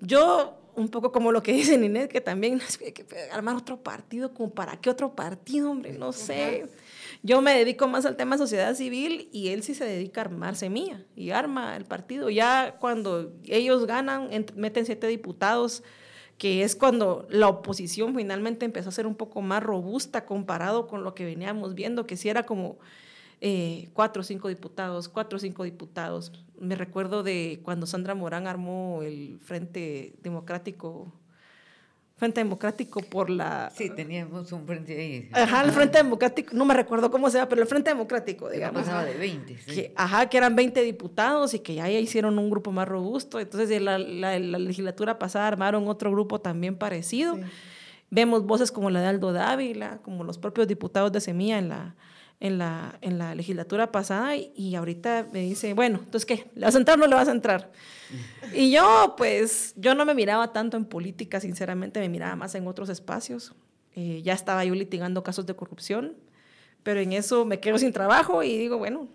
Yo, 0.00 0.58
un 0.76 0.88
poco 0.88 1.12
como 1.12 1.30
lo 1.30 1.42
que 1.42 1.52
dice 1.54 1.76
Ninette, 1.76 2.10
que 2.10 2.20
también 2.20 2.60
hay 2.84 2.92
que 2.92 3.04
armar 3.30 3.56
otro 3.56 3.82
partido, 3.82 4.32
como 4.32 4.50
para 4.50 4.80
qué 4.80 4.90
otro 4.90 5.14
partido, 5.14 5.70
hombre, 5.70 5.92
no 5.92 6.12
sé. 6.12 6.66
Yo 7.22 7.42
me 7.42 7.52
dedico 7.52 7.86
más 7.88 8.06
al 8.06 8.16
tema 8.16 8.38
sociedad 8.38 8.74
civil 8.74 9.28
y 9.32 9.48
él 9.48 9.62
sí 9.62 9.74
se 9.74 9.84
dedica 9.84 10.20
a 10.20 10.24
armar 10.24 10.56
semilla 10.56 11.04
y 11.16 11.30
arma 11.30 11.76
el 11.76 11.84
partido. 11.84 12.30
Ya 12.30 12.76
cuando 12.78 13.32
ellos 13.44 13.86
ganan, 13.86 14.28
meten 14.54 14.86
siete 14.86 15.06
diputados, 15.08 15.82
que 16.38 16.62
es 16.62 16.76
cuando 16.76 17.26
la 17.28 17.48
oposición 17.48 18.14
finalmente 18.14 18.64
empezó 18.64 18.90
a 18.90 18.92
ser 18.92 19.06
un 19.06 19.16
poco 19.16 19.42
más 19.42 19.62
robusta 19.62 20.24
comparado 20.24 20.86
con 20.86 21.02
lo 21.02 21.14
que 21.14 21.24
veníamos 21.24 21.74
viendo, 21.74 22.06
que 22.06 22.16
si 22.16 22.28
era 22.28 22.44
como 22.44 22.78
eh, 23.40 23.88
cuatro 23.92 24.22
o 24.22 24.24
cinco 24.24 24.48
diputados, 24.48 25.08
cuatro 25.08 25.36
o 25.36 25.40
cinco 25.40 25.64
diputados. 25.64 26.32
Me 26.60 26.74
recuerdo 26.74 27.22
de 27.22 27.60
cuando 27.62 27.86
Sandra 27.86 28.14
Morán 28.14 28.46
armó 28.46 29.02
el 29.02 29.38
Frente 29.40 30.14
Democrático 30.22 31.12
Frente 32.18 32.40
Democrático 32.40 33.00
por 33.00 33.30
la... 33.30 33.70
Sí, 33.72 33.90
teníamos 33.90 34.50
un 34.50 34.66
frente 34.66 35.00
ahí. 35.00 35.30
Ajá, 35.32 35.62
el 35.62 35.70
Frente 35.70 35.98
Democrático, 35.98 36.52
no 36.52 36.64
me 36.64 36.74
recuerdo 36.74 37.12
cómo 37.12 37.30
se 37.30 37.38
llama, 37.38 37.48
pero 37.48 37.62
el 37.62 37.68
Frente 37.68 37.90
Democrático, 37.90 38.50
digamos. 38.50 38.82
Pasaba 38.82 39.04
de 39.04 39.14
20. 39.14 39.54
Que, 39.54 39.92
ajá, 39.94 40.28
que 40.28 40.36
eran 40.36 40.56
20 40.56 40.82
diputados 40.82 41.54
y 41.54 41.60
que 41.60 41.76
ya, 41.76 41.88
hicieron 41.88 42.36
un 42.40 42.50
grupo 42.50 42.72
más 42.72 42.88
robusto. 42.88 43.38
Entonces, 43.38 43.70
en 43.70 43.84
la, 43.84 43.98
la, 43.98 44.36
legislatura 44.36 45.20
pasada 45.20 45.46
armaron 45.46 45.86
otro 45.86 46.10
grupo 46.10 46.40
también 46.40 46.74
parecido. 46.74 47.38
Vemos 48.10 48.44
voces 48.44 48.72
como 48.72 48.90
la 48.90 49.00
de 49.00 49.06
Aldo 49.06 49.32
Dávila, 49.32 49.98
como 50.02 50.24
los 50.24 50.38
propios 50.38 50.66
diputados 50.66 51.12
de 51.12 51.20
Semilla 51.20 51.58
en 51.58 51.68
la, 51.68 51.94
en 52.40 52.58
la, 52.58 52.98
en 53.00 53.18
la 53.18 53.34
legislatura 53.34 53.90
pasada 53.90 54.36
y, 54.36 54.74
ahorita 54.74 55.26
me 55.32 55.40
dice, 55.40 55.74
bueno, 55.74 56.00
entonces 56.04 56.24
¿qué? 56.24 56.50
¿Le 56.54 56.66
vas 56.66 56.74
a 56.74 56.78
entrar 56.78 56.96
o 56.96 57.00
no 57.00 57.06
le 57.06 57.14
vas 57.14 57.28
a 57.28 57.32
entrar? 57.32 57.72
Y 58.54 58.70
yo, 58.70 59.14
pues, 59.16 59.74
yo 59.76 59.94
no 59.94 60.04
me 60.04 60.14
miraba 60.14 60.52
tanto 60.52 60.76
en 60.76 60.84
política, 60.84 61.40
sinceramente, 61.40 62.00
me 62.00 62.08
miraba 62.08 62.36
más 62.36 62.54
en 62.54 62.66
otros 62.66 62.88
espacios. 62.88 63.54
Eh, 63.94 64.22
ya 64.22 64.34
estaba 64.34 64.64
yo 64.64 64.74
litigando 64.74 65.24
casos 65.24 65.46
de 65.46 65.56
corrupción, 65.56 66.16
pero 66.84 67.00
en 67.00 67.12
eso 67.12 67.44
me 67.44 67.58
quedo 67.58 67.78
sin 67.78 67.92
trabajo 67.92 68.42
y 68.44 68.56
digo, 68.56 68.78
bueno, 68.78 69.08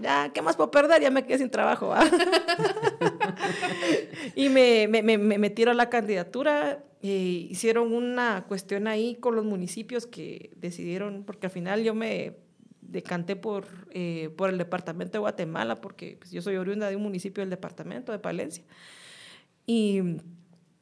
ya, 0.00 0.30
¿qué 0.32 0.40
más 0.40 0.56
puedo 0.56 0.70
perder? 0.70 1.02
Ya 1.02 1.10
me 1.10 1.24
quedé 1.24 1.38
sin 1.38 1.50
trabajo. 1.50 1.94
y 4.34 4.48
me, 4.48 4.88
me, 4.88 5.02
me, 5.02 5.18
me 5.18 5.38
metieron 5.38 5.74
a 5.74 5.76
la 5.76 5.90
candidatura. 5.90 6.82
Eh, 7.02 7.46
hicieron 7.50 7.92
una 7.92 8.44
cuestión 8.48 8.88
ahí 8.88 9.16
con 9.16 9.36
los 9.36 9.44
municipios 9.44 10.06
que 10.06 10.50
decidieron, 10.56 11.22
porque 11.24 11.46
al 11.46 11.52
final 11.52 11.84
yo 11.84 11.94
me 11.94 12.43
decanté 12.88 13.36
por, 13.36 13.66
eh, 13.90 14.30
por 14.36 14.50
el 14.50 14.58
departamento 14.58 15.12
de 15.12 15.18
Guatemala, 15.20 15.80
porque 15.80 16.16
pues, 16.18 16.30
yo 16.30 16.42
soy 16.42 16.56
oriunda 16.56 16.88
de 16.88 16.96
un 16.96 17.02
municipio 17.02 17.42
del 17.42 17.50
departamento 17.50 18.12
de 18.12 18.18
Palencia. 18.18 18.64
Y 19.66 20.00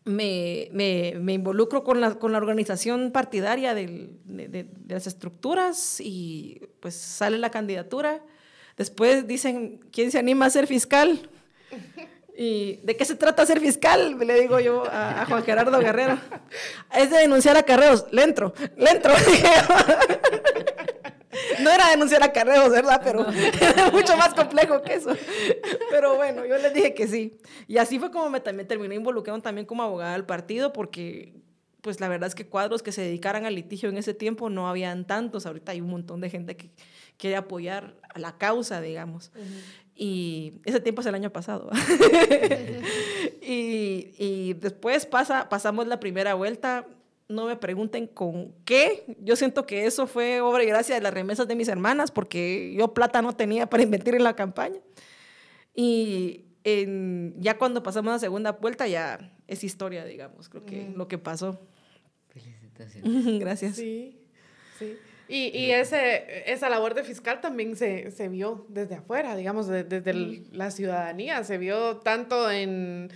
me, 0.05 0.69
me, 0.73 1.33
involucro 1.33 1.85
con 1.85 2.01
la, 2.01 2.19
con 2.19 2.33
la 2.33 2.39
organización 2.39 3.13
partidaria 3.13 3.75
de, 3.75 4.11
las 4.89 5.07
estructuras 5.07 6.01
y 6.01 6.61
pues 6.81 6.95
sale 6.95 7.39
la 7.39 7.51
candidatura. 7.51 8.23
Después 8.77 9.27
dicen, 9.27 9.81
¿quién 9.93 10.11
se 10.11 10.19
anima 10.19 10.47
a 10.47 10.51
ser 10.51 10.67
fiscal? 10.67 11.29
¿Y 12.37 12.77
de 12.83 12.97
qué 12.97 13.05
se 13.05 13.15
trata 13.15 13.45
ser 13.47 13.61
fiscal? 13.61 14.19
Le 14.19 14.41
digo 14.41 14.59
yo 14.59 14.85
a, 14.91 15.23
a 15.23 15.27
Juan 15.27 15.45
Gerardo 15.45 15.79
Guerrero. 15.79 16.19
Es 16.95 17.11
de 17.11 17.19
denunciar 17.19 17.57
a 17.57 17.63
carreos. 17.63 18.07
Le 18.11 18.23
entro, 18.23 18.55
le 18.77 18.91
entro. 18.91 19.13
No 21.63 21.71
era 21.71 21.91
denunciar 21.91 22.23
a 22.23 22.33
Carreos, 22.33 22.71
¿verdad? 22.71 23.01
Pero 23.03 23.27
era 23.61 23.91
mucho 23.91 24.17
más 24.17 24.35
complejo 24.35 24.83
que 24.83 24.95
eso. 24.95 25.17
Pero 25.91 26.17
bueno, 26.17 26.45
yo 26.45 26.57
les 26.59 26.75
dije 26.75 26.95
que 26.95 27.07
sí. 27.07 27.39
Y 27.67 27.79
así 27.79 27.99
fue 27.99 28.11
como 28.11 28.31
me, 28.31 28.41
también 28.41 28.69
terminé 28.69 28.95
involucrando 28.95 29.43
también 29.43 29.67
como 29.67 29.83
abogada 29.83 30.13
del 30.13 30.25
partido, 30.25 30.73
porque 30.73 31.35
pues 31.81 32.01
la 32.01 32.09
verdad 32.09 32.29
es 32.29 32.35
que 32.35 32.47
cuadros 32.47 32.83
que 32.83 32.93
se 32.93 33.03
dedicaran 33.03 33.45
al 33.45 33.57
litigio 33.57 33.89
en 33.89 33.99
ese 33.99 34.15
tiempo 34.15 34.49
no 34.49 34.69
habían 34.69 35.05
tantos. 35.05 35.47
Ahorita 35.47 35.73
hay 35.73 35.81
un 35.81 35.91
montón 35.91 36.21
de 36.21 36.31
gente 36.31 36.57
que 36.57 36.71
quiere 37.17 37.37
apoyar 37.37 37.97
a 38.15 38.19
la 38.19 38.39
causa, 38.39 38.81
digamos. 38.81 39.33
Y 39.95 40.61
ese 40.65 40.81
tiempo 40.81 41.01
es 41.01 41.07
el 41.09 41.15
año 41.15 41.31
pasado. 41.31 41.71
y, 43.43 44.15
y, 44.17 44.55
después 44.55 45.07
pasa, 45.07 45.49
pasamos 45.49 45.87
la 45.89 45.99
primera 45.99 46.35
vuelta 46.35 46.87
no 47.29 47.47
me 47.47 47.57
pregunten 47.57 48.07
con 48.07 48.53
qué. 48.65 49.05
Yo 49.21 49.37
siento 49.37 49.67
que 49.67 49.87
eso 49.87 50.07
fue 50.07 50.41
obra 50.41 50.63
y 50.63 50.67
gracia 50.67 50.95
de 50.95 51.01
las 51.01 51.15
remesas 51.15 51.49
de 51.49 51.55
mis 51.55 51.69
hermanas, 51.69 52.11
porque 52.11 52.75
yo 52.77 52.95
plata 52.95 53.23
no 53.23 53.35
tenía 53.35 53.69
para 53.69 53.83
invertir 53.83 54.15
en 54.15 54.25
la 54.25 54.37
campaña. 54.37 54.81
Y 55.75 56.45
ya 57.39 57.59
cuando 57.59 57.83
pasamos 57.83 58.11
a 58.11 58.13
la 58.15 58.19
segunda 58.19 58.53
vuelta, 58.53 58.87
ya 58.87 59.33
es 59.49 59.65
historia, 59.65 60.05
digamos, 60.05 60.49
creo 60.49 60.65
que 60.65 60.93
lo 60.95 61.09
que 61.09 61.19
pasó. 61.19 61.61
Felicitaciones. 62.29 63.39
Gracias. 63.41 63.77
Sí, 63.77 64.21
sí. 64.79 64.97
Y, 65.29 65.49
y 65.57 65.71
ese, 65.71 66.51
esa 66.53 66.69
labor 66.69 66.95
de 66.95 67.05
fiscal 67.05 67.41
también 67.41 67.75
se, 67.75 68.11
se 68.11 68.29
vio 68.29 68.67
desde 68.69 68.97
afuera, 68.97 69.35
digamos, 69.35 69.67
desde 69.67 70.13
la 70.53 70.71
ciudadanía. 70.71 71.43
Se 71.45 71.57
vio 71.57 71.99
tanto 71.99 72.51
en 72.51 73.11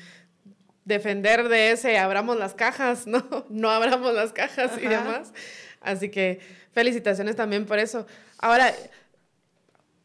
defender 0.86 1.48
de 1.48 1.72
ese 1.72 1.98
abramos 1.98 2.38
las 2.38 2.54
cajas, 2.54 3.06
¿no? 3.06 3.22
No 3.50 3.70
abramos 3.70 4.14
las 4.14 4.32
cajas 4.32 4.72
y 4.78 4.86
demás. 4.86 5.34
Así 5.82 6.08
que 6.08 6.40
felicitaciones 6.72 7.36
también 7.36 7.66
por 7.66 7.78
eso. 7.78 8.06
Ahora, 8.38 8.72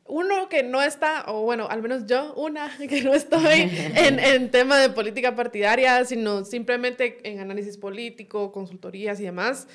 uno 0.05 0.49
que 0.49 0.63
no 0.63 0.81
está, 0.81 1.23
o 1.27 1.43
bueno, 1.43 1.67
al 1.69 1.81
menos 1.81 2.05
yo, 2.07 2.33
una 2.33 2.75
que 2.89 3.01
no 3.01 3.13
estoy 3.13 3.61
en, 3.95 4.19
en 4.19 4.51
tema 4.51 4.77
de 4.79 4.89
política 4.89 5.35
partidaria, 5.35 6.03
sino 6.03 6.43
simplemente 6.43 7.19
en 7.23 7.39
análisis 7.39 7.77
político, 7.77 8.51
consultorías 8.51 9.19
y 9.19 9.23
demás, 9.23 9.67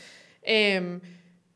em, 0.42 1.00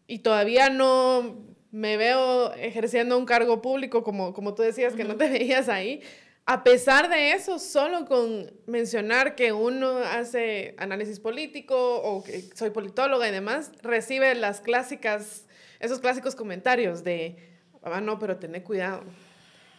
y 0.06 0.20
todavía 0.20 0.70
no 0.70 1.44
me 1.72 1.96
veo 1.96 2.52
ejerciendo 2.54 3.18
un 3.18 3.26
cargo 3.26 3.60
público 3.62 4.02
como, 4.02 4.32
como 4.32 4.54
tú 4.54 4.62
decías, 4.62 4.94
que 4.94 5.04
no 5.04 5.16
te 5.16 5.28
veías 5.28 5.68
ahí 5.68 6.02
a 6.46 6.64
pesar 6.64 7.08
de 7.08 7.32
eso, 7.32 7.58
solo 7.58 8.06
con 8.06 8.52
mencionar 8.66 9.34
que 9.34 9.52
uno 9.52 9.98
hace 9.98 10.74
análisis 10.78 11.20
político 11.20 12.00
o 12.02 12.24
que 12.24 12.42
soy 12.54 12.70
politóloga 12.70 13.28
y 13.28 13.32
demás, 13.32 13.72
recibe 13.82 14.34
las 14.34 14.60
clásicas, 14.60 15.46
esos 15.78 16.00
clásicos 16.00 16.34
comentarios 16.34 17.04
de, 17.04 17.36
ah, 17.82 18.00
no, 18.00 18.18
pero 18.18 18.38
tené 18.38 18.62
cuidado. 18.62 19.04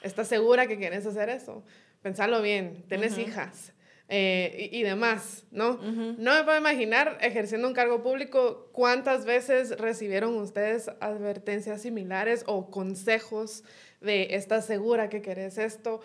¿Estás 0.02 0.28
segura 0.28 0.68
que 0.68 0.78
quieres 0.78 1.06
hacer 1.06 1.30
eso? 1.30 1.64
Pensalo 2.02 2.42
bien, 2.42 2.86
tenés 2.88 3.18
hijas. 3.18 3.74
Eh, 4.14 4.68
y, 4.74 4.84
demás, 4.84 5.46
¿no? 5.52 5.80
No 5.82 6.36
me 6.36 6.44
puedo 6.44 6.58
imaginar 6.58 7.18
ejerciendo 7.22 7.66
un 7.66 7.74
cargo 7.74 8.04
público 8.04 8.70
cuántas 8.74 9.24
veces 9.24 9.78
recibieron 9.78 10.36
ustedes 10.36 10.90
advertencias 11.00 11.84
similares 11.84 12.44
o 12.46 12.70
consejos 12.70 13.64
de 14.02 14.36
estás 14.36 14.66
segura 14.66 15.08
que 15.08 15.22
querés 15.22 15.58
esto, 15.58 16.02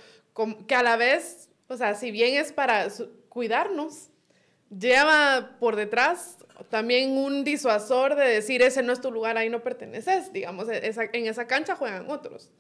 que 0.66 0.75
a 0.75 0.83
la 0.83 0.96
vez, 0.96 1.49
o 1.68 1.77
sea, 1.77 1.94
si 1.94 2.11
bien 2.11 2.35
es 2.35 2.53
para 2.53 2.88
cuidarnos, 3.29 4.11
lleva 4.70 5.57
por 5.59 5.77
detrás 5.77 6.38
también 6.70 7.16
un 7.16 7.44
disuasor 7.44 8.16
de 8.16 8.25
decir, 8.25 8.62
ese 8.62 8.83
no 8.83 8.92
es 8.92 9.01
tu 9.01 9.11
lugar, 9.11 9.37
ahí 9.37 9.49
no 9.49 9.62
perteneces, 9.62 10.33
digamos, 10.33 10.68
e-, 10.68 10.94
en 11.12 11.27
esa 11.27 11.46
cancha 11.46 11.77
juegan 11.77 12.11
otros, 12.11 12.51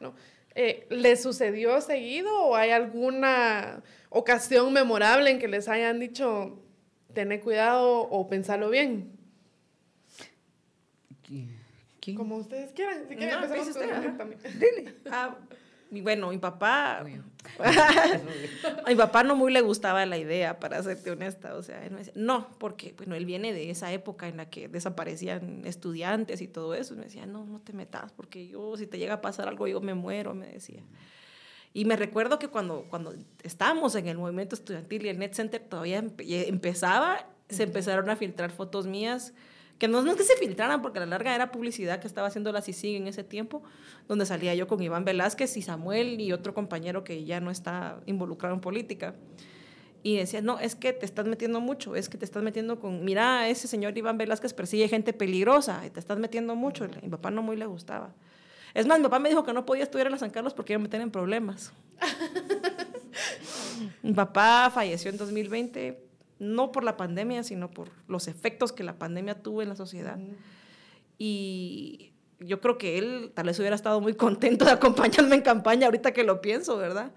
¿no? 0.00 0.14
Eh, 0.56 0.86
¿Les 0.88 1.20
sucedió 1.20 1.80
seguido 1.80 2.32
o 2.44 2.54
hay 2.54 2.70
alguna 2.70 3.82
ocasión 4.08 4.72
memorable 4.72 5.30
en 5.30 5.40
que 5.40 5.48
les 5.48 5.68
hayan 5.68 5.98
dicho, 5.98 6.62
tené 7.12 7.40
cuidado 7.40 8.02
o 8.02 8.28
pensalo 8.28 8.70
bien? 8.70 9.10
Como 12.16 12.36
ustedes 12.36 12.72
quieran. 12.72 13.06
Si 13.08 13.16
quieren, 13.16 13.40
no, 13.40 13.44
empezamos 13.46 13.76
con 13.76 14.16
también. 14.18 14.40
Dile. 14.42 14.94
Ah, 15.10 15.36
bueno, 15.90 16.30
mi 16.30 16.38
papá, 16.38 16.98
a 16.98 17.04
mi 18.88 18.94
papá 18.96 19.22
no 19.22 19.36
muy 19.36 19.52
le 19.52 19.60
gustaba 19.60 20.04
la 20.06 20.18
idea, 20.18 20.58
para 20.58 20.82
serte 20.82 21.10
honesta, 21.10 21.54
o 21.54 21.62
sea, 21.62 21.84
él 21.84 21.92
me 21.92 21.98
decía, 21.98 22.12
no, 22.16 22.48
porque, 22.58 22.94
bueno, 22.96 23.14
él 23.14 23.26
viene 23.26 23.52
de 23.52 23.70
esa 23.70 23.92
época 23.92 24.28
en 24.28 24.36
la 24.36 24.50
que 24.50 24.68
desaparecían 24.68 25.62
estudiantes 25.64 26.40
y 26.40 26.48
todo 26.48 26.74
eso, 26.74 26.94
y 26.94 26.96
me 26.96 27.04
decía, 27.04 27.26
no, 27.26 27.44
no 27.44 27.60
te 27.60 27.72
metas, 27.72 28.12
porque 28.12 28.46
yo, 28.46 28.76
si 28.76 28.86
te 28.86 28.98
llega 28.98 29.14
a 29.14 29.20
pasar 29.20 29.48
algo, 29.48 29.66
yo 29.66 29.80
me 29.80 29.94
muero, 29.94 30.34
me 30.34 30.46
decía. 30.46 30.82
Y 31.72 31.84
me 31.84 31.96
recuerdo 31.96 32.38
que 32.38 32.48
cuando, 32.48 32.86
cuando 32.88 33.14
estábamos 33.42 33.94
en 33.96 34.06
el 34.06 34.16
movimiento 34.16 34.54
estudiantil 34.54 35.06
y 35.06 35.08
el 35.08 35.18
Net 35.18 35.34
Center 35.34 35.60
todavía 35.60 35.98
empezaba, 35.98 37.26
se 37.48 37.64
empezaron 37.64 38.08
a 38.10 38.16
filtrar 38.16 38.50
fotos 38.52 38.86
mías 38.86 39.34
que 39.78 39.88
no, 39.88 40.08
es 40.08 40.16
que 40.16 40.22
se 40.22 40.36
filtraran, 40.36 40.82
porque 40.82 40.98
a 40.98 41.00
la 41.00 41.06
larga 41.06 41.34
era 41.34 41.50
publicidad 41.50 42.00
que 42.00 42.06
estaba 42.06 42.28
haciendo 42.28 42.52
la 42.52 42.62
CICIG 42.62 42.96
en 42.96 43.06
ese 43.08 43.24
tiempo, 43.24 43.62
donde 44.08 44.26
salía 44.26 44.54
yo 44.54 44.66
con 44.66 44.82
Iván 44.82 45.04
Velázquez 45.04 45.56
y 45.56 45.62
Samuel 45.62 46.20
y 46.20 46.32
otro 46.32 46.54
compañero 46.54 47.04
que 47.04 47.24
ya 47.24 47.40
no 47.40 47.50
está 47.50 48.00
involucrado 48.06 48.54
en 48.54 48.60
política. 48.60 49.14
y 50.02 50.16
decía, 50.16 50.42
no, 50.42 50.60
es 50.60 50.74
que 50.74 50.92
te 50.92 51.06
estás 51.06 51.26
metiendo 51.26 51.60
mucho, 51.60 51.96
es 51.96 52.10
que 52.10 52.18
te 52.18 52.26
estás 52.26 52.42
metiendo 52.42 52.78
con, 52.78 53.04
mira, 53.04 53.48
ese 53.48 53.66
señor 53.66 53.96
Iván 53.96 54.18
Velázquez 54.18 54.52
persigue 54.52 54.86
gente 54.86 55.14
peligrosa 55.14 55.84
y 55.86 55.90
te 55.90 55.98
estás 55.98 56.18
metiendo 56.18 56.54
mucho. 56.54 56.86
mi 57.02 57.08
papá 57.08 57.30
no 57.30 57.42
muy 57.42 57.56
le 57.56 57.66
gustaba. 57.66 58.14
Es 58.74 58.86
más, 58.86 58.98
mi 58.98 59.04
papá 59.04 59.20
me 59.20 59.28
dijo 59.28 59.44
que 59.44 59.52
no 59.52 59.64
podía 59.64 59.84
estudiar 59.84 60.08
en 60.08 60.12
la 60.12 60.18
San 60.18 60.30
Carlos 60.30 60.52
porque 60.52 60.72
iba 60.72 60.80
a 60.80 60.82
meter 60.82 61.00
en 61.00 61.10
problemas. 61.10 61.72
mi 64.02 64.12
papá 64.12 64.70
falleció 64.74 65.10
en 65.10 65.16
2020, 65.16 66.03
no 66.38 66.72
por 66.72 66.84
la 66.84 66.96
pandemia, 66.96 67.42
sino 67.42 67.70
por 67.70 67.90
los 68.08 68.28
efectos 68.28 68.72
que 68.72 68.84
la 68.84 68.98
pandemia 68.98 69.42
tuvo 69.42 69.62
en 69.62 69.68
la 69.68 69.76
sociedad. 69.76 70.18
Y 71.18 72.12
yo 72.40 72.60
creo 72.60 72.78
que 72.78 72.98
él 72.98 73.32
tal 73.34 73.46
vez 73.46 73.58
hubiera 73.58 73.76
estado 73.76 74.00
muy 74.00 74.14
contento 74.14 74.64
de 74.64 74.72
acompañarme 74.72 75.36
en 75.36 75.42
campaña 75.42 75.86
ahorita 75.86 76.12
que 76.12 76.24
lo 76.24 76.40
pienso, 76.40 76.76
¿verdad? 76.76 77.12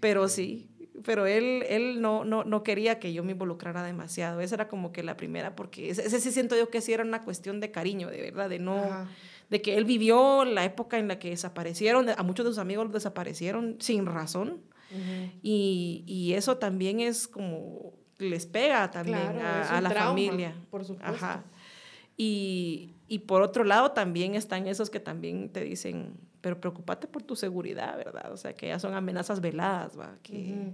Pero 0.00 0.28
sí, 0.28 0.68
pero 1.04 1.26
él, 1.26 1.64
él 1.68 2.00
no, 2.00 2.24
no, 2.24 2.44
no, 2.44 2.62
quería 2.62 3.00
que 3.00 3.12
yo 3.12 3.24
me 3.24 3.32
involucrara 3.32 3.82
demasiado. 3.82 4.40
Esa 4.40 4.54
era 4.54 4.68
como 4.68 4.92
que 4.92 5.02
la 5.02 5.16
primera, 5.16 5.56
porque 5.56 5.90
ese, 5.90 6.20
sí 6.20 6.30
siento 6.30 6.56
yo 6.56 6.70
que 6.70 6.80
sí 6.80 6.92
era 6.92 7.02
una 7.02 7.22
cuestión 7.22 7.60
de 7.60 7.70
cariño, 7.72 8.08
de 8.08 8.22
verdad, 8.22 8.48
de 8.48 8.60
no, 8.60 9.08
de 9.50 9.62
que 9.62 9.76
él 9.76 9.84
vivió 9.84 10.44
la 10.44 10.64
época 10.64 10.98
en 10.98 11.08
la 11.08 11.18
que 11.18 11.30
desaparecieron, 11.30 12.08
a 12.08 12.22
muchos 12.22 12.46
de 12.46 12.52
sus 12.52 12.58
amigos 12.58 12.84
los 12.86 12.94
desaparecieron 12.94 13.76
sin 13.80 14.06
razón. 14.06 14.62
y, 15.42 16.04
y, 16.06 16.34
eso 16.34 16.58
también 16.58 17.00
es 17.00 17.26
como, 17.26 17.94
les 18.18 18.46
pega 18.46 18.90
también 18.90 19.38
a, 19.38 19.80
la 19.80 19.90
familia. 19.90 20.54
Por 20.70 20.84
supuesto. 20.84 21.14
Ajá. 21.14 21.44
Y, 22.16 22.94
y 23.08 23.20
por 23.20 23.42
otro 23.42 23.64
lado 23.64 23.92
también 23.92 24.34
están 24.34 24.66
esos 24.66 24.90
que 24.90 25.00
también 25.00 25.50
te 25.50 25.62
dicen, 25.62 26.16
pero 26.40 26.60
preocúpate 26.60 27.06
por 27.06 27.22
tu 27.22 27.36
seguridad, 27.36 27.96
¿verdad? 27.96 28.32
O 28.32 28.36
sea, 28.36 28.54
que 28.54 28.68
ya 28.68 28.78
son 28.78 28.94
amenazas 28.94 29.40
veladas, 29.40 29.98
¿va? 29.98 30.16
Que, 30.22 30.72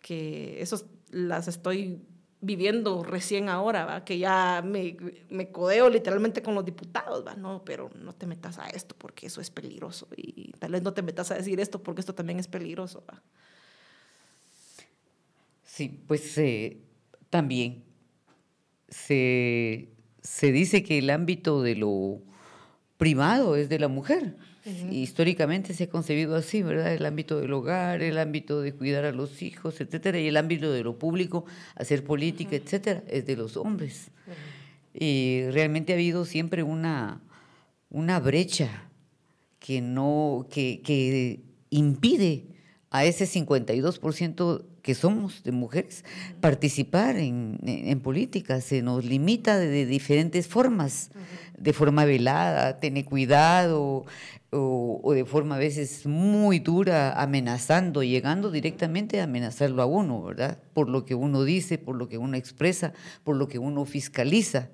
que 0.00 0.62
esos 0.62 0.86
las 1.10 1.48
estoy 1.48 2.00
viviendo 2.40 3.02
recién 3.02 3.48
ahora, 3.48 3.84
¿va? 3.84 4.04
Que 4.04 4.18
ya 4.18 4.62
me, 4.64 4.96
me, 5.28 5.50
codeo 5.50 5.90
literalmente 5.90 6.42
con 6.42 6.54
los 6.54 6.64
diputados, 6.64 7.26
¿va? 7.26 7.34
No, 7.34 7.64
pero 7.64 7.90
no 7.96 8.14
te 8.14 8.26
metas 8.26 8.58
a 8.58 8.68
esto 8.68 8.94
porque 8.96 9.26
eso 9.26 9.40
es 9.40 9.50
peligroso 9.50 10.08
y 10.16 10.52
tal 10.52 10.72
vez 10.72 10.82
no 10.82 10.94
te 10.94 11.02
metas 11.02 11.30
a 11.30 11.34
decir 11.34 11.60
esto 11.60 11.82
porque 11.82 12.00
esto 12.00 12.14
también 12.14 12.38
es 12.38 12.48
peligroso, 12.48 13.04
¿va? 13.10 13.22
Sí, 15.78 15.96
pues 16.08 16.36
eh, 16.38 16.78
también 17.30 17.84
se, 18.88 19.90
se 20.20 20.50
dice 20.50 20.82
que 20.82 20.98
el 20.98 21.08
ámbito 21.08 21.62
de 21.62 21.76
lo 21.76 22.20
privado 22.96 23.54
es 23.54 23.68
de 23.68 23.78
la 23.78 23.86
mujer. 23.86 24.34
Históricamente 24.90 25.74
se 25.74 25.84
ha 25.84 25.88
concebido 25.88 26.34
así, 26.34 26.64
¿verdad? 26.64 26.92
El 26.92 27.06
ámbito 27.06 27.38
del 27.38 27.52
hogar, 27.52 28.02
el 28.02 28.18
ámbito 28.18 28.60
de 28.60 28.72
cuidar 28.72 29.04
a 29.04 29.12
los 29.12 29.40
hijos, 29.40 29.80
etcétera, 29.80 30.18
y 30.18 30.26
el 30.26 30.36
ámbito 30.36 30.72
de 30.72 30.82
lo 30.82 30.98
público, 30.98 31.44
hacer 31.76 32.02
política, 32.02 32.56
etcétera, 32.56 33.04
es 33.06 33.24
de 33.24 33.36
los 33.36 33.56
hombres. 33.56 34.10
Y 34.92 35.42
realmente 35.52 35.92
ha 35.92 35.94
habido 35.94 36.24
siempre 36.24 36.64
una, 36.64 37.22
una 37.88 38.18
brecha 38.18 38.90
que 39.60 39.80
no, 39.80 40.48
que, 40.50 40.80
que 40.82 41.38
impide 41.70 42.57
a 42.90 43.04
ese 43.04 43.26
52% 43.26 44.64
que 44.82 44.94
somos 44.94 45.42
de 45.42 45.52
mujeres 45.52 46.04
participar 46.40 47.16
en, 47.16 47.58
en, 47.62 48.00
política. 48.00 48.60
Se 48.60 48.80
nos 48.80 49.04
limita 49.04 49.58
de, 49.58 49.84
diferentes 49.84 50.48
formas, 50.48 51.10
de 51.58 51.72
forma 51.74 52.06
velada, 52.06 52.80
tener 52.80 53.04
cuidado, 53.04 54.06
o, 54.50 55.12
de 55.12 55.26
forma 55.26 55.56
a 55.56 55.58
veces 55.58 56.06
muy 56.06 56.58
dura, 56.58 57.12
amenazando, 57.20 58.02
llegando 58.02 58.50
directamente 58.50 59.20
a 59.20 59.24
amenazarlo 59.24 59.82
a 59.82 59.86
uno, 59.86 60.22
¿verdad? 60.22 60.58
Por 60.72 60.88
lo 60.88 61.04
que 61.04 61.14
uno 61.14 61.44
dice, 61.44 61.76
por 61.76 61.96
lo 61.96 62.08
que 62.08 62.16
uno 62.16 62.36
expresa, 62.36 62.94
por 63.24 63.36
lo 63.36 63.48
que 63.48 63.58
uno 63.58 63.84
fiscaliza. 63.84 64.70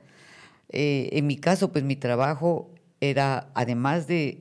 Eh, 0.69 1.09
en 1.13 1.27
mi 1.27 1.37
caso, 1.37 1.73
pues 1.73 1.83
mi 1.83 1.97
trabajo 1.97 2.71
era, 3.01 3.51
además 3.55 4.07
de 4.07 4.37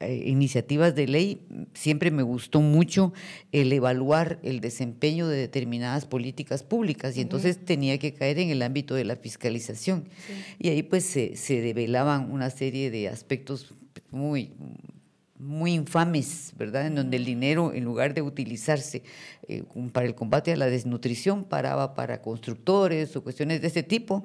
eh, 0.00 0.24
iniciativas 0.26 0.94
de 0.94 1.06
ley, 1.06 1.46
siempre 1.72 2.10
me 2.10 2.22
gustó 2.22 2.60
mucho 2.60 3.14
el 3.52 3.72
evaluar 3.72 4.38
el 4.42 4.60
desempeño 4.60 5.26
de 5.26 5.38
determinadas 5.38 6.04
políticas 6.04 6.62
públicas 6.62 7.16
y 7.16 7.22
entonces 7.22 7.64
tenía 7.64 7.98
que 7.98 8.12
caer 8.12 8.38
en 8.38 8.50
el 8.50 8.60
ámbito 8.62 8.94
de 8.94 9.04
la 9.04 9.16
fiscalización. 9.16 10.08
Y 10.58 10.68
ahí 10.68 10.82
pues 10.82 11.04
se, 11.04 11.36
se 11.36 11.60
develaban 11.62 12.30
una 12.30 12.50
serie 12.50 12.90
de 12.90 13.08
aspectos 13.08 13.74
muy, 14.10 14.52
muy 15.38 15.74
infames, 15.74 16.52
¿verdad? 16.56 16.86
En 16.86 16.94
donde 16.94 17.16
el 17.16 17.24
dinero, 17.24 17.72
en 17.72 17.84
lugar 17.84 18.14
de 18.14 18.22
utilizarse 18.22 19.02
eh, 19.48 19.64
para 19.92 20.06
el 20.06 20.14
combate 20.14 20.52
a 20.52 20.56
la 20.56 20.66
desnutrición, 20.66 21.44
paraba 21.44 21.94
para 21.94 22.22
constructores 22.22 23.14
o 23.16 23.22
cuestiones 23.22 23.60
de 23.60 23.68
ese 23.68 23.82
tipo. 23.82 24.24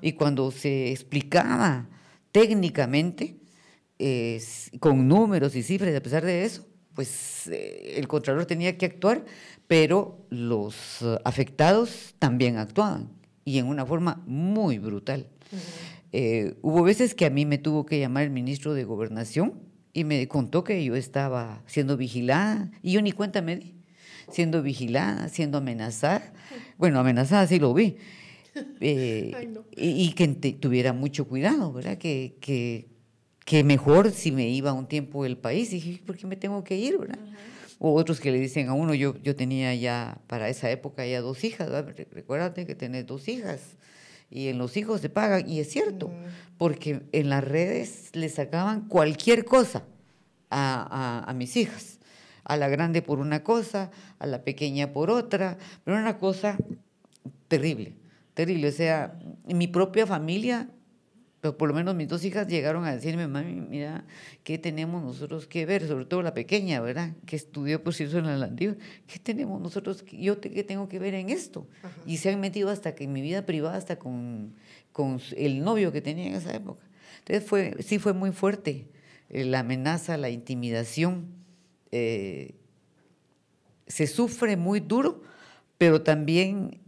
Y 0.00 0.12
cuando 0.12 0.50
se 0.50 0.90
explicaba 0.90 1.88
técnicamente, 2.32 3.36
con 4.80 5.08
números 5.08 5.56
y 5.56 5.62
cifras, 5.62 5.94
a 5.94 6.00
pesar 6.00 6.24
de 6.24 6.44
eso, 6.44 6.64
pues 6.98 7.46
eh, 7.46 7.94
el 7.96 8.08
Contralor 8.08 8.44
tenía 8.44 8.76
que 8.76 8.86
actuar, 8.86 9.24
pero 9.68 10.26
los 10.30 11.02
eh, 11.02 11.16
afectados 11.24 12.16
también 12.18 12.56
actuaban 12.56 13.08
y 13.44 13.58
en 13.58 13.66
una 13.66 13.86
forma 13.86 14.20
muy 14.26 14.78
brutal. 14.78 15.28
Eh, 16.10 16.56
hubo 16.60 16.82
veces 16.82 17.14
que 17.14 17.24
a 17.24 17.30
mí 17.30 17.46
me 17.46 17.56
tuvo 17.56 17.86
que 17.86 18.00
llamar 18.00 18.24
el 18.24 18.30
ministro 18.30 18.74
de 18.74 18.82
Gobernación 18.82 19.54
y 19.92 20.02
me 20.02 20.26
contó 20.26 20.64
que 20.64 20.82
yo 20.84 20.96
estaba 20.96 21.62
siendo 21.66 21.96
vigilada 21.96 22.70
y 22.82 22.90
yo 22.90 23.00
ni 23.00 23.12
cuenta 23.12 23.42
me 23.42 23.56
di, 23.56 23.74
siendo 24.28 24.62
vigilada, 24.62 25.28
siendo 25.28 25.58
amenazada. 25.58 26.32
Bueno, 26.78 26.98
amenazada 26.98 27.46
sí 27.46 27.60
lo 27.60 27.72
vi. 27.74 27.96
Eh, 28.80 29.54
y, 29.76 30.12
que 30.14 30.26
tuviera 30.26 30.92
mucho 30.92 31.28
cuidado, 31.28 31.72
¿verdad? 31.72 31.96
Que, 31.96 32.34
que, 32.40 32.88
que, 33.48 33.64
mejor 33.64 34.10
si 34.10 34.30
me 34.30 34.48
iba 34.48 34.72
un 34.74 34.86
tiempo 34.86 35.24
del 35.24 35.38
país. 35.38 35.72
Y 35.72 35.76
dije, 35.76 36.02
¿por 36.04 36.16
qué 36.16 36.26
me 36.26 36.36
tengo 36.36 36.62
que 36.62 36.76
ir, 36.76 36.98
verdad? 36.98 37.18
O 37.78 37.94
otros 37.94 38.20
que 38.20 38.30
le 38.30 38.38
dicen 38.38 38.68
a 38.68 38.74
uno, 38.74 38.92
yo, 38.92 39.16
yo 39.22 39.34
tenía 39.34 39.74
ya, 39.74 40.18
para 40.26 40.48
esa 40.48 40.70
época 40.70 41.06
ya 41.06 41.20
dos 41.20 41.42
hijas, 41.44 41.70
¿verdad? 41.70 41.94
Recuérdate 42.12 42.66
que 42.66 42.74
tenés 42.74 43.06
dos 43.06 43.26
hijas 43.28 43.60
y 44.30 44.48
en 44.48 44.58
los 44.58 44.76
hijos 44.76 45.00
se 45.00 45.08
pagan, 45.08 45.48
y 45.48 45.60
es 45.60 45.70
cierto, 45.70 46.10
porque 46.58 47.00
en 47.12 47.30
las 47.30 47.42
redes 47.42 48.10
le 48.12 48.28
sacaban 48.28 48.86
cualquier 48.88 49.44
cosa 49.44 49.84
a, 50.50 51.24
a, 51.26 51.32
mis 51.32 51.56
hijas, 51.56 51.98
a 52.44 52.56
la 52.56 52.68
grande 52.68 53.00
por 53.00 53.20
una 53.20 53.42
cosa, 53.42 53.90
a 54.18 54.26
la 54.26 54.42
pequeña 54.44 54.92
por 54.92 55.10
otra, 55.10 55.56
pero 55.84 55.96
una 55.96 56.18
cosa 56.18 56.58
terrible, 57.48 57.94
terrible, 58.34 58.68
o 58.68 58.72
sea, 58.72 59.18
mi 59.46 59.66
propia 59.66 60.06
familia 60.06 60.68
pero 61.40 61.56
por 61.56 61.68
lo 61.68 61.74
menos 61.74 61.94
mis 61.94 62.08
dos 62.08 62.24
hijas 62.24 62.48
llegaron 62.48 62.84
a 62.84 62.92
decirme, 62.92 63.28
mami, 63.28 63.54
mira, 63.54 64.04
¿qué 64.42 64.58
tenemos 64.58 65.04
nosotros 65.04 65.46
que 65.46 65.66
ver? 65.66 65.86
Sobre 65.86 66.04
todo 66.04 66.22
la 66.22 66.34
pequeña, 66.34 66.80
¿verdad? 66.80 67.12
Que 67.26 67.36
estudió 67.36 67.82
por 67.82 67.94
cierto 67.94 68.18
en 68.18 68.26
la 68.26 68.36
Landiva. 68.36 68.74
¿Qué 69.06 69.20
tenemos 69.20 69.60
nosotros, 69.60 70.04
yo 70.10 70.40
qué 70.40 70.64
tengo 70.64 70.88
que 70.88 70.98
ver 70.98 71.14
en 71.14 71.30
esto? 71.30 71.68
Y 72.06 72.16
se 72.16 72.30
han 72.30 72.40
metido 72.40 72.70
hasta 72.70 72.96
que 72.96 73.04
en 73.04 73.12
mi 73.12 73.22
vida 73.22 73.46
privada, 73.46 73.76
hasta 73.76 73.98
con, 74.00 74.54
con 74.90 75.20
el 75.36 75.62
novio 75.62 75.92
que 75.92 76.00
tenía 76.00 76.26
en 76.26 76.34
esa 76.34 76.54
época. 76.54 76.84
Entonces 77.20 77.48
fue, 77.48 77.76
sí 77.84 78.00
fue 78.00 78.14
muy 78.14 78.32
fuerte 78.32 78.88
eh, 79.28 79.44
la 79.44 79.60
amenaza, 79.60 80.16
la 80.16 80.30
intimidación. 80.30 81.26
Eh, 81.92 82.56
se 83.86 84.08
sufre 84.08 84.56
muy 84.56 84.80
duro, 84.80 85.22
pero 85.78 86.02
también 86.02 86.80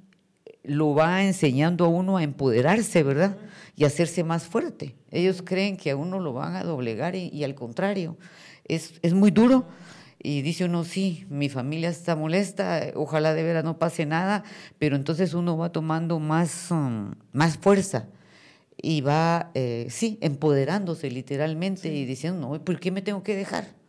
lo 0.70 0.94
va 0.94 1.24
enseñando 1.24 1.84
a 1.84 1.88
uno 1.88 2.16
a 2.16 2.22
empoderarse, 2.22 3.02
¿verdad? 3.02 3.36
y 3.80 3.86
hacerse 3.86 4.24
más 4.24 4.44
fuerte. 4.44 4.94
Ellos 5.10 5.40
creen 5.42 5.78
que 5.78 5.90
a 5.90 5.96
uno 5.96 6.20
lo 6.20 6.34
van 6.34 6.54
a 6.54 6.64
doblegar 6.64 7.14
y, 7.16 7.42
al 7.44 7.54
contrario, 7.54 8.18
es, 8.66 8.92
es, 9.00 9.14
muy 9.14 9.30
duro. 9.30 9.64
Y 10.22 10.42
dice 10.42 10.66
uno, 10.66 10.84
sí, 10.84 11.24
mi 11.30 11.48
familia 11.48 11.88
está 11.88 12.14
molesta, 12.14 12.88
ojalá 12.94 13.32
de 13.32 13.42
veras 13.42 13.64
no 13.64 13.78
pase 13.78 14.04
nada, 14.04 14.44
pero 14.78 14.96
entonces 14.96 15.32
uno 15.32 15.56
va 15.56 15.72
tomando 15.72 16.20
más, 16.20 16.70
um, 16.70 17.12
más 17.32 17.56
fuerza 17.56 18.06
y 18.76 19.00
va, 19.00 19.50
eh, 19.54 19.86
sí, 19.88 20.18
empoderándose 20.20 21.10
literalmente 21.10 21.88
y 21.88 22.04
diciendo, 22.04 22.50
no, 22.50 22.62
¿por 22.62 22.78
qué 22.80 22.90
me 22.90 23.00
tengo 23.00 23.22
que 23.22 23.34
dejar? 23.34 23.79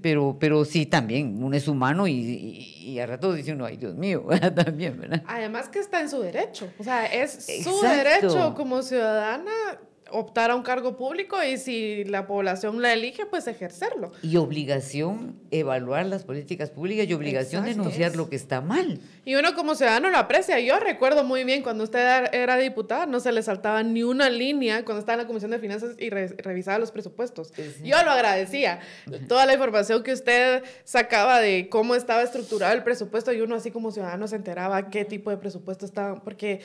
Pero, 0.00 0.36
pero 0.38 0.64
sí, 0.64 0.86
también, 0.86 1.42
uno 1.42 1.56
es 1.56 1.66
humano 1.66 2.06
y, 2.06 2.12
y, 2.14 2.98
a 2.98 3.06
rato 3.06 3.32
dice 3.32 3.52
uno, 3.52 3.64
ay 3.64 3.76
Dios 3.76 3.94
mío, 3.94 4.24
también, 4.54 4.98
¿verdad? 4.98 5.22
Además 5.26 5.68
que 5.68 5.80
está 5.80 6.00
en 6.00 6.08
su 6.08 6.20
derecho, 6.20 6.70
o 6.78 6.84
sea, 6.84 7.06
es 7.06 7.46
su 7.64 7.80
derecho 7.82 8.54
como 8.54 8.82
ciudadana 8.82 9.80
optar 10.10 10.50
a 10.50 10.54
un 10.54 10.62
cargo 10.62 10.96
público 10.96 11.42
y 11.42 11.58
si 11.58 12.04
la 12.04 12.26
población 12.26 12.80
la 12.80 12.92
elige, 12.92 13.26
pues 13.26 13.46
ejercerlo. 13.46 14.12
Y 14.22 14.36
obligación 14.36 15.36
evaluar 15.50 16.06
las 16.06 16.24
políticas 16.24 16.70
públicas 16.70 17.06
y 17.08 17.14
obligación 17.14 17.64
denunciar 17.64 18.16
lo 18.16 18.28
que 18.28 18.36
está 18.36 18.60
mal. 18.60 19.00
Y 19.24 19.34
uno 19.34 19.54
como 19.54 19.74
ciudadano 19.74 20.10
lo 20.10 20.18
aprecia. 20.18 20.60
Yo 20.60 20.78
recuerdo 20.78 21.24
muy 21.24 21.44
bien 21.44 21.62
cuando 21.62 21.84
usted 21.84 22.28
era 22.32 22.56
diputada, 22.56 23.06
no 23.06 23.20
se 23.20 23.32
le 23.32 23.42
saltaba 23.42 23.82
ni 23.82 24.02
una 24.02 24.30
línea 24.30 24.84
cuando 24.84 25.00
estaba 25.00 25.14
en 25.14 25.22
la 25.22 25.26
Comisión 25.26 25.50
de 25.50 25.58
Finanzas 25.58 25.96
y 25.98 26.10
revisaba 26.10 26.78
los 26.78 26.92
presupuestos. 26.92 27.52
Yo 27.82 28.02
lo 28.04 28.10
agradecía. 28.10 28.80
Toda 29.28 29.46
la 29.46 29.54
información 29.54 30.02
que 30.02 30.12
usted 30.12 30.62
sacaba 30.84 31.40
de 31.40 31.68
cómo 31.68 31.94
estaba 31.94 32.22
estructurado 32.22 32.74
el 32.74 32.82
presupuesto 32.82 33.32
y 33.32 33.40
uno 33.40 33.56
así 33.56 33.70
como 33.70 33.90
ciudadano 33.90 34.28
se 34.28 34.36
enteraba 34.36 34.90
qué 34.90 35.04
tipo 35.04 35.30
de 35.30 35.36
presupuesto 35.36 35.84
estaba, 35.84 36.22
porque 36.22 36.60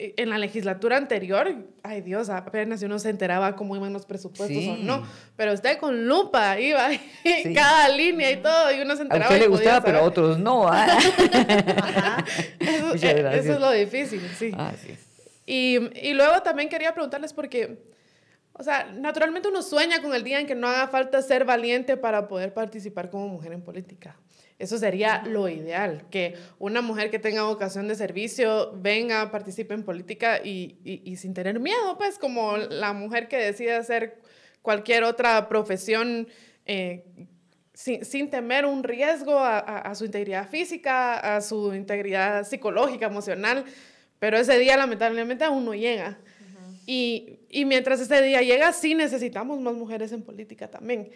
en 0.00 0.30
la 0.30 0.38
legislatura 0.38 0.96
anterior, 0.96 1.54
ay 1.82 2.00
Dios, 2.00 2.30
apenas 2.30 2.82
uno 2.82 2.98
se 2.98 3.10
enteraba 3.10 3.54
cómo 3.54 3.76
iban 3.76 3.92
los 3.92 4.06
presupuestos 4.06 4.64
o 4.66 4.76
no, 4.76 5.06
pero 5.36 5.52
usted 5.52 5.78
con 5.78 6.08
lupa 6.08 6.58
iba 6.58 6.88
cada 7.54 7.88
línea 7.90 8.30
y 8.30 8.36
todo 8.38 8.72
y 8.72 8.80
uno 8.80 8.96
se 8.96 9.02
enteraba. 9.02 9.26
A 9.26 9.28
usted 9.28 9.42
le 9.42 9.48
gustaba, 9.48 9.82
pero 9.82 9.98
a 9.98 10.02
otros 10.02 10.38
no. 10.38 10.66
¿ah? 10.66 10.86
Eso, 12.58 12.94
eh, 12.94 13.38
eso, 13.38 13.52
es 13.54 13.60
lo 13.60 13.70
difícil, 13.72 14.22
sí. 14.38 14.52
Ah, 14.56 14.72
sí. 14.80 14.96
Y, 15.44 16.08
y 16.08 16.14
luego 16.14 16.42
también 16.42 16.68
quería 16.68 16.94
preguntarles 16.94 17.32
porque, 17.32 17.82
o 18.54 18.62
sea, 18.62 18.90
naturalmente 18.92 19.48
uno 19.48 19.60
sueña 19.62 20.00
con 20.00 20.14
el 20.14 20.24
día 20.24 20.40
en 20.40 20.46
que 20.46 20.54
no 20.54 20.66
haga 20.66 20.88
falta 20.88 21.20
ser 21.20 21.44
valiente 21.44 21.96
para 21.96 22.26
poder 22.26 22.54
participar 22.54 23.10
como 23.10 23.28
mujer 23.28 23.52
en 23.52 23.62
política. 23.62 24.16
Eso 24.60 24.76
sería 24.76 25.22
lo 25.24 25.48
ideal, 25.48 26.04
que 26.10 26.34
una 26.58 26.82
mujer 26.82 27.10
que 27.10 27.18
tenga 27.18 27.44
vocación 27.44 27.88
de 27.88 27.94
servicio 27.94 28.72
venga, 28.76 29.30
participe 29.30 29.72
en 29.72 29.84
política 29.84 30.38
y, 30.44 30.76
y, 30.84 31.16
sin 31.16 31.32
tener 31.32 31.58
miedo, 31.58 31.96
pues 31.96 32.18
como 32.18 32.58
la 32.58 32.92
mujer 32.92 33.26
que 33.26 33.38
decide 33.38 33.72
hacer 33.72 34.20
cualquier 34.60 35.04
otra 35.04 35.48
profesión 35.48 36.28
eh, 36.66 37.06
sin, 37.72 38.04
sin, 38.04 38.28
temer 38.28 38.66
un 38.66 38.84
riesgo 38.84 39.38
a, 39.38 39.60
a, 39.60 39.94
su 39.94 40.04
integridad 40.04 40.46
física, 40.46 41.36
a 41.36 41.40
su 41.40 41.72
integridad 41.74 42.46
psicológica, 42.46 43.06
emocional, 43.06 43.64
pero 44.18 44.36
ese 44.36 44.58
día 44.58 44.76
lamentablemente 44.76 45.42
aún 45.42 45.64
no 45.64 45.74
llega. 45.74 46.18
y, 46.84 47.38
y 47.48 47.64
mientras 47.64 47.98
ese 47.98 48.20
día 48.20 48.42
llega, 48.42 48.74
sí 48.74 48.94
necesitamos 48.94 49.58
más 49.58 49.72
mujeres 49.72 50.12
en 50.12 50.20
política 50.20 50.68
también. 50.68 51.10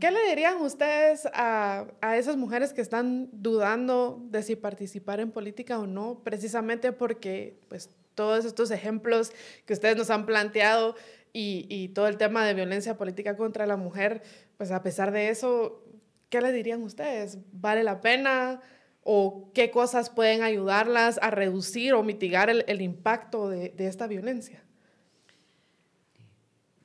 ¿Qué 0.00 0.10
le 0.10 0.28
dirían 0.28 0.60
ustedes 0.60 1.26
a, 1.32 1.86
a, 2.00 2.16
esas 2.16 2.36
mujeres 2.36 2.72
que 2.72 2.80
están 2.80 3.28
dudando 3.32 4.20
de 4.30 4.42
si 4.42 4.56
participar 4.56 5.20
en 5.20 5.30
política 5.30 5.78
o 5.78 5.86
no? 5.86 6.20
Precisamente 6.24 6.92
porque 6.92 7.60
pues, 7.68 7.90
todos 8.14 8.44
estos 8.44 8.70
ejemplos 8.70 9.32
que 9.66 9.72
ustedes 9.72 9.96
nos 9.96 10.10
han 10.10 10.26
planteado 10.26 10.96
y, 11.32 11.66
y, 11.68 11.88
todo 11.88 12.08
el 12.08 12.16
tema 12.16 12.44
de 12.44 12.54
violencia 12.54 12.96
política 12.96 13.36
contra 13.36 13.66
la 13.66 13.76
mujer, 13.76 14.22
pues 14.56 14.70
a 14.72 14.82
pesar 14.82 15.12
de 15.12 15.28
eso, 15.28 15.84
¿qué 16.28 16.40
le 16.40 16.52
dirían 16.52 16.82
ustedes? 16.82 17.38
¿Vale 17.52 17.84
la 17.84 18.00
pena? 18.00 18.60
¿O 19.04 19.50
qué 19.54 19.70
cosas 19.70 20.10
pueden 20.10 20.42
ayudarlas 20.42 21.18
a 21.22 21.30
reducir 21.30 21.94
o 21.94 22.02
mitigar 22.02 22.50
el, 22.50 22.64
el 22.66 22.82
impacto 22.82 23.48
de, 23.48 23.70
de 23.70 23.86
esta 23.86 24.06
violencia? 24.06 24.64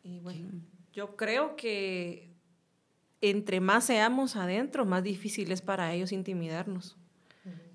Y 0.04 0.20
bueno, 0.20 0.50
yo 0.92 1.16
creo 1.16 1.56
que 1.56 2.33
entre 3.30 3.60
más 3.60 3.86
seamos 3.86 4.36
adentro, 4.36 4.86
más 4.86 5.04
difícil 5.04 5.52
es 5.52 5.62
para 5.62 5.94
ellos 5.94 6.12
intimidarnos. 6.12 6.98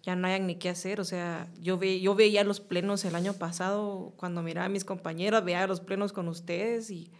Ya 0.02 0.14
no 0.14 0.26
hayan 0.28 0.46
ni 0.46 0.56
qué 0.56 0.68
hacer. 0.68 1.00
O 1.00 1.04
sea, 1.04 1.50
yo, 1.60 1.78
ve, 1.78 2.00
yo 2.00 2.14
veía 2.14 2.44
los 2.44 2.60
plenos 2.60 3.04
el 3.04 3.14
año 3.14 3.32
pasado, 3.32 4.12
cuando 4.16 4.42
miraba 4.42 4.66
a 4.66 4.70
mis 4.70 4.84
compañeros, 4.84 5.44
veía 5.44 5.66
los 5.66 5.80
plenos 5.80 6.12
con 6.12 6.28
ustedes 6.28 6.90
y, 6.90 7.10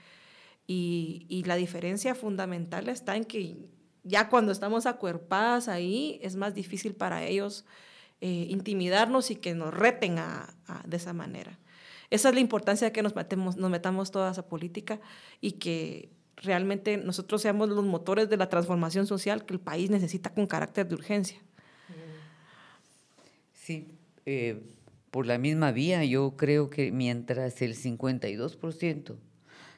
y, 0.66 1.26
y 1.28 1.44
la 1.44 1.56
diferencia 1.56 2.14
fundamental 2.14 2.88
está 2.88 3.16
en 3.16 3.24
que 3.24 3.56
ya 4.04 4.28
cuando 4.28 4.52
estamos 4.52 4.86
acuerpadas 4.86 5.68
ahí, 5.68 6.18
es 6.22 6.36
más 6.36 6.54
difícil 6.54 6.94
para 6.94 7.24
ellos 7.24 7.64
eh, 8.20 8.46
intimidarnos 8.50 9.30
y 9.30 9.36
que 9.36 9.54
nos 9.54 9.72
reten 9.72 10.18
a, 10.18 10.54
de 10.86 10.96
esa 10.96 11.12
manera. 11.12 11.58
Esa 12.10 12.30
es 12.30 12.34
la 12.34 12.40
importancia 12.40 12.86
de 12.86 12.92
que 12.92 13.02
nos, 13.02 13.14
nos 13.56 13.70
metamos 13.70 14.10
todas 14.10 14.38
a 14.38 14.46
política 14.46 15.00
y 15.40 15.52
que 15.52 16.10
realmente 16.42 16.96
nosotros 16.96 17.42
seamos 17.42 17.68
los 17.68 17.84
motores 17.84 18.28
de 18.28 18.36
la 18.36 18.48
transformación 18.48 19.06
social 19.06 19.44
que 19.44 19.54
el 19.54 19.60
país 19.60 19.90
necesita 19.90 20.30
con 20.30 20.46
carácter 20.46 20.88
de 20.88 20.94
urgencia. 20.94 21.38
Sí, 23.52 23.88
eh, 24.24 24.62
por 25.10 25.26
la 25.26 25.38
misma 25.38 25.72
vía, 25.72 26.04
yo 26.04 26.36
creo 26.36 26.70
que 26.70 26.92
mientras 26.92 27.60
el 27.62 27.74
52% 27.74 29.16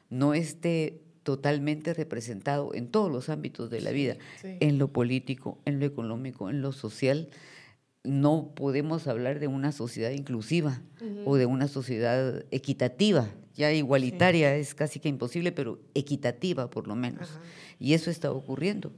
no 0.09 0.33
esté 0.33 1.01
totalmente 1.23 1.93
representado 1.93 2.73
en 2.73 2.87
todos 2.87 3.11
los 3.11 3.29
ámbitos 3.29 3.69
de 3.69 3.81
la 3.81 3.91
vida, 3.91 4.17
en 4.43 4.77
lo 4.77 4.87
político, 4.87 5.59
en 5.65 5.79
lo 5.79 5.85
económico, 5.85 6.49
en 6.49 6.61
lo 6.61 6.71
social, 6.71 7.29
no 8.03 8.51
podemos 8.55 9.07
hablar 9.07 9.39
de 9.39 9.47
una 9.47 9.71
sociedad 9.71 10.11
inclusiva 10.11 10.81
o 11.25 11.35
de 11.35 11.45
una 11.45 11.67
sociedad 11.67 12.43
equitativa 12.51 13.29
ya 13.55 13.71
igualitaria 13.71 14.55
es 14.55 14.73
casi 14.75 14.99
que 14.99 15.09
imposible, 15.09 15.51
pero 15.51 15.79
equitativa 15.93 16.69
por 16.69 16.87
lo 16.87 16.95
menos. 16.95 17.39
Y 17.79 17.93
eso 17.93 18.09
está 18.09 18.31
ocurriendo. 18.31 18.91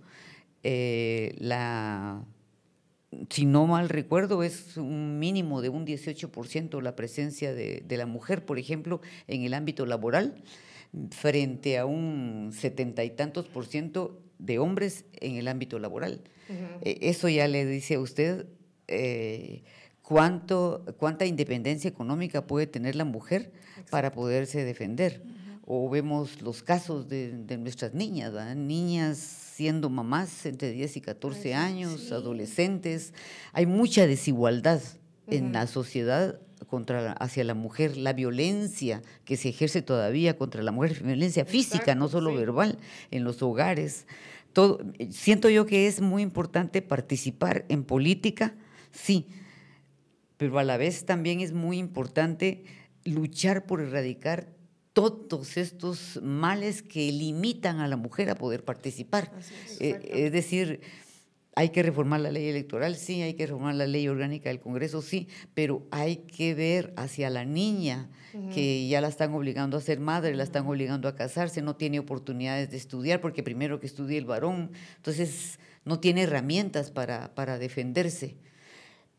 Eh, 0.63 1.35
la, 1.39 2.23
si 3.29 3.45
no 3.45 3.67
mal 3.67 3.89
recuerdo, 3.89 4.43
es 4.43 4.77
un 4.77 5.19
mínimo 5.19 5.61
de 5.61 5.69
un 5.69 5.85
18% 5.85 6.81
la 6.81 6.95
presencia 6.95 7.53
de, 7.53 7.83
la 7.89 8.05
mujer, 8.05 8.45
por 8.45 8.59
ejemplo, 8.59 9.01
en 9.27 9.43
el 9.43 9.53
ámbito 9.53 9.85
laboral, 9.85 10.41
frente 11.11 11.77
a 11.77 11.85
un 11.85 12.51
setenta 12.53 13.03
y 13.03 13.09
tantos 13.09 13.47
por 13.47 13.65
ciento 13.65 14.21
de 14.39 14.59
hombres 14.59 15.05
en 15.19 15.35
el 15.35 15.47
ámbito 15.47 15.79
laboral. 15.79 16.21
Eh, 16.81 16.99
eso 17.01 17.29
ya 17.29 17.47
le 17.47 17.65
dice 17.65 17.95
a 17.95 17.99
usted 17.99 18.45
eh, 18.87 19.63
cuánto, 20.03 20.83
cuánta 20.97 21.25
independencia 21.25 21.89
económica 21.89 22.45
puede 22.45 22.67
tener 22.67 22.95
la 22.95 23.05
mujer 23.05 23.51
para 23.89 24.11
poderse 24.11 24.63
defender. 24.63 25.23
O 25.65 25.89
vemos 25.89 26.41
los 26.41 26.61
casos 26.61 27.07
de, 27.07 27.57
nuestras 27.57 27.93
niñas, 27.93 28.33
niñas 28.55 29.17
siendo 29.17 29.89
mamás 29.89 30.45
entre 30.45 30.71
10 30.71 30.97
y 30.97 31.01
14 31.01 31.53
años, 31.55 32.11
adolescentes. 32.11 33.13
Hay 33.53 33.65
mucha 33.65 34.05
desigualdad 34.05 34.81
en 35.27 35.53
la 35.53 35.67
sociedad 35.67 36.37
contra 36.67 37.13
hacia 37.13 37.45
la 37.45 37.53
mujer, 37.53 37.95
la 37.95 38.13
violencia 38.13 39.01
que 39.23 39.37
se 39.37 39.49
ejerce 39.49 39.81
todavía 39.81 40.37
contra 40.37 40.63
la 40.63 40.71
mujer, 40.71 41.01
violencia 41.01 41.45
física, 41.45 41.95
no 41.95 42.09
solo 42.09 42.35
verbal, 42.35 42.77
en 43.11 43.23
los 43.23 43.41
hogares. 43.41 44.05
Todo, 44.51 44.81
siento 45.11 45.49
yo 45.49 45.65
que 45.65 45.87
es 45.87 46.01
muy 46.01 46.23
importante 46.23 46.81
participar 46.81 47.65
en 47.69 47.83
política, 47.83 48.53
sí, 48.91 49.27
pero 50.43 50.59
a 50.59 50.63
la 50.65 50.75
vez 50.75 51.05
también 51.05 51.39
es 51.39 51.53
muy 51.53 51.77
importante 51.77 52.65
luchar 53.05 53.65
por 53.65 53.79
erradicar 53.79 54.49
todos 54.91 55.55
estos 55.55 56.19
males 56.21 56.83
que 56.83 57.09
limitan 57.13 57.79
a 57.79 57.87
la 57.87 57.95
mujer 57.95 58.29
a 58.29 58.35
poder 58.35 58.65
participar. 58.65 59.31
Eh, 59.79 60.01
es, 60.11 60.33
decir, 60.33 60.81
hay 61.55 61.69
que 61.69 61.81
reformar 61.81 62.19
la 62.19 62.29
ley 62.29 62.49
electoral, 62.49 62.97
sí, 62.97 63.21
hay 63.21 63.35
que 63.35 63.47
reformar 63.47 63.75
la 63.75 63.87
ley 63.87 64.05
orgánica 64.09 64.49
del 64.49 64.59
Congreso, 64.59 65.01
sí, 65.01 65.29
pero 65.53 65.87
hay 65.91 66.17
que 66.17 66.53
ver 66.53 66.93
hacia 66.97 67.29
la 67.29 67.45
niña 67.45 68.09
que 68.53 68.85
ya 68.89 68.99
la 68.99 69.07
están 69.07 69.33
obligando 69.33 69.77
a 69.77 69.81
ser 69.81 70.01
madre, 70.01 70.35
la 70.35 70.43
están 70.43 70.67
obligando 70.67 71.07
a 71.07 71.15
casarse, 71.15 71.61
no 71.61 71.77
tiene 71.77 71.99
oportunidades 71.99 72.69
de 72.69 72.75
estudiar 72.75 73.21
porque 73.21 73.43
primero 73.43 73.79
que 73.79 73.87
estudie 73.87 74.17
el 74.17 74.25
varón, 74.25 74.71
entonces 74.97 75.57
no 75.85 76.01
tiene 76.01 76.23
herramientas 76.23 76.91
para, 76.91 77.33
para 77.33 77.57
defenderse. 77.59 78.35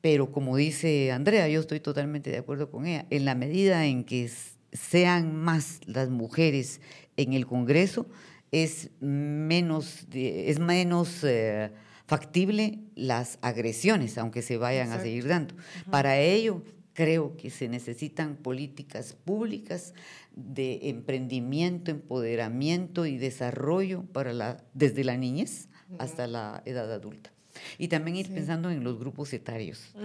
Pero 0.05 0.30
como 0.30 0.59
dice 0.59 1.12
Andrea, 1.12 1.48
yo 1.48 1.61
estoy 1.61 1.80
totalmente 1.80 2.28
de 2.28 2.36
acuerdo 2.36 2.70
con 2.70 2.84
ella, 2.84 3.07
en 3.09 3.24
la 3.24 3.34
medida 3.34 3.86
en 3.86 4.05
que 4.05 4.30
sean 4.70 5.34
más 5.34 5.80
las 5.86 6.11
mujeres 6.11 6.82
en 7.16 7.32
el 7.32 7.46
Congreso, 7.46 8.07
es 8.52 8.90
menos, 9.00 10.07
es 10.12 10.59
menos 10.59 11.24
eh, 11.24 11.70
factible 12.07 12.80
las 12.94 13.38
agresiones, 13.40 14.18
aunque 14.18 14.42
se 14.42 14.59
vayan 14.59 14.92
a 14.92 15.00
seguir 15.00 15.26
dando. 15.26 15.55
Para 15.90 16.18
ello, 16.20 16.62
creo 16.92 17.34
que 17.38 17.48
se 17.48 17.70
necesitan 17.70 18.36
políticas 18.36 19.14
públicas 19.14 19.94
de 20.36 20.90
emprendimiento, 20.90 21.90
empoderamiento 21.90 23.07
y 23.07 23.16
desarrollo 23.16 24.02
para 24.12 24.34
la, 24.34 24.62
desde 24.74 25.02
la 25.02 25.16
niñez 25.16 25.70
hasta 25.98 26.26
la 26.26 26.62
edad 26.66 26.92
adulta. 26.92 27.34
Y 27.78 27.88
también 27.88 28.16
ir 28.16 28.32
pensando 28.32 28.70
en 28.70 28.82
los 28.84 28.98
grupos 28.98 29.32
etarios. 29.32 29.94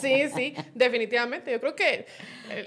Sí, 0.00 0.24
sí, 0.34 0.54
definitivamente. 0.74 1.50
Yo 1.52 1.60
creo 1.60 1.76
que 1.76 2.06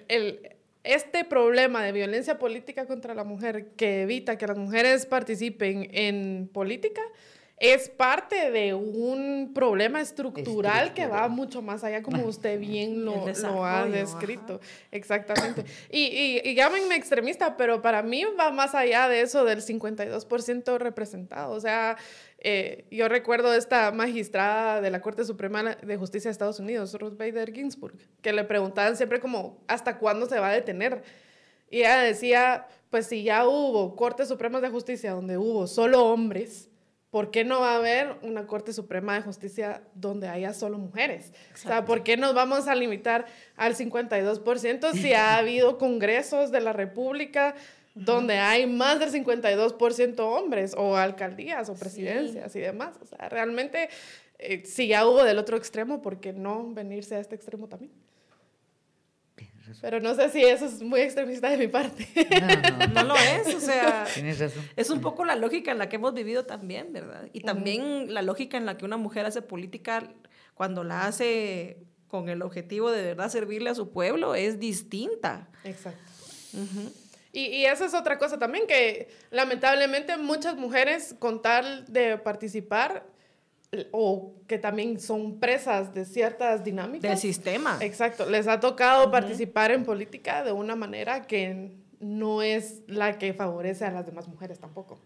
el, 0.07 0.39
este 0.83 1.25
problema 1.25 1.83
de 1.83 1.91
violencia 1.91 2.39
política 2.39 2.85
contra 2.85 3.13
la 3.13 3.23
mujer 3.23 3.71
que 3.75 4.03
evita 4.03 4.37
que 4.37 4.47
las 4.47 4.57
mujeres 4.57 5.05
participen 5.05 5.89
en 5.91 6.49
política 6.51 7.01
es 7.59 7.89
parte 7.89 8.51
de 8.51 8.75
un 8.75 9.51
problema 9.53 9.99
estructural, 9.99 10.93
que 10.93 11.07
va 11.07 11.27
mucho 11.27 11.63
más 11.63 11.83
allá, 11.83 12.03
como 12.03 12.23
usted 12.25 12.59
bien 12.59 13.03
lo, 13.03 13.25
lo 13.25 13.65
ha 13.65 13.85
descrito. 13.87 14.61
Exactamente. 14.91 15.65
Y, 15.89 16.03
y, 16.03 16.41
y, 16.43 16.53
llámenme 16.53 16.95
extremista, 16.95 17.57
pero 17.57 17.81
para 17.81 18.03
mí 18.03 18.23
va 18.39 18.51
más 18.51 18.75
allá 18.75 19.09
de 19.09 19.21
eso 19.21 19.43
del 19.43 19.63
52% 19.63 20.77
representado. 20.77 21.51
O 21.51 21.59
sea, 21.59 21.97
eh, 22.49 22.85
yo 22.91 23.09
recuerdo 23.09 23.53
esta 23.53 23.91
magistrada 23.91 24.79
de 24.79 24.89
la 24.89 25.01
Corte 25.01 25.25
Suprema 25.25 25.75
de 25.75 25.97
Justicia 25.97 26.29
de 26.29 26.31
Estados 26.31 26.61
Unidos, 26.61 26.93
Ruth 26.93 27.17
Bader 27.17 27.51
Ginsburg, 27.51 27.97
que 28.21 28.31
le 28.31 28.45
preguntaban 28.45 28.95
siempre 28.95 29.19
como, 29.19 29.61
¿hasta 29.67 29.97
cuándo 29.97 30.27
se 30.27 30.39
va 30.39 30.47
a 30.47 30.53
detener? 30.53 31.03
Y 31.69 31.79
ella 31.79 31.97
decía, 31.97 32.67
pues 32.89 33.07
si 33.07 33.23
ya 33.23 33.45
hubo 33.45 33.97
Cortes 33.97 34.29
Supremas 34.29 34.61
de 34.61 34.69
Justicia 34.69 35.11
donde 35.11 35.37
hubo 35.37 35.67
solo 35.67 36.05
hombres, 36.05 36.69
¿por 37.09 37.31
qué 37.31 37.43
no 37.43 37.59
va 37.59 37.73
a 37.73 37.77
haber 37.79 38.15
una 38.21 38.47
Corte 38.47 38.71
Suprema 38.71 39.15
de 39.15 39.23
Justicia 39.23 39.83
donde 39.93 40.29
haya 40.29 40.53
solo 40.53 40.77
mujeres? 40.77 41.33
O 41.53 41.57
sea, 41.57 41.83
¿por 41.83 42.03
qué 42.03 42.15
nos 42.15 42.33
vamos 42.33 42.69
a 42.69 42.75
limitar 42.75 43.25
al 43.57 43.75
52% 43.75 44.93
si 44.93 45.13
ha 45.13 45.35
habido 45.37 45.77
congresos 45.77 46.49
de 46.51 46.61
la 46.61 46.71
República 46.71 47.55
donde 48.05 48.37
hay 48.37 48.67
más 48.67 48.99
del 48.99 49.11
52% 49.11 50.19
hombres 50.19 50.73
o 50.77 50.95
alcaldías 50.95 51.69
o 51.69 51.75
presidencias 51.75 52.55
y 52.55 52.59
demás? 52.59 52.95
O 53.01 53.05
sea, 53.05 53.29
realmente, 53.29 53.89
eh, 54.39 54.63
si 54.65 54.87
ya 54.87 55.07
hubo 55.07 55.23
del 55.23 55.37
otro 55.37 55.57
extremo, 55.57 56.01
¿por 56.01 56.19
qué 56.19 56.33
no 56.33 56.73
venirse 56.73 57.15
a 57.15 57.19
este 57.19 57.35
extremo 57.35 57.67
también? 57.67 57.91
Pero 59.81 59.99
no 59.99 60.15
sé 60.15 60.29
si 60.29 60.41
eso 60.43 60.65
es 60.65 60.81
muy 60.81 61.01
extremista 61.01 61.49
de 61.49 61.57
mi 61.57 61.67
parte. 61.67 62.07
No, 62.41 62.87
no, 62.87 63.03
lo 63.09 63.15
es, 63.15 63.53
o 63.53 63.59
sea, 63.59 64.05
es 64.75 64.89
un 64.89 65.01
poco 65.01 65.25
la 65.25 65.35
lógica 65.35 65.71
en 65.71 65.77
la 65.77 65.89
que 65.89 65.97
hemos 65.97 66.13
vivido 66.13 66.45
también, 66.45 66.93
¿verdad? 66.93 67.27
Y 67.33 67.41
también 67.41 68.13
la 68.13 68.21
lógica 68.21 68.57
en 68.57 68.65
la 68.65 68.77
que 68.77 68.85
una 68.85 68.97
mujer 68.97 69.25
hace 69.25 69.41
política 69.41 70.09
cuando 70.53 70.83
la 70.83 71.05
hace 71.05 71.77
con 72.07 72.29
el 72.29 72.41
objetivo 72.41 72.89
de 72.91 73.01
verdad 73.01 73.29
servirle 73.29 73.69
a 73.69 73.75
su 73.75 73.89
pueblo 73.89 74.35
es 74.35 74.59
distinta. 74.59 75.49
Exacto. 75.63 75.99
Y, 77.37 77.45
y, 77.55 77.65
esa 77.65 77.85
es 77.85 77.93
otra 77.93 78.17
cosa 78.17 78.39
también, 78.39 78.65
que 78.67 79.09
lamentablemente 79.31 80.17
muchas 80.17 80.55
mujeres 80.55 81.15
con 81.19 81.41
tal 81.41 81.85
de 81.87 82.17
participar 82.17 83.05
o 83.91 84.33
que 84.47 84.57
también 84.57 84.99
son 84.99 85.39
presas 85.39 85.93
de 85.93 86.05
ciertas 86.05 86.63
dinámicas. 86.63 87.09
Del 87.09 87.17
sistema. 87.17 87.77
Exacto, 87.81 88.29
les 88.29 88.47
ha 88.47 88.59
tocado 88.59 89.11
participar 89.11 89.71
en 89.71 89.83
política 89.83 90.43
de 90.43 90.51
una 90.51 90.75
manera 90.75 91.27
que 91.27 91.71
no 91.99 92.41
es 92.41 92.81
la 92.87 93.17
que 93.17 93.33
favorece 93.33 93.85
a 93.85 93.91
las 93.91 94.05
demás 94.05 94.27
mujeres 94.27 94.59
tampoco. 94.59 94.99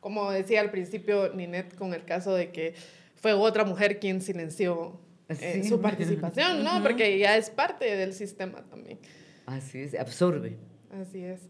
Como 0.00 0.30
decía 0.30 0.60
al 0.60 0.70
principio 0.70 1.34
Ninette 1.34 1.74
con 1.74 1.92
el 1.92 2.04
caso 2.04 2.34
de 2.34 2.50
que 2.50 2.74
fue 3.16 3.32
otra 3.32 3.64
mujer 3.64 3.98
quien 3.98 4.22
silenció 4.22 5.00
eh, 5.28 5.62
su 5.68 5.80
participación, 5.80 6.64
¿no? 6.64 6.82
Porque 6.82 7.18
ya 7.18 7.36
es 7.36 7.50
parte 7.50 7.96
del 7.96 8.14
sistema 8.14 8.62
también. 8.70 8.98
Así 9.44 9.80
es, 9.80 9.94
absorbe. 9.94 10.56
Así 11.00 11.22
es. 11.22 11.40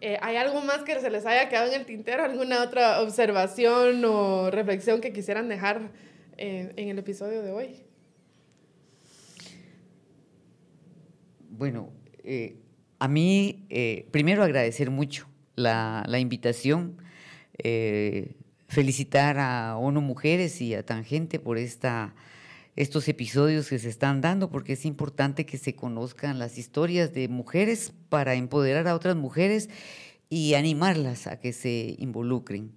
Eh, 0.00 0.16
¿Hay 0.22 0.36
algo 0.36 0.60
más 0.60 0.82
que 0.82 1.00
se 1.00 1.10
les 1.10 1.26
haya 1.26 1.48
quedado 1.48 1.72
en 1.72 1.80
el 1.80 1.86
tintero? 1.86 2.22
¿Alguna 2.22 2.62
otra 2.62 3.00
observación 3.02 4.04
o 4.04 4.50
reflexión 4.50 5.00
que 5.00 5.12
quisieran 5.12 5.48
dejar 5.48 5.90
eh, 6.36 6.72
en 6.76 6.88
el 6.88 6.98
episodio 6.98 7.42
de 7.42 7.50
hoy? 7.50 7.82
Bueno, 11.50 11.90
eh, 12.22 12.56
a 13.00 13.08
mí 13.08 13.66
primero 14.12 14.44
agradecer 14.44 14.90
mucho 14.90 15.28
la, 15.56 16.04
la 16.06 16.20
invitación, 16.20 16.98
felicitar 18.68 19.38
a 19.40 19.76
ONU 19.76 20.00
Mujeres 20.00 20.60
y 20.60 20.74
a 20.74 20.86
Tangente 20.86 21.40
por 21.40 21.58
esta 21.58 22.14
estos 22.78 23.08
episodios 23.08 23.68
que 23.68 23.80
se 23.80 23.88
están 23.88 24.20
dando, 24.20 24.50
porque 24.50 24.74
es 24.74 24.84
importante 24.84 25.44
que 25.44 25.58
se 25.58 25.74
conozcan 25.74 26.38
las 26.38 26.58
historias 26.58 27.12
de 27.12 27.26
mujeres 27.26 27.92
para 28.08 28.36
empoderar 28.36 28.86
a 28.86 28.94
otras 28.94 29.16
mujeres 29.16 29.68
y 30.30 30.54
animarlas 30.54 31.26
a 31.26 31.40
que 31.40 31.52
se 31.52 31.96
involucren. 31.98 32.70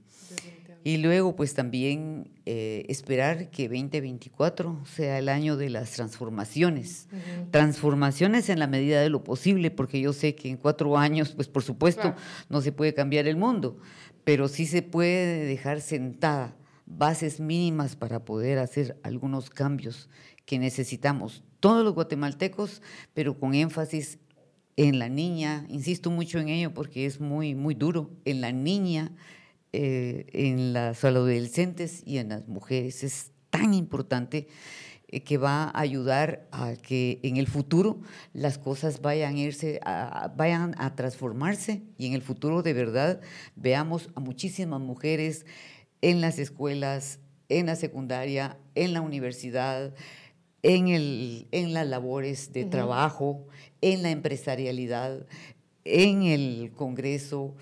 Y 0.84 0.98
luego, 0.98 1.36
pues 1.36 1.54
también 1.54 2.32
eh, 2.48 2.84
esperar 2.90 3.52
que 3.52 3.70
2024 3.70 4.86
sea 4.92 5.20
el 5.20 5.30
año 5.30 5.56
de 5.56 5.70
las 5.70 5.92
transformaciones. 5.92 7.08
Transformaciones 7.52 8.50
en 8.50 8.58
la 8.58 8.66
medida 8.66 9.02
de 9.02 9.10
lo 9.12 9.24
posible, 9.24 9.70
porque 9.70 10.02
yo 10.02 10.14
sé 10.14 10.34
que 10.34 10.50
en 10.50 10.58
cuatro 10.58 10.98
años, 10.98 11.34
pues 11.34 11.48
por 11.48 11.62
supuesto, 11.62 12.16
no 12.50 12.62
se 12.62 12.72
puede 12.72 12.96
cambiar 12.96 13.28
el 13.28 13.38
mundo, 13.38 13.78
pero 14.24 14.48
sí 14.48 14.66
se 14.66 14.82
puede 14.82 15.46
dejar 15.46 15.80
sentada 15.80 16.56
bases 16.98 17.40
mínimas 17.40 17.96
para 17.96 18.26
poder 18.26 18.60
hacer 18.60 19.00
algunos 19.04 19.50
cambios 19.50 20.10
que 20.46 20.60
necesitamos 20.60 21.44
todos 21.60 21.84
los 21.84 21.94
guatemaltecos, 21.94 22.82
pero 23.14 23.40
con 23.40 23.54
énfasis 23.54 24.20
en 24.78 25.00
la 25.00 25.10
niña, 25.10 25.66
insisto 25.70 26.10
mucho 26.10 26.40
en 26.40 26.50
ello 26.50 26.74
porque 26.74 27.06
es 27.06 27.20
muy, 27.20 27.56
muy 27.56 27.76
duro, 27.76 28.12
en 28.26 28.42
la 28.42 28.52
niña, 28.52 29.12
eh, 29.74 30.26
en 30.34 30.74
las 30.74 31.04
adolescentes 31.04 32.04
y 32.06 32.18
en 32.18 32.30
las 32.30 32.48
mujeres. 32.48 33.04
Es 33.04 33.32
tan 33.50 33.74
importante 33.74 34.48
eh, 35.08 35.22
que 35.22 35.38
va 35.38 35.66
a 35.66 35.80
ayudar 35.80 36.48
a 36.52 36.74
que 36.76 37.20
en 37.24 37.38
el 37.38 37.48
futuro 37.48 38.02
las 38.34 38.58
cosas 38.58 39.02
vayan 39.02 39.36
a, 39.36 39.40
irse 39.40 39.80
vayan 40.36 40.74
a 40.78 40.96
transformarse 40.96 41.84
y 41.98 42.08
en 42.08 42.14
el 42.14 42.22
futuro 42.22 42.64
de 42.64 42.74
verdad 42.74 43.22
veamos 43.56 44.10
a 44.16 44.20
muchísimas 44.20 44.80
mujeres 44.80 45.46
en 46.02 46.22
las 46.22 46.40
escuelas, 46.40 47.20
en 47.50 47.68
la 47.68 47.76
secundaria, 47.76 48.58
en 48.76 48.94
la 48.94 49.02
universidad, 49.02 49.94
en, 50.64 50.88
el, 50.88 51.48
en 51.52 51.74
las 51.74 51.88
labores 51.88 52.54
de 52.54 52.66
trabajo, 52.66 53.48
en 53.82 54.04
la 54.04 54.12
empresarialidad, 54.12 55.26
en 55.84 56.24
el 56.24 56.72
Congreso 56.76 57.56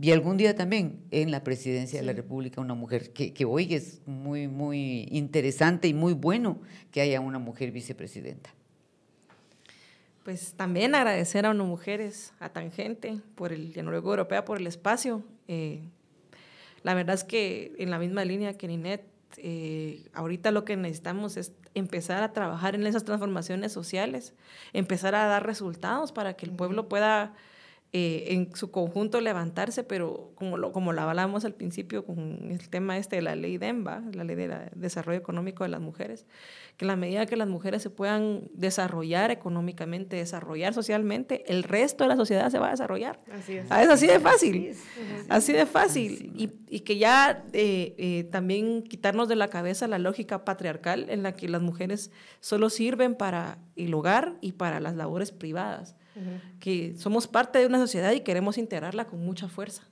y 0.00 0.12
algún 0.12 0.36
día 0.36 0.54
también 0.54 1.00
en 1.10 1.30
la 1.30 1.42
presidencia 1.42 1.98
de 1.98 2.06
la 2.06 2.12
República 2.12 2.60
una 2.60 2.74
mujer, 2.74 3.12
que, 3.12 3.32
que, 3.32 3.44
hoy 3.44 3.74
es 3.74 4.00
muy, 4.06 4.46
muy 4.46 5.08
interesante 5.10 5.88
y 5.88 5.94
muy 5.94 6.12
bueno 6.12 6.60
que 6.92 7.00
haya 7.00 7.20
una 7.20 7.38
mujer 7.38 7.72
vicepresidenta. 7.72 8.50
Pues 10.24 10.52
también 10.54 10.94
agradecer 10.94 11.46
a 11.46 11.50
unas 11.50 11.66
mujeres, 11.66 12.32
a 12.38 12.50
Tangente, 12.50 13.18
por 13.34 13.52
el, 13.52 13.74
y 13.74 13.80
a 13.80 13.82
Noruega 13.82 14.08
Europea 14.08 14.44
por 14.44 14.58
el 14.58 14.66
espacio. 14.66 15.24
Eh, 15.48 15.80
la 16.88 16.94
verdad 16.94 17.16
es 17.16 17.24
que 17.24 17.74
en 17.76 17.90
la 17.90 17.98
misma 17.98 18.24
línea 18.24 18.56
que 18.56 18.66
Ninet, 18.66 19.04
eh, 19.36 20.08
ahorita 20.14 20.52
lo 20.52 20.64
que 20.64 20.74
necesitamos 20.74 21.36
es 21.36 21.52
empezar 21.74 22.22
a 22.22 22.32
trabajar 22.32 22.74
en 22.74 22.86
esas 22.86 23.04
transformaciones 23.04 23.72
sociales, 23.72 24.32
empezar 24.72 25.14
a 25.14 25.26
dar 25.26 25.44
resultados 25.44 26.12
para 26.12 26.32
que 26.32 26.46
el 26.46 26.52
pueblo 26.52 26.88
pueda 26.88 27.34
eh, 27.94 28.34
en 28.34 28.54
su 28.54 28.70
conjunto 28.70 29.18
levantarse, 29.18 29.82
pero 29.82 30.32
como 30.34 30.58
lo, 30.58 30.72
como 30.72 30.92
la 30.92 31.08
hablamos 31.08 31.46
al 31.46 31.54
principio 31.54 32.04
con 32.04 32.50
el 32.50 32.68
tema 32.68 32.98
este 32.98 33.16
de 33.16 33.22
la 33.22 33.34
ley 33.34 33.56
DEMBA, 33.56 34.02
la 34.12 34.24
ley 34.24 34.36
de 34.36 34.70
desarrollo 34.74 35.18
económico 35.18 35.64
de 35.64 35.70
las 35.70 35.80
mujeres, 35.80 36.26
que 36.76 36.84
en 36.84 36.88
la 36.88 36.96
medida 36.96 37.24
que 37.24 37.36
las 37.36 37.48
mujeres 37.48 37.80
se 37.82 37.88
puedan 37.88 38.42
desarrollar 38.52 39.30
económicamente, 39.30 40.16
desarrollar 40.16 40.74
socialmente, 40.74 41.50
el 41.50 41.62
resto 41.62 42.04
de 42.04 42.08
la 42.08 42.16
sociedad 42.16 42.50
se 42.50 42.58
va 42.58 42.68
a 42.68 42.70
desarrollar. 42.72 43.20
Así 43.32 43.56
es. 43.56 43.66
Ah, 43.70 43.82
es 43.82 43.88
así 43.88 44.06
de 44.06 44.20
fácil, 44.20 44.74
así, 45.30 45.54
de 45.54 45.64
fácil. 45.64 46.32
Y, 46.36 46.50
y, 46.68 46.80
que 46.80 46.98
ya 46.98 47.42
eh, 47.54 47.94
eh, 47.96 48.24
también 48.24 48.82
quitarnos 48.82 49.28
de 49.28 49.36
la 49.36 49.48
cabeza 49.48 49.88
la 49.88 49.98
lógica 49.98 50.44
patriarcal 50.44 51.08
en 51.08 51.22
la 51.22 51.34
que 51.34 51.48
las 51.48 51.62
mujeres 51.62 52.10
solo 52.40 52.68
sirven 52.68 53.14
para 53.14 53.56
el 53.76 53.94
hogar 53.94 54.36
y 54.42 54.52
para 54.52 54.78
las 54.78 54.94
labores 54.94 55.32
privadas 55.32 55.96
que 56.60 56.94
somos 56.96 57.26
parte 57.26 57.58
de 57.58 57.66
una 57.66 57.78
sociedad 57.78 58.12
y 58.12 58.20
queremos 58.20 58.58
integrarla 58.58 59.06
con 59.06 59.20
mucha 59.24 59.48
fuerza. 59.48 59.82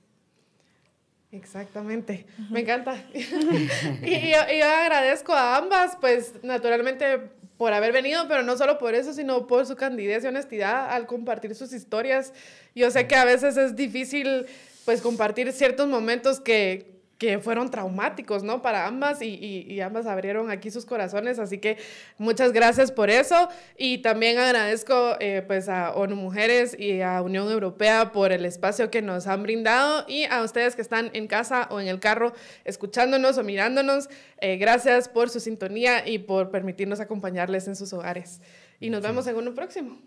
Exactamente, 1.31 2.25
me 2.49 2.61
encanta. 2.61 3.03
y, 3.13 4.31
yo, 4.31 4.65
agradezco 4.65 5.33
a 5.33 5.57
ambas, 5.57 5.97
pues 5.99 6.33
naturalmente 6.41 7.19
por 7.57 7.73
haber 7.73 7.91
venido, 7.91 8.27
pero 8.27 8.43
no 8.43 8.55
solo 8.55 8.77
por 8.77 8.95
eso, 8.95 9.13
sino 9.13 9.47
por 9.47 9.65
su 9.65 9.75
candidez 9.75 10.23
y 10.23 10.27
honestidad 10.27 10.89
al 10.91 11.05
compartir 11.05 11.53
sus 11.55 11.73
historias. 11.73 12.33
Yo 12.75 12.91
sé 12.91 13.07
que 13.07 13.15
a 13.15 13.25
veces 13.25 13.57
es 13.57 13.75
difícil 13.75 14.45
pues 14.85 15.01
compartir 15.01 15.51
ciertos 15.51 15.87
momentos 15.87 16.39
que, 16.39 16.96
que 17.17 17.39
fueron 17.39 17.71
traumáticos, 17.71 18.43
¿no? 18.43 18.61
Para 18.61 18.85
ambas 18.85 19.21
y, 19.21 19.65
y, 19.67 19.81
ambas 19.81 20.05
abrieron 20.05 20.51
aquí 20.51 20.69
sus 20.69 20.85
corazones, 20.85 21.39
así 21.39 21.57
que 21.57 21.77
muchas 22.17 22.53
gracias 22.53 22.91
por 22.91 23.09
eso 23.09 23.49
y 23.77 23.99
también 23.99 24.37
agradezco 24.37 25.15
eh, 25.19 25.43
pues 25.45 25.67
a 25.69 25.93
ONU 25.93 26.15
Mujeres 26.15 26.77
y 26.77 27.01
a 27.01 27.21
Unión 27.21 27.51
Europea 27.51 28.11
por 28.11 28.31
el 28.31 28.45
espacio 28.45 28.91
que 28.91 29.01
nos 29.01 29.27
han 29.27 29.43
brindado 29.43 30.05
y 30.07 30.25
a 30.25 30.43
ustedes 30.43 30.75
que 30.75 30.81
están 30.81 31.09
en 31.13 31.27
casa 31.27 31.67
o 31.71 31.79
en 31.79 31.87
el 31.87 31.99
carro 31.99 32.33
escuchándonos 32.65 33.37
o 33.37 33.43
mirándonos, 33.43 34.09
eh, 34.39 34.57
gracias 34.57 35.09
por 35.09 35.29
su 35.29 35.39
sintonía 35.39 36.07
y 36.07 36.19
por 36.19 36.51
permitirnos 36.51 36.99
acompañarles 36.99 37.67
en 37.67 37.75
sus 37.75 37.93
hogares. 37.93 38.41
Y 38.79 38.89
nos 38.89 39.01
vemos 39.01 39.25
en 39.27 39.35
uno 39.35 39.53
próximo. 39.55 39.97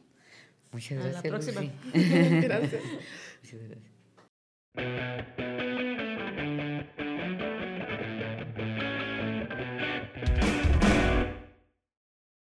Muchas 0.71 0.99
gracias. 0.99 1.17
Hasta 1.17 1.29
la 1.29 1.39
próxima. 1.39 1.63
gracias. 1.93 2.83
Muchas 3.43 3.61
gracias. 4.77 5.70